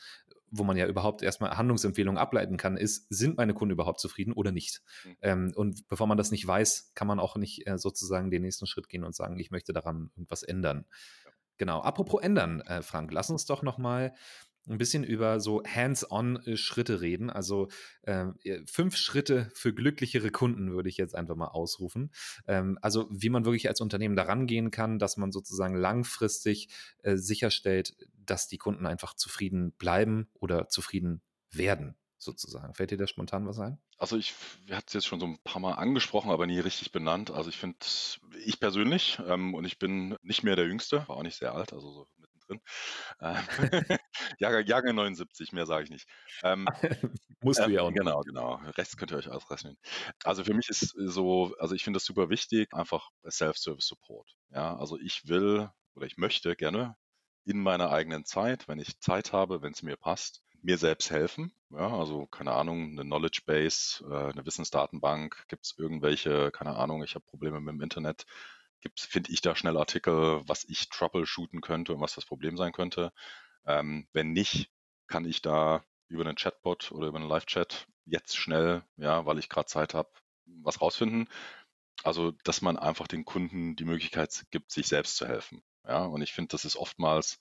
wo 0.56 0.64
man 0.64 0.78
ja 0.78 0.88
überhaupt 0.88 1.24
erstmal 1.24 1.58
Handlungsempfehlungen 1.58 2.20
ableiten 2.20 2.58
kann, 2.58 2.78
ist, 2.78 3.08
sind 3.10 3.38
meine 3.38 3.54
Kunden 3.54 3.74
überhaupt 3.74 4.00
zufrieden 4.00 4.34
oder 4.34 4.52
nicht? 4.52 4.82
Mhm. 5.04 5.18
Ähm, 5.22 5.54
und 5.56 5.88
bevor 5.88 6.08
man 6.08 6.18
das 6.18 6.32
nicht 6.32 6.46
weiß, 6.46 6.92
kann 6.94 7.08
man 7.08 7.20
auch 7.20 7.36
nicht 7.36 7.68
äh, 7.68 7.78
sozusagen 7.78 8.30
den 8.30 8.44
nächsten 8.44 8.68
Schritt 8.68 8.88
gehen 8.88 9.04
und 9.04 9.16
sagen, 9.16 9.40
ich 9.40 9.52
möchte 9.52 9.74
daran 9.74 10.12
irgendwas 10.16 10.44
ändern. 10.44 10.86
Ja. 11.26 11.32
Genau. 11.58 11.82
Apropos 11.82 12.22
ändern, 12.22 12.62
äh, 12.62 12.82
Frank, 12.82 13.12
lass 13.12 13.30
uns 13.30 13.46
doch 13.46 13.64
noch 13.64 13.78
mal 13.78 14.14
ein 14.68 14.78
bisschen 14.78 15.04
über 15.04 15.40
so 15.40 15.64
Hands-on-Schritte 15.64 17.02
reden. 17.02 17.30
Also 17.30 17.68
äh, 18.04 18.26
fünf 18.66 18.96
Schritte 18.96 19.52
für 19.54 19.74
glücklichere 19.74 20.32
Kunden 20.32 20.72
würde 20.72 20.90
ich 20.90 20.98
jetzt 20.98 21.16
einfach 21.16 21.36
mal 21.36 21.48
ausrufen. 21.48 22.12
Ähm, 22.48 22.78
also 22.82 23.08
wie 23.12 23.30
man 23.30 23.46
wirklich 23.46 23.68
als 23.68 23.82
Unternehmen 23.82 24.16
daran 24.16 24.48
gehen 24.48 24.72
kann, 24.72 25.00
dass 25.00 25.18
man 25.18 25.32
sozusagen 25.32 25.76
langfristig 25.76 26.70
äh, 27.00 27.18
sicherstellt, 27.18 27.96
dass 28.26 28.48
die 28.48 28.58
Kunden 28.58 28.86
einfach 28.86 29.16
zufrieden 29.16 29.74
bleiben 29.74 30.30
oder 30.40 30.70
zufrieden 30.70 31.22
werden 31.52 31.96
sozusagen. 32.18 32.74
Fällt 32.74 32.92
dir 32.92 32.98
da 32.98 33.06
spontan 33.06 33.46
was 33.46 33.60
ein? 33.60 33.78
Also 33.98 34.18
ich, 34.18 34.34
wir 34.66 34.78
hatten 34.78 34.88
es 34.88 34.94
jetzt 34.94 35.06
schon 35.06 35.20
so 35.20 35.26
ein 35.26 35.40
paar 35.44 35.62
Mal 35.62 35.74
angesprochen, 35.74 36.32
aber 36.32 36.48
nie 36.48 36.60
richtig 36.60 36.92
benannt. 36.92 37.32
Also 37.32 37.50
ich 37.50 37.58
finde, 37.58 37.78
ich 38.46 38.60
persönlich, 38.60 39.20
ähm, 39.28 39.54
und 39.54 39.66
ich 39.66 39.78
bin 39.78 40.16
nicht 40.22 40.44
mehr 40.44 40.56
der 40.56 40.66
Jüngste, 40.66 41.08
war 41.08 41.18
auch 41.18 41.24
nicht 41.24 41.38
sehr 41.38 41.54
alt, 41.54 41.74
also 41.74 41.92
so 41.92 42.08
mittendrin. 42.48 42.62
Ähm, 43.22 43.38
Jahrgang, 44.40 44.66
Jahrgang 44.66 44.96
79, 44.96 45.52
mehr 45.52 45.66
sage 45.66 45.86
ich 45.86 45.90
nicht. 45.90 46.08
Ähm, 46.44 46.68
Musst 47.42 47.60
du 47.60 47.66
ähm, 47.66 47.72
ja 47.72 47.82
auch. 47.82 47.94
Genau, 47.94 48.22
genau. 48.22 48.56
Rechts 48.78 48.98
könnt 48.98 49.12
ihr 49.12 49.18
euch 49.18 49.30
ausrechnen. 49.30 49.78
Also 50.24 50.44
für 50.44 50.54
mich 50.54 50.70
ist 50.70 50.94
so, 50.98 51.56
also 51.60 51.76
ich 51.76 51.84
finde 51.84 51.98
das 51.98 52.06
super 52.06 52.30
wichtig, 52.30 52.74
einfach 52.74 53.10
Self-Service 53.28 53.88
Support. 53.88 54.36
Ja, 54.52 54.78
also 54.78 54.98
ich 55.00 55.28
will 55.28 55.70
oder 55.96 56.06
ich 56.06 56.18
möchte 56.18 56.56
gerne 56.56 56.96
in 57.46 57.62
meiner 57.62 57.92
eigenen 57.92 58.26
Zeit, 58.26 58.68
wenn 58.68 58.80
ich 58.80 59.00
Zeit 59.00 59.34
habe, 59.34 59.62
wenn 59.62 59.74
es 59.74 59.84
mir 59.84 59.98
passt, 59.98 60.44
mir 60.62 60.78
selbst 60.78 61.12
helfen. 61.12 61.54
Ja, 61.72 61.98
also 61.98 62.26
keine 62.28 62.54
Ahnung, 62.54 62.92
eine 62.92 63.04
Knowledge 63.04 63.42
Base, 63.46 64.04
äh, 64.10 64.32
eine 64.32 64.46
Wissensdatenbank, 64.46 65.46
gibt 65.50 65.66
es 65.66 65.76
irgendwelche, 65.78 66.52
keine 66.52 66.76
Ahnung, 66.76 67.04
ich 67.04 67.16
habe 67.16 67.26
Probleme 67.26 67.60
mit 67.60 67.74
dem 67.74 67.82
Internet, 67.82 68.26
finde 68.96 69.32
ich 69.32 69.42
da 69.42 69.56
schnell 69.56 69.78
Artikel, 69.78 70.42
was 70.48 70.64
ich 70.66 70.90
troubleshooten 70.90 71.62
könnte 71.62 71.94
und 71.94 72.02
was 72.02 72.16
das 72.16 72.26
Problem 72.26 72.58
sein 72.58 72.72
könnte. 72.74 73.12
Ähm, 73.66 74.08
wenn 74.14 74.32
nicht, 74.34 74.70
kann 75.08 75.26
ich 75.26 75.42
da 75.42 75.84
über 76.08 76.26
einen 76.26 76.36
Chatbot 76.36 76.92
oder 76.92 77.08
über 77.08 77.20
einen 77.20 77.30
Live-Chat 77.30 77.88
jetzt 78.06 78.36
schnell, 78.38 78.84
ja, 78.98 79.26
weil 79.26 79.40
ich 79.40 79.50
gerade 79.50 79.68
Zeit 79.68 79.94
habe, 79.94 80.10
was 80.46 80.82
rausfinden. 80.82 81.28
Also, 82.04 82.32
dass 82.44 82.62
man 82.62 82.78
einfach 82.78 83.08
den 83.08 83.26
Kunden 83.26 83.76
die 83.76 83.86
Möglichkeit 83.86 84.46
gibt, 84.52 84.72
sich 84.72 84.88
selbst 84.88 85.18
zu 85.18 85.28
helfen. 85.28 85.64
Ja, 85.86 86.06
und 86.06 86.22
ich 86.22 86.34
finde, 86.34 86.50
das 86.50 86.66
ist 86.66 86.76
oftmals 86.78 87.40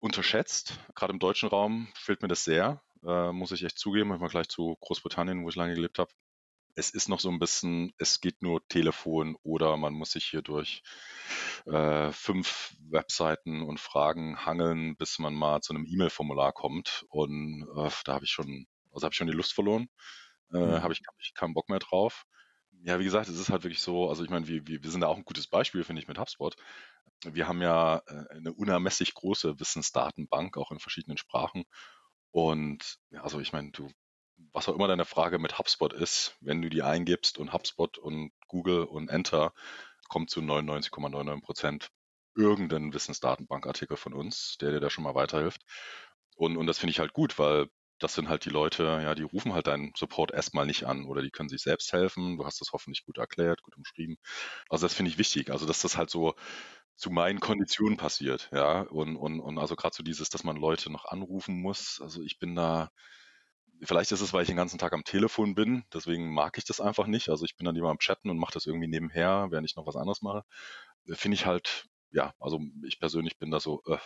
unterschätzt. 0.00 0.78
Gerade 0.94 1.12
im 1.12 1.18
deutschen 1.18 1.48
Raum 1.48 1.88
fehlt 1.94 2.22
mir 2.22 2.28
das 2.28 2.44
sehr, 2.44 2.82
äh, 3.04 3.32
muss 3.32 3.52
ich 3.52 3.64
echt 3.64 3.78
zugeben. 3.78 4.12
Ich 4.14 4.20
mal 4.20 4.28
gleich 4.28 4.48
zu 4.48 4.76
Großbritannien, 4.80 5.44
wo 5.44 5.48
ich 5.48 5.56
lange 5.56 5.74
gelebt 5.74 5.98
habe. 5.98 6.10
Es 6.74 6.90
ist 6.90 7.08
noch 7.08 7.20
so 7.20 7.30
ein 7.30 7.38
bisschen, 7.38 7.92
es 7.98 8.20
geht 8.20 8.42
nur 8.42 8.66
Telefon 8.68 9.36
oder 9.42 9.76
man 9.76 9.92
muss 9.92 10.12
sich 10.12 10.24
hier 10.26 10.42
durch 10.42 10.82
äh, 11.66 12.10
fünf 12.12 12.74
Webseiten 12.88 13.62
und 13.62 13.80
Fragen 13.80 14.44
hangeln, 14.44 14.96
bis 14.96 15.18
man 15.18 15.34
mal 15.34 15.60
zu 15.60 15.74
einem 15.74 15.86
E-Mail-Formular 15.86 16.52
kommt. 16.52 17.04
Und 17.08 17.66
äh, 17.76 17.90
da 18.04 18.14
habe 18.14 18.24
ich 18.24 18.30
schon, 18.30 18.66
also 18.92 19.04
habe 19.04 19.12
ich 19.12 19.16
schon 19.16 19.26
die 19.26 19.32
Lust 19.32 19.52
verloren. 19.52 19.88
Äh, 20.52 20.58
mhm. 20.58 20.82
Habe 20.82 20.92
ich, 20.92 21.02
hab 21.06 21.14
ich 21.20 21.34
keinen 21.34 21.54
Bock 21.54 21.68
mehr 21.68 21.78
drauf. 21.78 22.24
Ja, 22.82 22.98
wie 22.98 23.04
gesagt, 23.04 23.28
es 23.28 23.38
ist 23.38 23.50
halt 23.50 23.64
wirklich 23.64 23.82
so, 23.82 24.08
also 24.08 24.24
ich 24.24 24.30
meine, 24.30 24.46
wir, 24.46 24.66
wir 24.66 24.90
sind 24.90 25.02
da 25.02 25.08
auch 25.08 25.16
ein 25.16 25.24
gutes 25.24 25.46
Beispiel, 25.48 25.84
finde 25.84 26.00
ich, 26.00 26.08
mit 26.08 26.18
HubSpot. 26.18 26.56
Wir 27.24 27.46
haben 27.46 27.60
ja 27.60 27.98
äh, 28.06 28.36
eine 28.36 28.52
unermesslich 28.52 29.14
große 29.14 29.60
Wissensdatenbank, 29.60 30.56
auch 30.56 30.70
in 30.70 30.78
verschiedenen 30.78 31.18
Sprachen. 31.18 31.64
Und 32.30 32.98
ja, 33.10 33.22
also 33.22 33.40
ich 33.40 33.52
meine, 33.52 33.70
du, 33.72 33.88
was 34.52 34.68
auch 34.68 34.74
immer 34.74 34.88
deine 34.88 35.04
Frage 35.04 35.38
mit 35.38 35.58
HubSpot 35.58 35.92
ist, 35.92 36.36
wenn 36.40 36.62
du 36.62 36.68
die 36.70 36.82
eingibst 36.82 37.38
und 37.38 37.52
HubSpot 37.52 37.98
und 37.98 38.32
Google 38.48 38.84
und 38.84 39.08
Enter, 39.08 39.52
kommt 40.08 40.30
zu 40.30 40.40
99,99 40.40 41.42
Prozent 41.42 41.90
irgendein 42.36 42.92
Wissensdatenbankartikel 42.92 43.96
von 43.96 44.12
uns, 44.14 44.56
der 44.60 44.70
dir 44.72 44.80
da 44.80 44.90
schon 44.90 45.04
mal 45.04 45.14
weiterhilft. 45.14 45.62
Und, 46.36 46.56
und 46.56 46.66
das 46.66 46.78
finde 46.78 46.92
ich 46.92 46.98
halt 47.00 47.12
gut, 47.12 47.38
weil 47.38 47.68
das 47.98 48.14
sind 48.14 48.28
halt 48.28 48.44
die 48.46 48.50
Leute, 48.50 48.84
ja, 48.84 49.14
die 49.14 49.22
rufen 49.24 49.52
halt 49.52 49.66
deinen 49.66 49.92
Support 49.96 50.32
erstmal 50.32 50.64
nicht 50.66 50.84
an 50.84 51.04
oder 51.04 51.20
die 51.22 51.30
können 51.30 51.50
sich 51.50 51.60
selbst 51.62 51.92
helfen. 51.92 52.38
Du 52.38 52.46
hast 52.46 52.60
das 52.60 52.72
hoffentlich 52.72 53.04
gut 53.04 53.18
erklärt, 53.18 53.62
gut 53.62 53.76
umschrieben. 53.76 54.16
Also 54.70 54.86
das 54.86 54.94
finde 54.94 55.10
ich 55.10 55.18
wichtig. 55.18 55.50
Also 55.50 55.66
dass 55.66 55.82
das 55.82 55.96
halt 55.98 56.10
so 56.10 56.34
zu 56.96 57.10
meinen 57.10 57.40
Konditionen 57.40 57.96
passiert, 57.98 58.48
ja. 58.52 58.82
Und, 58.82 59.16
und, 59.16 59.40
und 59.40 59.58
also 59.58 59.76
gerade 59.76 59.94
so 59.94 60.02
dieses, 60.02 60.30
dass 60.30 60.44
man 60.44 60.56
Leute 60.56 60.90
noch 60.90 61.04
anrufen 61.06 61.60
muss. 61.60 62.00
Also 62.02 62.22
ich 62.22 62.38
bin 62.38 62.54
da, 62.54 62.90
vielleicht 63.82 64.12
ist 64.12 64.20
es, 64.20 64.32
weil 64.32 64.42
ich 64.42 64.48
den 64.48 64.56
ganzen 64.56 64.78
Tag 64.78 64.92
am 64.92 65.04
Telefon 65.04 65.54
bin, 65.54 65.84
deswegen 65.92 66.32
mag 66.32 66.58
ich 66.58 66.64
das 66.64 66.80
einfach 66.80 67.06
nicht. 67.06 67.28
Also 67.28 67.44
ich 67.44 67.56
bin 67.56 67.64
dann 67.64 67.74
lieber 67.74 67.90
am 67.90 67.98
Chatten 67.98 68.30
und 68.30 68.38
mache 68.38 68.54
das 68.54 68.66
irgendwie 68.66 68.88
nebenher, 68.88 69.48
während 69.50 69.68
ich 69.68 69.76
noch 69.76 69.86
was 69.86 69.96
anderes 69.96 70.22
mache. 70.22 70.44
Finde 71.12 71.36
ich 71.36 71.46
halt, 71.46 71.86
ja, 72.12 72.34
also 72.40 72.60
ich 72.84 72.98
persönlich 73.00 73.38
bin 73.38 73.50
da 73.50 73.60
so, 73.60 73.82
äh, 73.86 73.98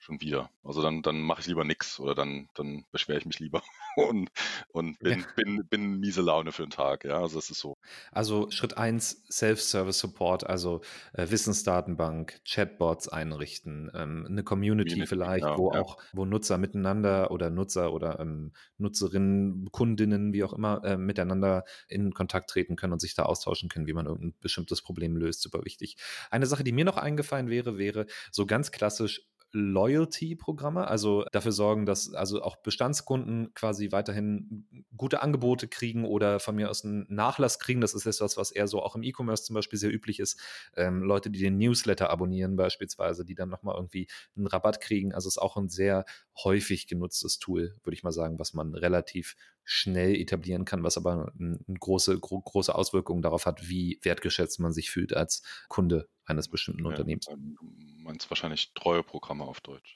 schon 0.00 0.20
wieder. 0.20 0.50
Also 0.64 0.82
dann, 0.82 1.02
dann 1.02 1.20
mache 1.20 1.40
ich 1.40 1.46
lieber 1.46 1.64
nichts 1.64 2.00
oder 2.00 2.14
dann, 2.14 2.48
dann 2.54 2.84
beschwere 2.90 3.18
ich 3.18 3.26
mich 3.26 3.38
lieber 3.38 3.62
und, 3.96 4.30
und 4.72 4.98
bin, 4.98 5.20
ja. 5.20 5.26
bin, 5.36 5.66
bin 5.68 6.00
miese 6.00 6.22
Laune 6.22 6.52
für 6.52 6.62
den 6.62 6.70
Tag. 6.70 7.04
Ja, 7.04 7.20
also 7.20 7.36
das 7.36 7.50
ist 7.50 7.60
so. 7.60 7.76
Also 8.10 8.50
Schritt 8.50 8.78
1, 8.78 9.26
Self-Service-Support, 9.30 10.46
also 10.46 10.80
äh, 11.12 11.30
Wissensdatenbank, 11.30 12.40
Chatbots 12.44 13.08
einrichten, 13.08 13.90
ähm, 13.94 14.26
eine 14.28 14.42
Community, 14.42 14.90
Community 14.90 15.06
vielleicht, 15.06 15.44
ja, 15.44 15.58
wo 15.58 15.72
ja. 15.72 15.80
auch, 15.80 15.98
wo 16.12 16.24
Nutzer 16.24 16.56
miteinander 16.56 17.30
oder 17.30 17.50
Nutzer 17.50 17.92
oder 17.92 18.20
ähm, 18.20 18.52
Nutzerinnen, 18.78 19.70
Kundinnen, 19.70 20.32
wie 20.32 20.44
auch 20.44 20.54
immer, 20.54 20.82
äh, 20.82 20.96
miteinander 20.96 21.64
in 21.88 22.12
Kontakt 22.14 22.48
treten 22.50 22.76
können 22.76 22.94
und 22.94 23.00
sich 23.00 23.14
da 23.14 23.24
austauschen 23.24 23.68
können, 23.68 23.86
wie 23.86 23.92
man 23.92 24.06
irgendein 24.06 24.34
bestimmtes 24.40 24.80
Problem 24.80 25.16
löst. 25.16 25.42
Super 25.42 25.64
wichtig. 25.64 25.96
Eine 26.30 26.46
Sache, 26.46 26.64
die 26.64 26.72
mir 26.72 26.86
noch 26.86 26.96
eingefallen 26.96 27.50
wäre, 27.50 27.76
wäre 27.76 28.06
so 28.32 28.46
ganz 28.46 28.72
klassisch 28.72 29.29
Loyalty-Programme, 29.52 30.86
also 30.86 31.24
dafür 31.32 31.52
sorgen, 31.52 31.86
dass 31.86 32.12
also 32.14 32.42
auch 32.42 32.56
Bestandskunden 32.56 33.52
quasi 33.54 33.92
weiterhin 33.92 34.66
gute 34.96 35.22
Angebote 35.22 35.68
kriegen 35.68 36.04
oder 36.04 36.40
von 36.40 36.56
mir 36.56 36.70
aus 36.70 36.84
einen 36.84 37.06
Nachlass 37.08 37.58
kriegen. 37.58 37.80
Das 37.80 37.94
ist 37.94 38.06
etwas, 38.06 38.36
was 38.36 38.50
eher 38.50 38.68
so 38.68 38.82
auch 38.82 38.96
im 38.96 39.02
E-Commerce 39.02 39.44
zum 39.44 39.54
Beispiel 39.54 39.78
sehr 39.78 39.92
üblich 39.92 40.20
ist. 40.20 40.40
Ähm, 40.76 41.02
Leute, 41.02 41.30
die 41.30 41.40
den 41.40 41.58
Newsletter 41.58 42.10
abonnieren 42.10 42.56
beispielsweise, 42.56 43.24
die 43.24 43.34
dann 43.34 43.48
nochmal 43.48 43.76
irgendwie 43.76 44.08
einen 44.36 44.46
Rabatt 44.46 44.80
kriegen. 44.80 45.12
Also 45.12 45.28
ist 45.28 45.38
auch 45.38 45.56
ein 45.56 45.68
sehr 45.68 46.04
häufig 46.44 46.86
genutztes 46.86 47.38
Tool, 47.38 47.76
würde 47.82 47.94
ich 47.94 48.02
mal 48.02 48.12
sagen, 48.12 48.38
was 48.38 48.54
man 48.54 48.74
relativ 48.74 49.36
schnell 49.72 50.16
etablieren 50.16 50.64
kann, 50.64 50.82
was 50.82 50.96
aber 50.96 51.32
eine 51.38 51.60
große, 51.78 52.18
gro 52.18 52.40
große 52.40 52.74
Auswirkungen 52.74 53.22
darauf 53.22 53.46
hat, 53.46 53.68
wie 53.68 54.00
wertgeschätzt 54.02 54.58
man 54.58 54.72
sich 54.72 54.90
fühlt 54.90 55.14
als 55.14 55.44
Kunde 55.68 56.08
eines 56.24 56.48
bestimmten 56.48 56.82
ja, 56.82 56.88
Unternehmens. 56.88 57.26
Du 57.26 57.36
meinst 57.98 58.28
wahrscheinlich 58.32 58.74
treue 58.74 59.04
Programme 59.04 59.44
auf 59.44 59.60
Deutsch. 59.60 59.94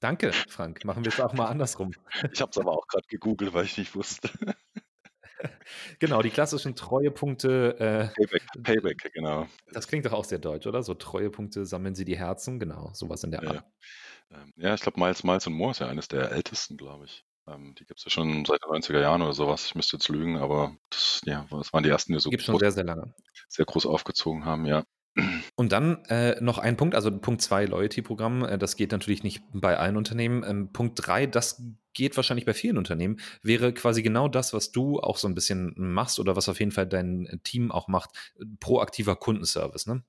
Danke, 0.00 0.32
Frank. 0.32 0.86
Machen 0.86 1.04
wir 1.04 1.12
es 1.12 1.20
auch 1.20 1.34
mal 1.34 1.46
andersrum. 1.46 1.92
Ich 2.32 2.40
habe 2.40 2.50
es 2.50 2.56
aber 2.56 2.72
auch 2.72 2.86
gerade 2.86 3.06
gegoogelt, 3.08 3.52
weil 3.52 3.66
ich 3.66 3.76
nicht 3.76 3.94
wusste. 3.94 4.30
Genau, 5.98 6.22
die 6.22 6.30
klassischen 6.30 6.76
Treuepunkte. 6.76 7.76
Äh, 7.78 8.08
Payback, 8.14 8.42
Payback, 8.62 9.12
genau. 9.12 9.46
Das 9.70 9.86
klingt 9.86 10.06
doch 10.06 10.14
auch 10.14 10.24
sehr 10.24 10.38
deutsch, 10.38 10.66
oder? 10.66 10.82
So 10.82 10.94
Treuepunkte 10.94 11.66
sammeln 11.66 11.94
Sie 11.94 12.06
die 12.06 12.16
Herzen, 12.16 12.58
genau, 12.58 12.90
sowas 12.94 13.22
in 13.22 13.32
der 13.32 13.42
Art. 13.42 13.64
Ja, 14.30 14.42
ähm, 14.42 14.52
ja 14.56 14.74
ich 14.74 14.80
glaube, 14.80 14.98
Miles, 14.98 15.24
Miles 15.24 15.46
und 15.46 15.52
Moore 15.52 15.72
ist 15.72 15.80
ja 15.80 15.88
eines 15.88 16.08
der 16.08 16.32
ältesten, 16.32 16.78
glaube 16.78 17.04
ich. 17.04 17.26
Ähm, 17.48 17.74
die 17.74 17.84
gibt 17.84 18.00
es 18.00 18.04
ja 18.04 18.10
schon 18.10 18.44
seit 18.44 18.62
den 18.64 18.70
90er 18.70 19.00
Jahren 19.00 19.22
oder 19.22 19.32
sowas. 19.32 19.66
Ich 19.66 19.74
müsste 19.74 19.96
jetzt 19.96 20.08
lügen, 20.08 20.38
aber 20.38 20.76
das, 20.90 21.20
ja, 21.24 21.46
das 21.50 21.72
waren 21.72 21.82
die 21.82 21.90
ersten, 21.90 22.12
die 22.12 22.18
so 22.18 22.30
gibt 22.30 22.42
schon 22.42 22.58
sehr, 22.58 22.72
sehr 22.72 22.84
lange. 22.84 23.14
sehr 23.48 23.64
groß 23.64 23.86
aufgezogen 23.86 24.44
haben, 24.44 24.66
ja. 24.66 24.84
Und 25.54 25.72
dann 25.72 26.04
äh, 26.06 26.38
noch 26.42 26.58
ein 26.58 26.76
Punkt, 26.76 26.94
also 26.94 27.16
Punkt 27.18 27.40
2, 27.40 27.66
Loyalty-Programm. 27.66 28.44
Äh, 28.44 28.58
das 28.58 28.76
geht 28.76 28.92
natürlich 28.92 29.22
nicht 29.22 29.42
bei 29.52 29.78
allen 29.78 29.96
Unternehmen. 29.96 30.44
Ähm, 30.46 30.72
Punkt 30.72 31.06
3, 31.06 31.26
das 31.26 31.62
geht 31.94 32.16
wahrscheinlich 32.16 32.44
bei 32.44 32.52
vielen 32.52 32.76
Unternehmen, 32.76 33.18
wäre 33.42 33.72
quasi 33.72 34.02
genau 34.02 34.28
das, 34.28 34.52
was 34.52 34.70
du 34.70 35.00
auch 35.00 35.16
so 35.16 35.28
ein 35.28 35.34
bisschen 35.34 35.72
machst 35.76 36.20
oder 36.20 36.36
was 36.36 36.48
auf 36.50 36.60
jeden 36.60 36.72
Fall 36.72 36.86
dein 36.86 37.40
Team 37.42 37.72
auch 37.72 37.88
macht, 37.88 38.10
proaktiver 38.60 39.16
Kundenservice, 39.16 39.86
ne? 39.86 40.04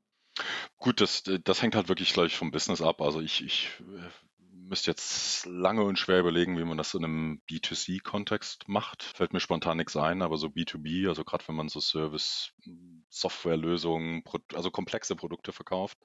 Gut, 0.78 1.00
das, 1.02 1.24
das 1.24 1.62
hängt 1.62 1.76
halt 1.76 1.88
wirklich 1.88 2.14
gleich 2.14 2.36
vom 2.36 2.52
Business 2.52 2.82
ab. 2.82 3.02
Also 3.02 3.22
ich, 3.22 3.44
ich 3.44 3.70
äh, 3.80 4.27
müsste 4.68 4.92
jetzt 4.92 5.46
lange 5.46 5.84
und 5.84 5.98
schwer 5.98 6.20
überlegen, 6.20 6.58
wie 6.58 6.64
man 6.64 6.78
das 6.78 6.94
in 6.94 7.04
einem 7.04 7.42
B2C-Kontext 7.50 8.68
macht. 8.68 9.04
Fällt 9.04 9.34
mir 9.34 9.40
spontan 9.40 9.78
nichts 9.78 9.96
ein, 9.96 10.22
aber 10.22 10.38
so 10.38 10.48
B2B, 10.48 11.08
also 11.08 11.24
gerade 11.24 11.48
wenn 11.48 11.56
man 11.56 11.70
so 11.70 11.80
Service, 11.80 12.54
Softwarelösungen, 13.10 14.24
also 14.54 14.72
komplexe 14.72 15.16
Produkte 15.16 15.52
verkauft, 15.52 15.98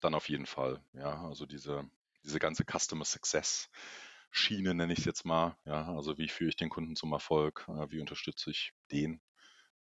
dann 0.00 0.14
auf 0.14 0.28
jeden 0.28 0.46
Fall. 0.46 0.82
Ja, 0.92 1.26
also 1.26 1.46
diese, 1.46 1.88
diese 2.24 2.38
ganze 2.38 2.64
Customer 2.64 3.04
Success 3.04 3.70
Schiene 4.30 4.74
nenne 4.74 4.92
ich 4.92 5.00
es 5.00 5.04
jetzt 5.06 5.24
mal. 5.24 5.56
Ja, 5.64 5.94
also 5.94 6.18
wie 6.18 6.28
führe 6.28 6.50
ich 6.50 6.56
den 6.56 6.68
Kunden 6.68 6.94
zum 6.94 7.12
Erfolg? 7.12 7.64
Äh, 7.68 7.90
wie 7.90 8.00
unterstütze 8.00 8.50
ich 8.50 8.72
den? 8.92 9.20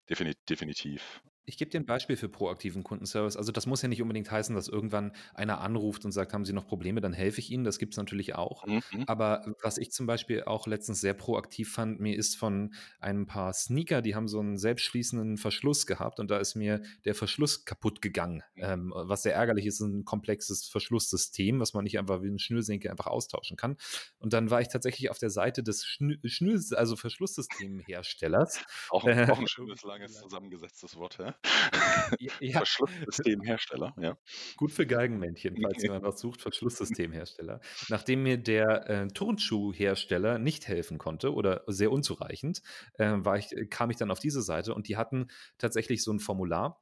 definitiv. 0.08 1.20
Ich 1.46 1.56
gebe 1.58 1.70
dir 1.70 1.78
ein 1.78 1.86
Beispiel 1.86 2.16
für 2.16 2.28
proaktiven 2.28 2.82
Kundenservice. 2.82 3.36
Also 3.36 3.52
das 3.52 3.66
muss 3.66 3.80
ja 3.80 3.88
nicht 3.88 4.02
unbedingt 4.02 4.30
heißen, 4.30 4.54
dass 4.54 4.66
irgendwann 4.66 5.12
einer 5.32 5.60
anruft 5.60 6.04
und 6.04 6.10
sagt, 6.10 6.32
haben 6.32 6.44
Sie 6.44 6.52
noch 6.52 6.66
Probleme, 6.66 7.00
dann 7.00 7.12
helfe 7.12 7.40
ich 7.40 7.52
Ihnen. 7.52 7.62
Das 7.62 7.78
gibt 7.78 7.94
es 7.94 7.96
natürlich 7.96 8.34
auch. 8.34 8.66
Mhm. 8.66 8.82
Aber 9.06 9.54
was 9.62 9.78
ich 9.78 9.92
zum 9.92 10.06
Beispiel 10.06 10.42
auch 10.42 10.66
letztens 10.66 11.00
sehr 11.00 11.14
proaktiv 11.14 11.72
fand, 11.72 12.00
mir 12.00 12.16
ist 12.16 12.36
von 12.36 12.74
ein 12.98 13.26
paar 13.26 13.52
Sneaker, 13.52 14.02
die 14.02 14.16
haben 14.16 14.26
so 14.26 14.40
einen 14.40 14.58
selbstschließenden 14.58 15.36
Verschluss 15.36 15.86
gehabt 15.86 16.18
und 16.18 16.30
da 16.30 16.38
ist 16.38 16.56
mir 16.56 16.82
der 17.04 17.14
Verschluss 17.14 17.64
kaputt 17.64 18.02
gegangen. 18.02 18.42
Ähm, 18.56 18.92
was 18.94 19.22
sehr 19.22 19.34
ärgerlich 19.34 19.66
ist, 19.66 19.78
ein 19.80 20.04
komplexes 20.04 20.66
Verschlusssystem, 20.66 21.60
was 21.60 21.74
man 21.74 21.84
nicht 21.84 21.98
einfach 21.98 22.22
wie 22.22 22.28
ein 22.28 22.40
Schnürsenkel 22.40 22.90
einfach 22.90 23.06
austauschen 23.06 23.56
kann. 23.56 23.76
Und 24.18 24.32
dann 24.32 24.50
war 24.50 24.60
ich 24.60 24.68
tatsächlich 24.68 25.10
auf 25.10 25.18
der 25.18 25.30
Seite 25.30 25.62
des 25.62 25.84
Schnür, 25.84 26.16
Schnür 26.24 26.60
also 26.72 26.96
Verschlusssystemherstellers. 26.96 28.64
Auch, 28.90 29.04
äh, 29.04 29.28
auch 29.30 29.38
ein 29.38 29.46
schönes, 29.46 29.82
langes, 29.84 30.14
zusammengesetztes 30.14 30.96
Wort, 30.96 31.18
ja? 31.18 31.35
Ja. 32.40 32.58
Verschlusssystemhersteller, 32.58 33.92
ja. 33.98 34.16
Gut 34.56 34.70
für 34.70 34.86
Geigenmännchen, 34.86 35.56
falls 35.60 35.82
jemand 35.82 36.04
was 36.04 36.20
sucht, 36.20 36.40
Verschlusssystemhersteller. 36.40 37.60
Nachdem 37.88 38.22
mir 38.22 38.36
der 38.36 38.88
äh, 38.88 39.08
Turnschuhhersteller 39.08 40.38
nicht 40.38 40.68
helfen 40.68 40.98
konnte 40.98 41.34
oder 41.34 41.64
sehr 41.66 41.90
unzureichend, 41.90 42.62
äh, 42.94 43.12
war 43.16 43.38
ich, 43.38 43.48
kam 43.70 43.90
ich 43.90 43.96
dann 43.96 44.12
auf 44.12 44.20
diese 44.20 44.42
Seite 44.42 44.74
und 44.74 44.88
die 44.88 44.96
hatten 44.96 45.28
tatsächlich 45.58 46.02
so 46.02 46.12
ein 46.12 46.20
Formular, 46.20 46.80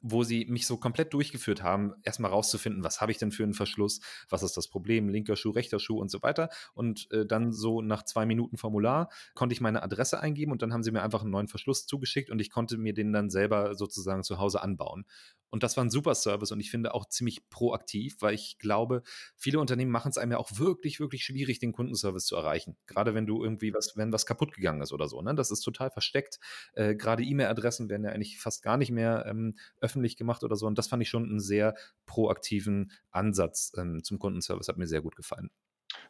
wo 0.00 0.22
sie 0.22 0.46
mich 0.46 0.66
so 0.66 0.76
komplett 0.76 1.12
durchgeführt 1.12 1.62
haben, 1.62 1.94
erstmal 2.02 2.30
rauszufinden, 2.30 2.84
was 2.84 3.00
habe 3.00 3.12
ich 3.12 3.18
denn 3.18 3.32
für 3.32 3.42
einen 3.42 3.54
Verschluss, 3.54 4.00
was 4.28 4.42
ist 4.42 4.56
das 4.56 4.68
Problem, 4.68 5.08
linker 5.08 5.36
Schuh, 5.36 5.50
rechter 5.50 5.78
Schuh 5.78 5.98
und 5.98 6.10
so 6.10 6.22
weiter. 6.22 6.48
Und 6.74 7.10
äh, 7.12 7.26
dann 7.26 7.52
so 7.52 7.82
nach 7.82 8.04
zwei 8.04 8.26
Minuten 8.26 8.56
Formular 8.56 9.08
konnte 9.34 9.52
ich 9.52 9.60
meine 9.60 9.82
Adresse 9.82 10.20
eingeben 10.20 10.52
und 10.52 10.62
dann 10.62 10.72
haben 10.72 10.82
sie 10.82 10.92
mir 10.92 11.02
einfach 11.02 11.22
einen 11.22 11.30
neuen 11.30 11.48
Verschluss 11.48 11.86
zugeschickt 11.86 12.30
und 12.30 12.40
ich 12.40 12.50
konnte 12.50 12.78
mir 12.78 12.94
den 12.94 13.12
dann 13.12 13.30
selber 13.30 13.74
sozusagen 13.74 14.22
zu 14.22 14.38
Hause 14.38 14.62
anbauen. 14.62 15.04
Und 15.50 15.62
das 15.62 15.76
war 15.76 15.84
ein 15.84 15.90
super 15.90 16.14
Service 16.14 16.52
und 16.52 16.60
ich 16.60 16.70
finde 16.70 16.94
auch 16.94 17.06
ziemlich 17.06 17.48
proaktiv, 17.48 18.16
weil 18.20 18.34
ich 18.34 18.58
glaube, 18.58 19.02
viele 19.36 19.60
Unternehmen 19.60 19.90
machen 19.90 20.10
es 20.10 20.18
einem 20.18 20.32
ja 20.32 20.38
auch 20.38 20.58
wirklich, 20.58 21.00
wirklich 21.00 21.24
schwierig, 21.24 21.58
den 21.58 21.72
Kundenservice 21.72 22.26
zu 22.26 22.36
erreichen. 22.36 22.76
Gerade 22.86 23.14
wenn 23.14 23.26
du 23.26 23.42
irgendwie 23.42 23.72
was, 23.72 23.96
wenn 23.96 24.12
was 24.12 24.26
kaputt 24.26 24.52
gegangen 24.52 24.82
ist 24.82 24.92
oder 24.92 25.08
so. 25.08 25.22
Ne? 25.22 25.34
Das 25.34 25.50
ist 25.50 25.60
total 25.60 25.90
versteckt. 25.90 26.38
Äh, 26.74 26.96
Gerade 26.96 27.22
E-Mail-Adressen 27.22 27.88
werden 27.88 28.04
ja 28.04 28.10
eigentlich 28.10 28.38
fast 28.38 28.62
gar 28.62 28.76
nicht 28.76 28.90
mehr 28.90 29.24
ähm, 29.26 29.56
öffentlich 29.88 30.16
gemacht 30.16 30.44
oder 30.44 30.54
so. 30.54 30.66
Und 30.66 30.76
das 30.76 30.88
fand 30.88 31.02
ich 31.02 31.08
schon 31.08 31.24
einen 31.24 31.40
sehr 31.40 31.74
proaktiven 32.04 32.92
Ansatz 33.10 33.72
ähm, 33.78 34.04
zum 34.04 34.18
Kundenservice. 34.18 34.68
Hat 34.68 34.76
mir 34.76 34.86
sehr 34.86 35.00
gut 35.00 35.16
gefallen. 35.16 35.50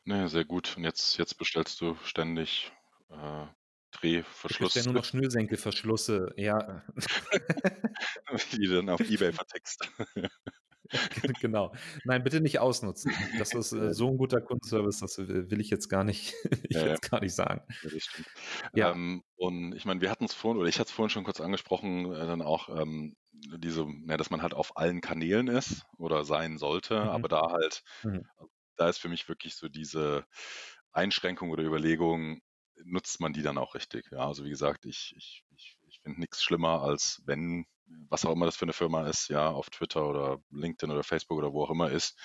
Naja, 0.05 0.29
sehr 0.29 0.45
gut. 0.45 0.77
Und 0.77 0.83
jetzt, 0.83 1.17
jetzt 1.19 1.39
bestellst 1.39 1.81
du 1.81 1.97
ständig 2.03 2.73
äh, 3.11 3.47
Drehverschluss. 3.93 4.75
ja 4.75 4.83
nur 4.83 4.95
noch 4.95 5.05
Schnürsenkelverschlüsse, 5.05 6.35
ja. 6.37 6.83
Die 8.53 8.67
dann 8.67 8.91
auf 8.91 9.01
Ebay 9.01 9.33
vertext. 9.33 9.89
genau. 11.41 11.75
Nein, 12.05 12.23
bitte 12.23 12.41
nicht 12.41 12.59
ausnutzen. 12.59 13.13
Das 13.39 13.53
ist 13.55 13.73
äh, 13.73 13.93
so 13.93 14.09
ein 14.09 14.17
guter 14.17 14.41
Kundenservice, 14.41 15.01
das 15.01 15.19
will 15.19 15.61
ich 15.61 15.71
jetzt 15.71 15.89
gar 15.89 16.05
nicht, 16.05 16.35
ich 16.69 16.77
ja, 16.77 16.87
jetzt 16.87 17.11
gar 17.11 17.21
nicht 17.21 17.35
sagen. 17.35 17.63
Ja. 18.75 18.89
Ja. 18.89 18.93
Ähm, 18.93 19.23
und 19.37 19.75
ich 19.75 19.85
meine, 19.85 20.01
wir 20.01 20.11
hatten 20.11 20.25
es 20.25 20.35
vorhin, 20.35 20.59
oder 20.59 20.69
ich 20.69 20.79
hatte 20.79 20.89
es 20.89 20.95
vorhin 20.95 21.11
schon 21.11 21.25
kurz 21.25 21.41
angesprochen, 21.41 22.13
äh, 22.13 22.27
dann 22.27 22.43
auch 22.43 22.69
ähm, 22.69 23.17
diese, 23.59 23.87
ja, 24.07 24.17
dass 24.17 24.31
man 24.31 24.43
halt 24.43 24.55
auf 24.55 24.77
allen 24.77 25.01
Kanälen 25.01 25.49
ist 25.49 25.85
oder 25.97 26.25
sein 26.25 26.59
sollte, 26.59 27.01
mhm. 27.01 27.09
aber 27.09 27.29
da 27.29 27.51
halt, 27.51 27.83
mhm. 28.03 28.27
da 28.77 28.89
ist 28.89 28.99
für 28.99 29.09
mich 29.09 29.29
wirklich 29.29 29.57
so 29.57 29.69
diese 29.69 30.25
Einschränkung 30.93 31.51
oder 31.51 31.63
Überlegung, 31.63 32.41
nutzt 32.85 33.21
man 33.21 33.33
die 33.33 33.43
dann 33.43 33.59
auch 33.59 33.75
richtig. 33.75 34.11
Ja, 34.13 34.27
also 34.27 34.45
wie 34.45 34.51
gesagt, 34.51 34.87
ich, 34.87 35.15
ich, 35.17 35.45
ich, 35.51 35.79
ich 35.87 36.01
finde 36.01 36.21
nichts 36.21 36.43
schlimmer, 36.43 36.83
als 36.83 37.23
wenn, 37.25 37.67
was 38.09 38.25
auch 38.25 38.33
immer 38.33 38.47
das 38.47 38.57
für 38.57 38.65
eine 38.65 38.73
Firma 38.73 39.09
ist, 39.09 39.29
ja, 39.29 39.49
auf 39.49 39.71
Twitter 39.71 40.07
oder 40.07 40.39
LinkedIn 40.51 40.93
oder 40.93 41.03
Facebook 41.03 41.39
oder 41.39 41.53
wo 41.53 41.65
auch 41.65 41.71
immer 41.71 41.91
ist, 41.91 42.17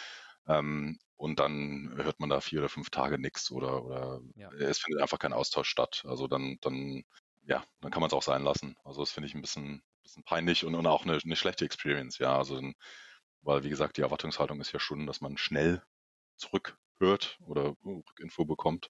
ähm, 0.47 0.99
und 1.15 1.39
dann 1.39 1.93
hört 1.95 2.19
man 2.19 2.29
da 2.29 2.41
vier 2.41 2.59
oder 2.59 2.69
fünf 2.69 2.89
Tage 2.89 3.17
nichts 3.17 3.49
oder, 3.49 3.85
oder 3.85 4.19
ja. 4.35 4.51
es 4.51 4.79
findet 4.79 5.01
einfach 5.01 5.19
kein 5.19 5.33
Austausch 5.33 5.69
statt. 5.69 6.03
Also 6.05 6.27
dann, 6.27 6.57
dann, 6.61 7.03
ja, 7.45 7.63
dann 7.79 7.91
kann 7.91 8.01
man 8.01 8.07
es 8.07 8.13
auch 8.13 8.23
sein 8.23 8.43
lassen. 8.43 8.75
Also 8.83 9.01
das 9.01 9.11
finde 9.11 9.27
ich 9.27 9.35
ein 9.35 9.41
bisschen, 9.41 9.83
bisschen 10.03 10.23
peinlich 10.23 10.65
und, 10.65 10.75
und 10.75 10.87
auch 10.87 11.03
eine, 11.05 11.19
eine 11.23 11.35
schlechte 11.35 11.65
Experience, 11.65 12.17
ja. 12.19 12.37
Also 12.37 12.61
weil, 13.41 13.63
wie 13.63 13.69
gesagt, 13.69 13.97
die 13.97 14.01
Erwartungshaltung 14.01 14.61
ist 14.61 14.71
ja 14.71 14.79
schon, 14.79 15.05
dass 15.07 15.21
man 15.21 15.37
schnell 15.37 15.83
zurückhört 16.37 17.37
oder 17.45 17.75
Info 18.19 18.45
bekommt. 18.45 18.89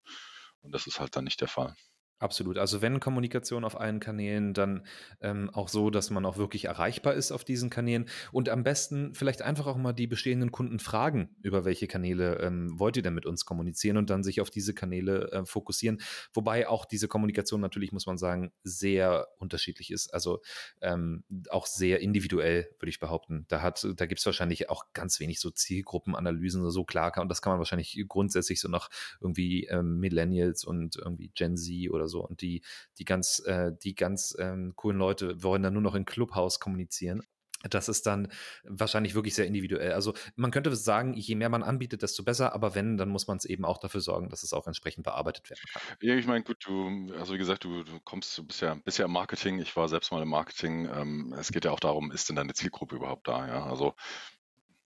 Und 0.61 0.72
das 0.74 0.88
ist 0.88 0.99
halt 0.99 1.16
dann 1.16 1.26
nicht 1.26 1.41
der 1.41 1.47
Fall. 1.47 1.76
Absolut. 2.24 2.57
Also 2.57 2.82
wenn 2.82 3.01
Kommunikation 3.01 3.65
auf 3.65 3.78
allen 3.78 3.99
Kanälen, 3.99 4.53
dann 4.53 4.86
ähm, 5.19 5.49
auch 5.49 5.67
so, 5.67 5.89
dass 5.89 6.09
man 6.09 6.26
auch 6.26 6.38
wirklich 6.38 6.63
erreichbar 6.65 7.15
ist 7.15 7.34
auf 7.34 7.43
diesen 7.43 7.69
Kanälen 7.69 8.05
und 8.32 8.47
am 8.47 8.63
besten 8.63 9.13
vielleicht 9.13 9.41
einfach 9.41 9.67
auch 9.67 9.76
mal 9.76 9.91
die 9.91 10.07
bestehenden 10.07 10.49
Kunden 10.53 10.80
fragen, 10.80 11.36
über 11.41 11.65
welche 11.65 11.86
Kanäle 11.86 12.39
ähm, 12.39 12.80
wollt 12.80 12.95
ihr 12.95 13.03
denn 13.03 13.13
mit 13.13 13.26
uns 13.26 13.43
kommunizieren 13.43 13.97
und 13.97 14.09
dann 14.09 14.24
sich 14.24 14.39
auf 14.39 14.49
diese 14.49 14.74
Kanäle 14.74 15.34
äh, 15.34 15.45
fokussieren. 15.45 15.99
Wobei 16.34 16.69
auch 16.69 16.86
diese 16.86 17.09
Kommunikation 17.09 17.59
natürlich, 17.59 17.91
muss 17.91 18.05
man 18.05 18.17
sagen, 18.17 18.53
sehr 18.63 19.28
unterschiedlich 19.39 19.91
ist. 19.91 20.13
Also 20.13 20.41
ähm, 20.80 21.26
auch 21.49 21.65
sehr 21.65 21.99
individuell, 21.99 22.69
würde 22.80 22.89
ich 22.89 23.01
behaupten. 23.01 23.43
Da, 23.49 23.69
da 23.69 24.05
gibt 24.05 24.19
es 24.19 24.26
wahrscheinlich 24.26 24.69
auch 24.69 24.86
ganz 24.93 25.19
wenig 25.19 25.41
so 25.41 25.51
Zielgruppenanalysen 25.51 26.71
so 26.71 26.86
klar 26.86 27.11
und 27.17 27.28
das 27.28 27.41
kann 27.41 27.51
man 27.51 27.59
wahrscheinlich 27.59 28.01
grundsätzlich 28.07 28.61
so 28.61 28.69
nach 28.69 28.89
irgendwie 29.19 29.65
ähm, 29.65 29.99
Millennials 29.99 30.63
und 30.63 30.95
irgendwie 30.95 31.30
Gen 31.36 31.57
Z 31.57 31.91
oder 31.91 32.07
so 32.07 32.12
so. 32.14 32.26
Und 32.26 32.41
die, 32.41 32.64
die 32.97 33.05
ganz, 33.05 33.39
äh, 33.45 33.72
die 33.84 33.95
ganz 33.95 34.36
ähm, 34.39 34.74
coolen 34.76 34.97
Leute 34.97 35.43
wollen 35.43 35.64
dann 35.64 35.74
nur 35.74 35.82
noch 35.82 35.95
in 35.95 36.05
Clubhouse 36.05 36.59
kommunizieren. 36.59 37.24
Das 37.70 37.88
ist 37.88 38.05
dann 38.05 38.28
wahrscheinlich 38.64 39.16
wirklich 39.16 39.36
sehr 39.36 39.47
individuell. 39.47 39.93
Also 39.93 40.14
man 40.36 40.51
könnte 40.51 40.76
sagen, 40.76 41.14
je 41.14 41.36
mehr 41.36 41.47
man 41.47 41.64
anbietet, 41.64 42.01
desto 42.01 42.24
besser, 42.24 42.53
aber 42.53 42.76
wenn, 42.76 42.97
dann 42.97 43.09
muss 43.09 43.28
man 43.28 43.38
es 43.38 43.45
eben 43.45 43.64
auch 43.64 43.78
dafür 43.78 44.01
sorgen, 44.01 44.30
dass 44.30 44.43
es 44.43 44.51
auch 44.51 44.68
entsprechend 44.68 45.05
bearbeitet 45.05 45.49
werden 45.49 45.61
kann. 45.72 45.82
Ja, 46.01 46.16
ich 46.16 46.28
meine, 46.28 46.43
gut, 46.43 46.57
du, 46.66 47.14
also 47.18 47.34
wie 47.34 47.38
gesagt, 47.38 47.64
du, 47.64 47.84
du 47.84 47.99
kommst, 48.01 48.38
du 48.38 48.43
bist 48.43 48.61
ja, 48.61 48.76
bist 48.76 48.97
ja 48.97 49.05
im 49.05 49.11
Marketing, 49.11 49.59
ich 49.59 49.76
war 49.78 49.88
selbst 49.88 50.11
mal 50.11 50.22
im 50.22 50.30
Marketing. 50.30 50.89
Ähm, 50.93 51.34
es 51.39 51.53
geht 51.53 51.64
ja 51.64 51.72
auch 51.72 51.80
darum, 51.80 52.11
ist 52.11 52.28
denn 52.28 52.36
deine 52.36 52.53
Zielgruppe 52.53 52.97
überhaupt 52.97 53.30
da? 53.30 53.47
Ja, 53.47 53.66
also 53.66 53.93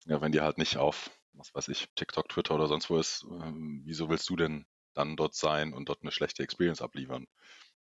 ja, 0.05 0.21
wenn 0.21 0.32
die 0.32 0.41
halt 0.41 0.59
nicht 0.59 0.78
auf, 0.78 1.09
was 1.34 1.53
weiß 1.55 1.67
ich, 1.69 1.88
TikTok, 1.95 2.30
Twitter 2.30 2.55
oder 2.55 2.67
sonst 2.67 2.89
wo 2.89 2.97
ist, 2.97 3.25
ähm, 3.41 3.82
wieso 3.86 4.09
willst 4.09 4.30
du 4.30 4.36
denn 4.36 4.65
dann 4.97 5.15
dort 5.15 5.35
sein 5.35 5.73
und 5.73 5.89
dort 5.89 6.01
eine 6.01 6.11
schlechte 6.11 6.43
Experience 6.43 6.81
abliefern. 6.81 7.27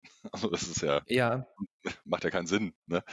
Also 0.32 0.50
das 0.50 0.64
ist 0.64 0.82
ja, 0.82 1.02
ja. 1.08 1.46
macht 2.06 2.24
ja 2.24 2.30
keinen 2.30 2.48
Sinn. 2.48 2.74
Ne? 2.88 3.04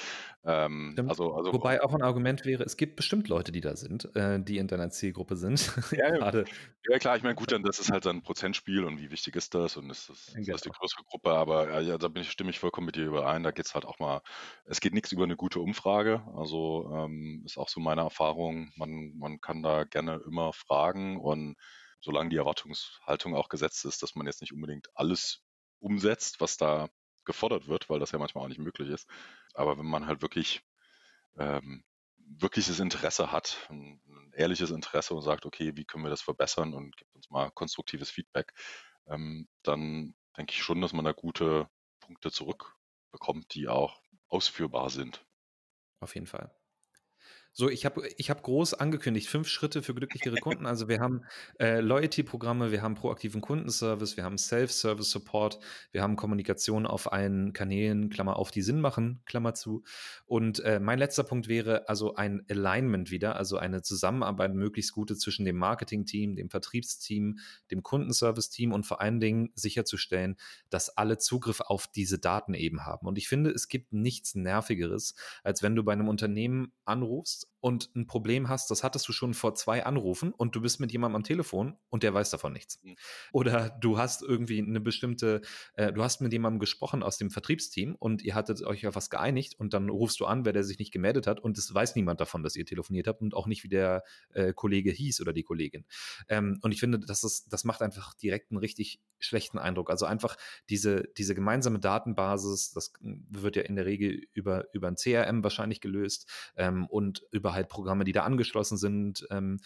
Ähm, 0.45 0.95
also, 1.09 1.35
also, 1.35 1.53
Wobei 1.53 1.83
auch 1.83 1.93
ein 1.93 2.03
Argument 2.03 2.45
wäre, 2.45 2.63
es 2.63 2.77
gibt 2.77 2.97
bestimmt 2.97 3.29
Leute, 3.29 3.51
die 3.51 3.61
da 3.61 3.75
sind, 3.75 4.15
äh, 4.15 4.41
die 4.41 4.59
in 4.59 4.69
deiner 4.69 4.91
Zielgruppe 4.91 5.37
sind. 5.37 5.73
Ja, 5.93 6.11
Gerade. 6.11 6.45
ja 6.89 6.99
klar, 6.99 7.17
ich 7.17 7.23
meine, 7.23 7.35
gut, 7.35 7.51
dann 7.51 7.63
das 7.63 7.81
ist 7.81 7.91
halt 7.91 8.07
ein 8.07 8.23
Prozentspiel 8.23 8.85
und 8.85 9.01
wie 9.01 9.11
wichtig 9.11 9.35
ist 9.37 9.55
das 9.55 9.77
und 9.77 9.91
ist 9.91 10.09
das, 10.09 10.27
genau. 10.27 10.41
ist 10.41 10.49
das 10.49 10.61
die 10.63 10.71
größere 10.71 11.03
Gruppe, 11.05 11.31
aber 11.31 11.81
ja, 11.81 11.99
da 11.99 12.09
bin 12.09 12.23
ich, 12.23 12.31
stimme 12.31 12.51
ich 12.51 12.61
vollkommen 12.61 12.87
mit 12.87 12.97
dir 12.97 13.07
überein. 13.07 13.43
Da 13.43 13.51
geht 13.51 13.67
es 13.67 13.75
halt 13.75 13.85
auch 13.85 13.99
mal, 13.99 14.23
es 14.65 14.81
geht 14.81 14.95
nichts 14.95 15.13
über 15.13 15.25
eine 15.25 15.37
gute 15.37 15.61
Umfrage. 15.61 16.23
Also 16.37 16.91
ähm, 16.95 17.43
ist 17.45 17.59
auch 17.59 17.69
so 17.69 17.81
meine 17.81 18.03
Erfahrung, 18.03 18.73
man, 18.77 19.19
man 19.19 19.41
kann 19.41 19.63
da 19.63 19.85
gerne 19.85 20.21
immer 20.27 20.53
fragen 20.53 21.21
und 21.21 21.57
solange 22.01 22.31
die 22.31 22.37
Erwartungshaltung 22.37 23.35
auch 23.35 23.49
gesetzt 23.49 23.85
ist, 23.85 24.03
dass 24.03 24.15
man 24.15 24.27
jetzt 24.27 24.41
nicht 24.41 24.53
unbedingt 24.53 24.89
alles 24.95 25.43
umsetzt, 25.81 26.41
was 26.41 26.57
da 26.57 26.89
gefordert 27.25 27.69
wird, 27.69 27.89
weil 27.89 28.01
das 28.01 28.13
ja 28.13 28.19
manchmal 28.19 28.45
auch 28.45 28.49
nicht 28.49 28.61
möglich 28.61 28.89
ist. 28.89 29.09
Aber 29.55 29.79
wenn 29.79 29.87
man 29.87 30.07
halt 30.07 30.23
wirklich 30.23 30.63
ähm, 31.39 31.85
wirkliches 32.39 32.81
Interesse 32.81 33.33
hat, 33.33 33.67
ein, 33.71 34.01
ein, 34.07 34.33
ehrliches 34.35 34.71
Interesse 34.71 35.15
und 35.15 35.23
sagt, 35.23 35.47
okay, 35.47 35.73
wie 35.77 35.85
können 35.85 36.05
wir 36.05 36.11
das 36.11 36.23
verbessern 36.23 36.75
und 36.75 36.97
gibt 36.97 37.15
uns 37.15 37.31
mal 37.31 37.51
konstruktives 37.51 38.11
Feedback, 38.11 38.53
ähm, 39.09 39.49
dann 39.63 40.15
denke 40.37 40.53
ich 40.53 40.63
schon, 40.63 40.81
dass 40.81 40.93
man 40.93 41.05
da 41.05 41.13
gute 41.13 41.69
Punkte 42.01 42.31
zurückbekommt, 42.31 43.55
die 43.55 43.69
auch 43.69 44.01
ausführbar 44.29 44.91
sind. 44.91 45.25
Auf 46.01 46.15
jeden 46.15 46.27
Fall. 46.27 46.55
So, 47.61 47.69
ich 47.69 47.85
habe 47.85 48.09
ich 48.17 48.31
hab 48.31 48.43
groß 48.43 48.73
angekündigt, 48.73 49.29
fünf 49.29 49.47
Schritte 49.47 49.83
für 49.83 49.95
glücklichere 49.95 50.37
Kunden. 50.37 50.65
Also 50.65 50.89
wir 50.89 50.99
haben 50.99 51.27
äh, 51.59 51.81
Loyalty-Programme, 51.81 52.73
wir 52.73 52.81
haben 52.81 52.95
proaktiven 52.95 53.43
Kundenservice, 53.43 54.17
wir 54.17 54.25
haben 54.25 54.39
Self-Service-Support, 54.39 55.61
wir 55.93 56.01
haben 56.01 56.17
Kommunikation 56.17 56.87
auf 56.87 57.13
allen 57.13 57.53
Kanälen, 57.53 58.09
Klammer 58.09 58.37
auf, 58.37 58.51
die 58.51 58.63
Sinn 58.63 58.81
machen, 58.81 59.21
Klammer 59.27 59.53
zu. 59.53 59.83
Und 60.25 60.61
äh, 60.61 60.81
mein 60.81 60.99
letzter 60.99 61.23
Punkt 61.23 61.49
wäre 61.49 61.87
also 61.87 62.15
ein 62.15 62.47
Alignment 62.49 63.11
wieder, 63.11 63.37
also 63.37 63.59
eine 63.59 63.83
Zusammenarbeit 63.83 64.55
möglichst 64.55 64.93
gute 64.95 65.15
zwischen 65.15 65.45
dem 65.45 65.59
Marketing-Team, 65.59 66.37
dem 66.37 66.49
Vertriebsteam, 66.49 67.41
dem 67.71 67.83
Kundenservice-Team 67.83 68.73
und 68.73 68.87
vor 68.87 69.03
allen 69.03 69.21
Dingen 69.21 69.51
sicherzustellen, 69.55 70.39
dass 70.71 70.97
alle 70.97 71.19
Zugriff 71.19 71.61
auf 71.61 71.89
diese 71.89 72.19
Daten 72.19 72.55
eben 72.55 72.87
haben. 72.87 73.07
Und 73.07 73.19
ich 73.19 73.29
finde, 73.29 73.51
es 73.51 73.69
gibt 73.69 73.93
nichts 73.93 74.35
Nervigeres, 74.35 75.15
als 75.45 75.63
wenn 75.63 75.77
du 75.77 75.85
bei 75.85 75.93
einem 75.93 76.09
Unternehmen 76.09 76.73
anrufst 76.87 77.50
und 77.61 77.91
ein 77.95 78.07
Problem 78.07 78.49
hast, 78.49 78.71
das 78.71 78.83
hattest 78.83 79.09
du 79.09 79.13
schon 79.13 79.35
vor 79.35 79.55
zwei 79.55 79.85
Anrufen 79.85 80.33
und 80.33 80.55
du 80.57 80.61
bist 80.61 80.81
mit 80.81 80.93
jemandem 80.93 81.17
am 81.17 81.25
Telefon 81.25 81.77
und 81.89 82.03
der 82.03 82.15
weiß 82.15 82.31
davon 82.31 82.53
nichts. 82.53 82.81
Mhm. 82.83 82.97
Oder 83.33 83.71
du 83.81 83.99
hast 83.99 84.23
irgendwie 84.23 84.59
eine 84.59 84.81
bestimmte, 84.81 85.43
äh, 85.75 85.93
du 85.93 86.03
hast 86.03 86.21
mit 86.21 86.33
jemandem 86.33 86.59
gesprochen 86.59 87.03
aus 87.03 87.19
dem 87.19 87.31
Vertriebsteam 87.31 87.97
und 87.99 88.23
ihr 88.23 88.35
hattet 88.35 88.63
euch 88.63 88.87
auf 88.87 88.95
was 88.95 89.11
geeinigt 89.11 89.55
und 89.59 89.75
dann 89.75 89.89
rufst 89.89 90.21
du 90.21 90.27
an, 90.27 90.45
wer 90.45 90.53
der 90.53 90.65
sich 90.65 90.79
nicht 90.79 90.93
gemeldet 90.93 91.27
hat 91.27 91.41
und 91.41 91.59
es 91.59 91.73
weiß 91.73 91.97
niemand 91.97 92.21
davon, 92.21 92.43
dass 92.43 92.57
ihr 92.57 92.65
telefoniert 92.65 93.07
habt 93.07 93.21
und 93.21 93.35
auch 93.35 93.47
nicht, 93.47 93.65
wie 93.65 93.69
der 93.69 94.05
äh, 94.33 94.53
Kollege 94.53 94.91
hieß 94.91 95.21
oder 95.21 95.33
die 95.33 95.43
Kollegin. 95.43 95.85
Ähm, 96.29 96.59
und 96.63 96.73
ich 96.73 96.81
finde, 96.81 96.99
das, 96.99 97.25
ist, 97.25 97.53
das 97.53 97.65
macht 97.65 97.83
einfach 97.83 98.15
direkt 98.15 98.51
einen 98.51 98.59
richtig 98.59 99.01
schlechten 99.19 99.59
Eindruck. 99.59 99.91
Also 99.91 100.07
einfach 100.07 100.37
diese, 100.69 101.05
diese 101.17 101.35
gemeinsame 101.35 101.79
Datenbasis, 101.79 102.73
das 102.73 102.93
wird 103.01 103.57
ja 103.57 103.63
in 103.63 103.77
der 103.77 103.87
Regel 103.87 104.27
über, 104.33 104.65
über 104.73 104.89
ein 104.89 104.97
CRM 104.97 105.45
wahrscheinlich 105.45 105.81
gelöst 105.81 106.29
ähm, 106.57 106.87
und 106.87 107.23
über 107.31 107.50
halt 107.55 107.69
Programme, 107.69 108.05
die 108.05 108.13
da 108.13 108.23
angeschlossen 108.25 108.77
sind. 108.77 109.27
Ähm, 109.31 109.61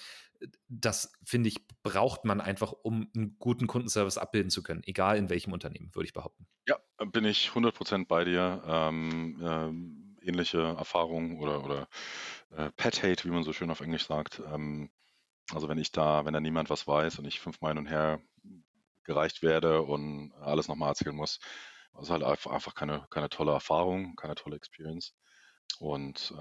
das 0.68 1.12
finde 1.24 1.48
ich, 1.48 1.66
braucht 1.82 2.24
man 2.24 2.40
einfach, 2.40 2.72
um 2.72 3.10
einen 3.14 3.36
guten 3.38 3.66
Kundenservice 3.66 4.18
abbilden 4.18 4.50
zu 4.50 4.62
können, 4.62 4.82
egal 4.84 5.16
in 5.16 5.30
welchem 5.30 5.52
Unternehmen, 5.52 5.94
würde 5.94 6.06
ich 6.06 6.12
behaupten. 6.12 6.46
Ja, 6.66 6.78
bin 7.12 7.24
ich 7.24 7.48
100% 7.48 8.06
bei 8.06 8.24
dir. 8.24 8.62
Ähm, 8.66 9.40
ähm, 9.42 10.04
ähnliche 10.24 10.58
Erfahrungen 10.58 11.38
oder, 11.38 11.64
oder 11.64 11.88
äh, 12.50 12.70
Pet 12.76 13.02
Hate, 13.02 13.24
wie 13.24 13.30
man 13.30 13.44
so 13.44 13.52
schön 13.52 13.70
auf 13.70 13.80
Englisch 13.80 14.06
sagt. 14.06 14.40
Ähm, 14.52 14.90
also 15.52 15.68
wenn 15.68 15.78
ich 15.78 15.92
da, 15.92 16.24
wenn 16.24 16.34
da 16.34 16.40
niemand 16.40 16.70
was 16.70 16.86
weiß 16.86 17.18
und 17.18 17.26
ich 17.26 17.40
fünfmal 17.40 17.72
hin 17.72 17.78
und 17.78 17.86
her 17.86 18.20
gereicht 19.04 19.42
werde 19.42 19.82
und 19.82 20.32
alles 20.40 20.68
nochmal 20.68 20.90
erzählen 20.90 21.14
muss, 21.14 21.38
ist 22.00 22.10
halt 22.10 22.24
einfach 22.24 22.74
keine, 22.74 23.06
keine 23.10 23.28
tolle 23.28 23.52
Erfahrung, 23.52 24.16
keine 24.16 24.34
tolle 24.34 24.56
Experience. 24.56 25.14
Und 25.80 26.32
äh, 26.38 26.40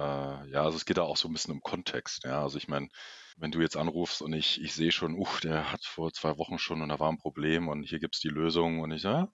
ja, 0.51 0.63
also 0.63 0.77
es 0.77 0.85
geht 0.85 0.97
da 0.97 1.03
auch 1.03 1.17
so 1.17 1.27
ein 1.27 1.33
bisschen 1.33 1.53
um 1.53 1.61
Kontext. 1.61 2.23
Ja, 2.23 2.41
also 2.43 2.57
ich 2.57 2.67
meine, 2.67 2.89
wenn 3.37 3.51
du 3.51 3.61
jetzt 3.61 3.77
anrufst 3.77 4.21
und 4.21 4.33
ich, 4.33 4.61
ich 4.61 4.73
sehe 4.73 4.91
schon, 4.91 5.15
uff, 5.15 5.39
der 5.41 5.71
hat 5.71 5.85
vor 5.85 6.11
zwei 6.13 6.37
Wochen 6.37 6.59
schon 6.59 6.81
und 6.81 6.89
da 6.89 6.99
war 6.99 7.11
ein 7.11 7.17
Problem 7.17 7.67
und 7.67 7.83
hier 7.83 7.99
gibt's 7.99 8.19
die 8.19 8.29
Lösung 8.29 8.79
und 8.81 8.91
ich, 8.91 9.03
ja, 9.03 9.29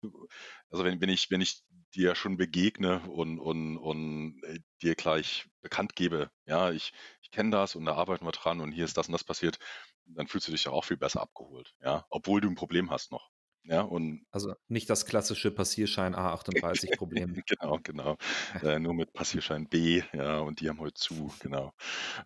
also 0.70 0.84
wenn, 0.84 1.02
wenn 1.02 1.10
ich, 1.10 1.30
wenn 1.32 1.42
ich 1.42 1.64
dir 1.96 2.16
schon 2.16 2.38
begegne 2.38 3.02
und, 3.10 3.40
und, 3.40 3.78
und 3.78 4.42
äh, 4.44 4.60
dir 4.82 4.96
gleich 4.96 5.48
bekannt 5.62 5.96
gebe, 5.96 6.32
ja, 6.46 6.72
ich, 6.72 6.94
ich 7.22 7.32
kenne 7.32 7.52
das 7.52 7.76
und 7.76 7.86
da 7.86 7.96
arbeiten 7.96 8.26
wir 8.26 8.32
dran 8.32 8.62
und 8.62 8.72
hier 8.72 8.86
ist 8.86 8.98
das 8.98 9.08
und 9.08 9.14
das 9.14 9.24
passiert, 9.24 9.60
dann 10.06 10.28
fühlst 10.28 10.48
du 10.48 10.52
dich 10.52 10.64
ja 10.66 10.72
auch 10.72 10.86
viel 10.86 10.98
besser 10.98 11.22
abgeholt, 11.22 11.74
ja, 11.82 12.06
obwohl 12.10 12.42
du 12.42 12.48
ein 12.50 12.56
Problem 12.56 12.90
hast 12.92 13.12
noch. 13.12 13.30
Ja, 13.64 13.82
und 13.82 14.26
also 14.32 14.54
nicht 14.68 14.90
das 14.90 15.06
klassische 15.06 15.52
Passierschein 15.52 16.16
A38-Problem. 16.16 17.44
genau, 17.48 17.80
genau. 17.84 18.18
Äh, 18.64 18.80
nur 18.80 18.94
mit 18.94 19.12
Passierschein 19.14 19.68
B, 19.68 20.02
ja, 20.14 20.40
und 20.40 20.62
die 20.62 20.70
haben 20.70 20.80
heute 20.80 20.94
zu, 20.96 21.32
genau. 21.42 21.74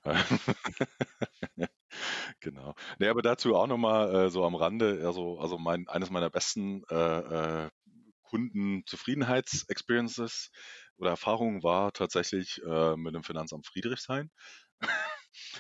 genau. 2.39 2.75
Nee, 2.99 3.07
aber 3.07 3.21
dazu 3.21 3.55
auch 3.55 3.67
nochmal 3.67 4.15
äh, 4.15 4.29
so 4.29 4.45
am 4.45 4.55
Rande, 4.55 5.03
also, 5.05 5.39
also 5.39 5.57
mein, 5.57 5.88
eines 5.88 6.09
meiner 6.09 6.29
besten 6.29 6.84
äh, 6.89 7.65
äh, 7.65 7.69
Kundenzufriedenheitsexperiences 8.23 10.49
oder 10.97 11.11
Erfahrungen 11.11 11.63
war 11.63 11.93
tatsächlich 11.93 12.61
äh, 12.65 12.95
mit 12.95 13.15
dem 13.15 13.23
Finanzamt 13.23 13.67
Friedrichshain 13.67 14.31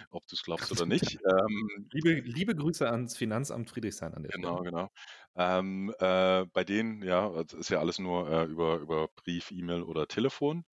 ob 0.09 0.25
du 0.27 0.35
es 0.35 0.43
glaubst 0.43 0.71
oder 0.71 0.85
nicht. 0.85 1.19
Ähm, 1.25 1.87
liebe, 1.91 2.21
liebe 2.21 2.55
Grüße 2.55 2.89
ans 2.89 3.17
Finanzamt 3.17 3.69
Friedrichshain 3.69 4.13
an 4.13 4.23
der 4.23 4.31
genau, 4.31 4.57
Stelle. 4.57 4.69
Genau, 4.69 4.81
genau. 4.83 4.91
Ähm, 5.35 5.93
äh, 5.99 6.45
bei 6.45 6.63
denen, 6.63 7.01
ja, 7.01 7.41
ist 7.41 7.69
ja 7.69 7.79
alles 7.79 7.99
nur 7.99 8.29
äh, 8.29 8.45
über, 8.45 8.77
über 8.77 9.07
Brief, 9.07 9.51
E-Mail 9.51 9.81
oder 9.81 10.07
Telefon, 10.07 10.65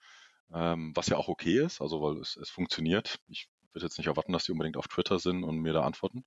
ähm, 0.52 0.92
was 0.94 1.08
ja 1.08 1.16
auch 1.16 1.28
okay 1.28 1.58
ist, 1.64 1.80
also 1.80 2.02
weil 2.02 2.18
es, 2.18 2.36
es 2.36 2.50
funktioniert. 2.50 3.18
Ich 3.28 3.48
würde 3.72 3.86
jetzt 3.86 3.98
nicht 3.98 4.08
erwarten, 4.08 4.32
dass 4.32 4.44
die 4.44 4.52
unbedingt 4.52 4.76
auf 4.76 4.88
Twitter 4.88 5.18
sind 5.18 5.44
und 5.44 5.58
mir 5.58 5.72
da 5.72 5.82
antworten. 5.82 6.24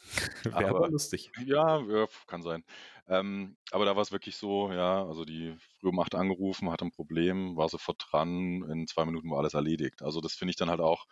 Wäre 0.44 0.68
aber 0.68 0.88
lustig. 0.88 1.30
Ja, 1.44 1.80
ja 1.80 2.06
kann 2.26 2.42
sein. 2.42 2.64
Ähm, 3.06 3.56
aber 3.70 3.84
da 3.84 3.94
war 3.94 4.02
es 4.02 4.12
wirklich 4.12 4.36
so, 4.36 4.72
ja, 4.72 5.04
also 5.04 5.24
die 5.24 5.56
früh 5.78 5.88
um 5.88 6.00
acht 6.00 6.14
angerufen, 6.14 6.70
hatte 6.70 6.84
ein 6.84 6.90
Problem, 6.90 7.56
war 7.56 7.68
sofort 7.68 8.04
dran, 8.10 8.62
in 8.70 8.86
zwei 8.86 9.04
Minuten 9.04 9.30
war 9.30 9.38
alles 9.38 9.54
erledigt. 9.54 10.02
Also 10.02 10.20
das 10.20 10.34
finde 10.34 10.50
ich 10.50 10.56
dann 10.56 10.70
halt 10.70 10.80
auch 10.80 11.06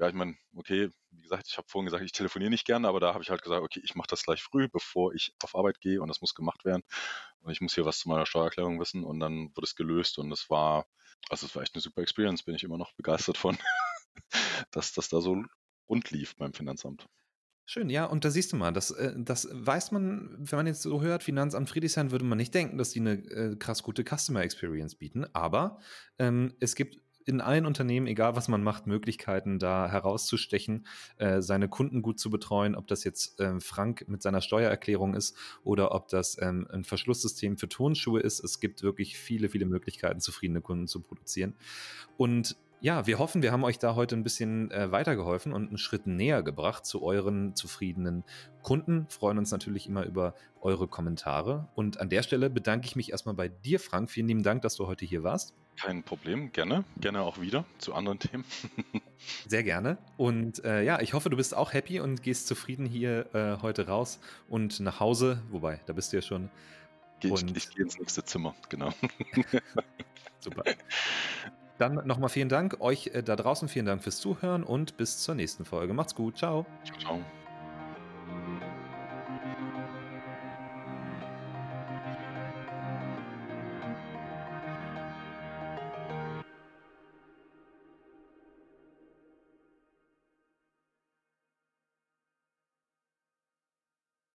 ja, 0.00 0.08
ich 0.08 0.14
meine, 0.14 0.34
okay, 0.56 0.88
wie 1.10 1.20
gesagt, 1.20 1.46
ich 1.46 1.58
habe 1.58 1.68
vorhin 1.68 1.84
gesagt, 1.84 2.02
ich 2.02 2.12
telefoniere 2.12 2.50
nicht 2.50 2.64
gerne, 2.64 2.88
aber 2.88 3.00
da 3.00 3.12
habe 3.12 3.22
ich 3.22 3.28
halt 3.28 3.42
gesagt, 3.42 3.62
okay, 3.62 3.82
ich 3.84 3.94
mache 3.94 4.08
das 4.08 4.22
gleich 4.22 4.42
früh, 4.42 4.66
bevor 4.66 5.12
ich 5.12 5.34
auf 5.42 5.54
Arbeit 5.54 5.78
gehe 5.80 6.00
und 6.00 6.08
das 6.08 6.22
muss 6.22 6.34
gemacht 6.34 6.64
werden. 6.64 6.82
Und 7.40 7.52
ich 7.52 7.60
muss 7.60 7.74
hier 7.74 7.84
was 7.84 7.98
zu 7.98 8.08
meiner 8.08 8.24
Steuererklärung 8.24 8.80
wissen 8.80 9.04
und 9.04 9.20
dann 9.20 9.54
wurde 9.54 9.66
es 9.66 9.76
gelöst 9.76 10.18
und 10.18 10.32
es 10.32 10.48
war, 10.48 10.86
also 11.28 11.44
es 11.44 11.54
war 11.54 11.62
echt 11.62 11.74
eine 11.74 11.82
super 11.82 12.00
Experience, 12.00 12.42
bin 12.42 12.54
ich 12.54 12.64
immer 12.64 12.78
noch 12.78 12.94
begeistert 12.94 13.36
von, 13.36 13.58
dass 14.70 14.94
das 14.94 15.10
da 15.10 15.20
so 15.20 15.44
rund 15.86 16.10
lief 16.10 16.34
beim 16.36 16.54
Finanzamt. 16.54 17.06
Schön, 17.66 17.90
ja, 17.90 18.06
und 18.06 18.24
da 18.24 18.30
siehst 18.30 18.52
du 18.52 18.56
mal, 18.56 18.72
das, 18.72 18.90
äh, 18.92 19.12
das 19.18 19.48
weiß 19.52 19.92
man, 19.92 20.34
wenn 20.38 20.56
man 20.56 20.66
jetzt 20.66 20.80
so 20.80 21.02
hört, 21.02 21.22
Finanzamt 21.22 21.68
Friedrichshain, 21.68 22.10
würde 22.10 22.24
man 22.24 22.38
nicht 22.38 22.54
denken, 22.54 22.78
dass 22.78 22.90
die 22.90 23.00
eine 23.00 23.12
äh, 23.12 23.56
krass 23.56 23.82
gute 23.82 24.02
Customer 24.02 24.40
Experience 24.40 24.94
bieten, 24.94 25.26
aber 25.34 25.78
ähm, 26.18 26.54
es 26.58 26.74
gibt 26.74 27.00
in 27.24 27.40
allen 27.40 27.66
Unternehmen, 27.66 28.06
egal 28.06 28.36
was 28.36 28.48
man 28.48 28.62
macht, 28.62 28.86
Möglichkeiten, 28.86 29.58
da 29.58 29.88
herauszustechen, 29.90 30.86
äh, 31.18 31.42
seine 31.42 31.68
Kunden 31.68 32.02
gut 32.02 32.18
zu 32.18 32.30
betreuen, 32.30 32.74
ob 32.74 32.86
das 32.86 33.04
jetzt 33.04 33.40
äh, 33.40 33.60
Frank 33.60 34.06
mit 34.08 34.22
seiner 34.22 34.40
Steuererklärung 34.40 35.14
ist 35.14 35.36
oder 35.62 35.92
ob 35.94 36.08
das 36.08 36.40
ähm, 36.40 36.66
ein 36.72 36.84
Verschlusssystem 36.84 37.58
für 37.58 37.68
Tonschuhe 37.68 38.20
ist. 38.20 38.42
Es 38.42 38.60
gibt 38.60 38.82
wirklich 38.82 39.18
viele, 39.18 39.48
viele 39.48 39.66
Möglichkeiten, 39.66 40.20
zufriedene 40.20 40.60
Kunden 40.60 40.86
zu 40.86 41.00
produzieren. 41.00 41.54
Und 42.16 42.56
ja, 42.80 43.06
wir 43.06 43.18
hoffen, 43.18 43.42
wir 43.42 43.52
haben 43.52 43.64
euch 43.64 43.78
da 43.78 43.94
heute 43.94 44.16
ein 44.16 44.22
bisschen 44.22 44.70
äh, 44.70 44.90
weitergeholfen 44.90 45.52
und 45.52 45.68
einen 45.68 45.78
Schritt 45.78 46.06
näher 46.06 46.42
gebracht 46.42 46.86
zu 46.86 47.02
euren 47.02 47.54
zufriedenen 47.54 48.24
Kunden. 48.62 49.06
Freuen 49.10 49.38
uns 49.38 49.50
natürlich 49.50 49.86
immer 49.86 50.04
über 50.04 50.34
eure 50.62 50.88
Kommentare. 50.88 51.68
Und 51.74 52.00
an 52.00 52.08
der 52.08 52.22
Stelle 52.22 52.48
bedanke 52.48 52.86
ich 52.86 52.96
mich 52.96 53.10
erstmal 53.10 53.34
bei 53.34 53.48
dir, 53.48 53.80
Frank. 53.80 54.10
Vielen 54.10 54.28
lieben 54.28 54.42
Dank, 54.42 54.62
dass 54.62 54.76
du 54.76 54.86
heute 54.86 55.04
hier 55.04 55.22
warst. 55.22 55.54
Kein 55.76 56.02
Problem, 56.02 56.52
gerne. 56.52 56.84
Gerne 56.98 57.20
auch 57.20 57.40
wieder 57.40 57.64
zu 57.78 57.94
anderen 57.94 58.18
Themen. 58.18 58.44
Sehr 59.46 59.62
gerne. 59.62 59.98
Und 60.16 60.64
äh, 60.64 60.82
ja, 60.82 61.00
ich 61.00 61.12
hoffe, 61.12 61.28
du 61.28 61.36
bist 61.36 61.54
auch 61.54 61.74
happy 61.74 62.00
und 62.00 62.22
gehst 62.22 62.46
zufrieden 62.46 62.86
hier 62.86 63.34
äh, 63.34 63.62
heute 63.62 63.86
raus 63.88 64.20
und 64.48 64.80
nach 64.80 65.00
Hause. 65.00 65.42
Wobei, 65.50 65.80
da 65.86 65.92
bist 65.92 66.12
du 66.12 66.16
ja 66.16 66.22
schon. 66.22 66.50
Geh, 67.20 67.28
ich, 67.28 67.56
ich 67.56 67.70
gehe 67.70 67.84
ins 67.84 67.98
nächste 67.98 68.24
Zimmer, 68.24 68.54
genau. 68.70 68.92
Super. 70.40 70.64
Dann 71.80 72.06
nochmal 72.06 72.28
vielen 72.28 72.50
Dank 72.50 72.76
euch 72.80 73.08
äh, 73.14 73.22
da 73.22 73.36
draußen, 73.36 73.68
vielen 73.68 73.86
Dank 73.86 74.02
fürs 74.02 74.20
Zuhören 74.20 74.64
und 74.64 74.98
bis 74.98 75.18
zur 75.18 75.34
nächsten 75.34 75.64
Folge. 75.64 75.94
Macht's 75.94 76.14
gut, 76.14 76.36
ciao. 76.36 76.66
Ciao, 76.84 76.98
ciao. 76.98 77.39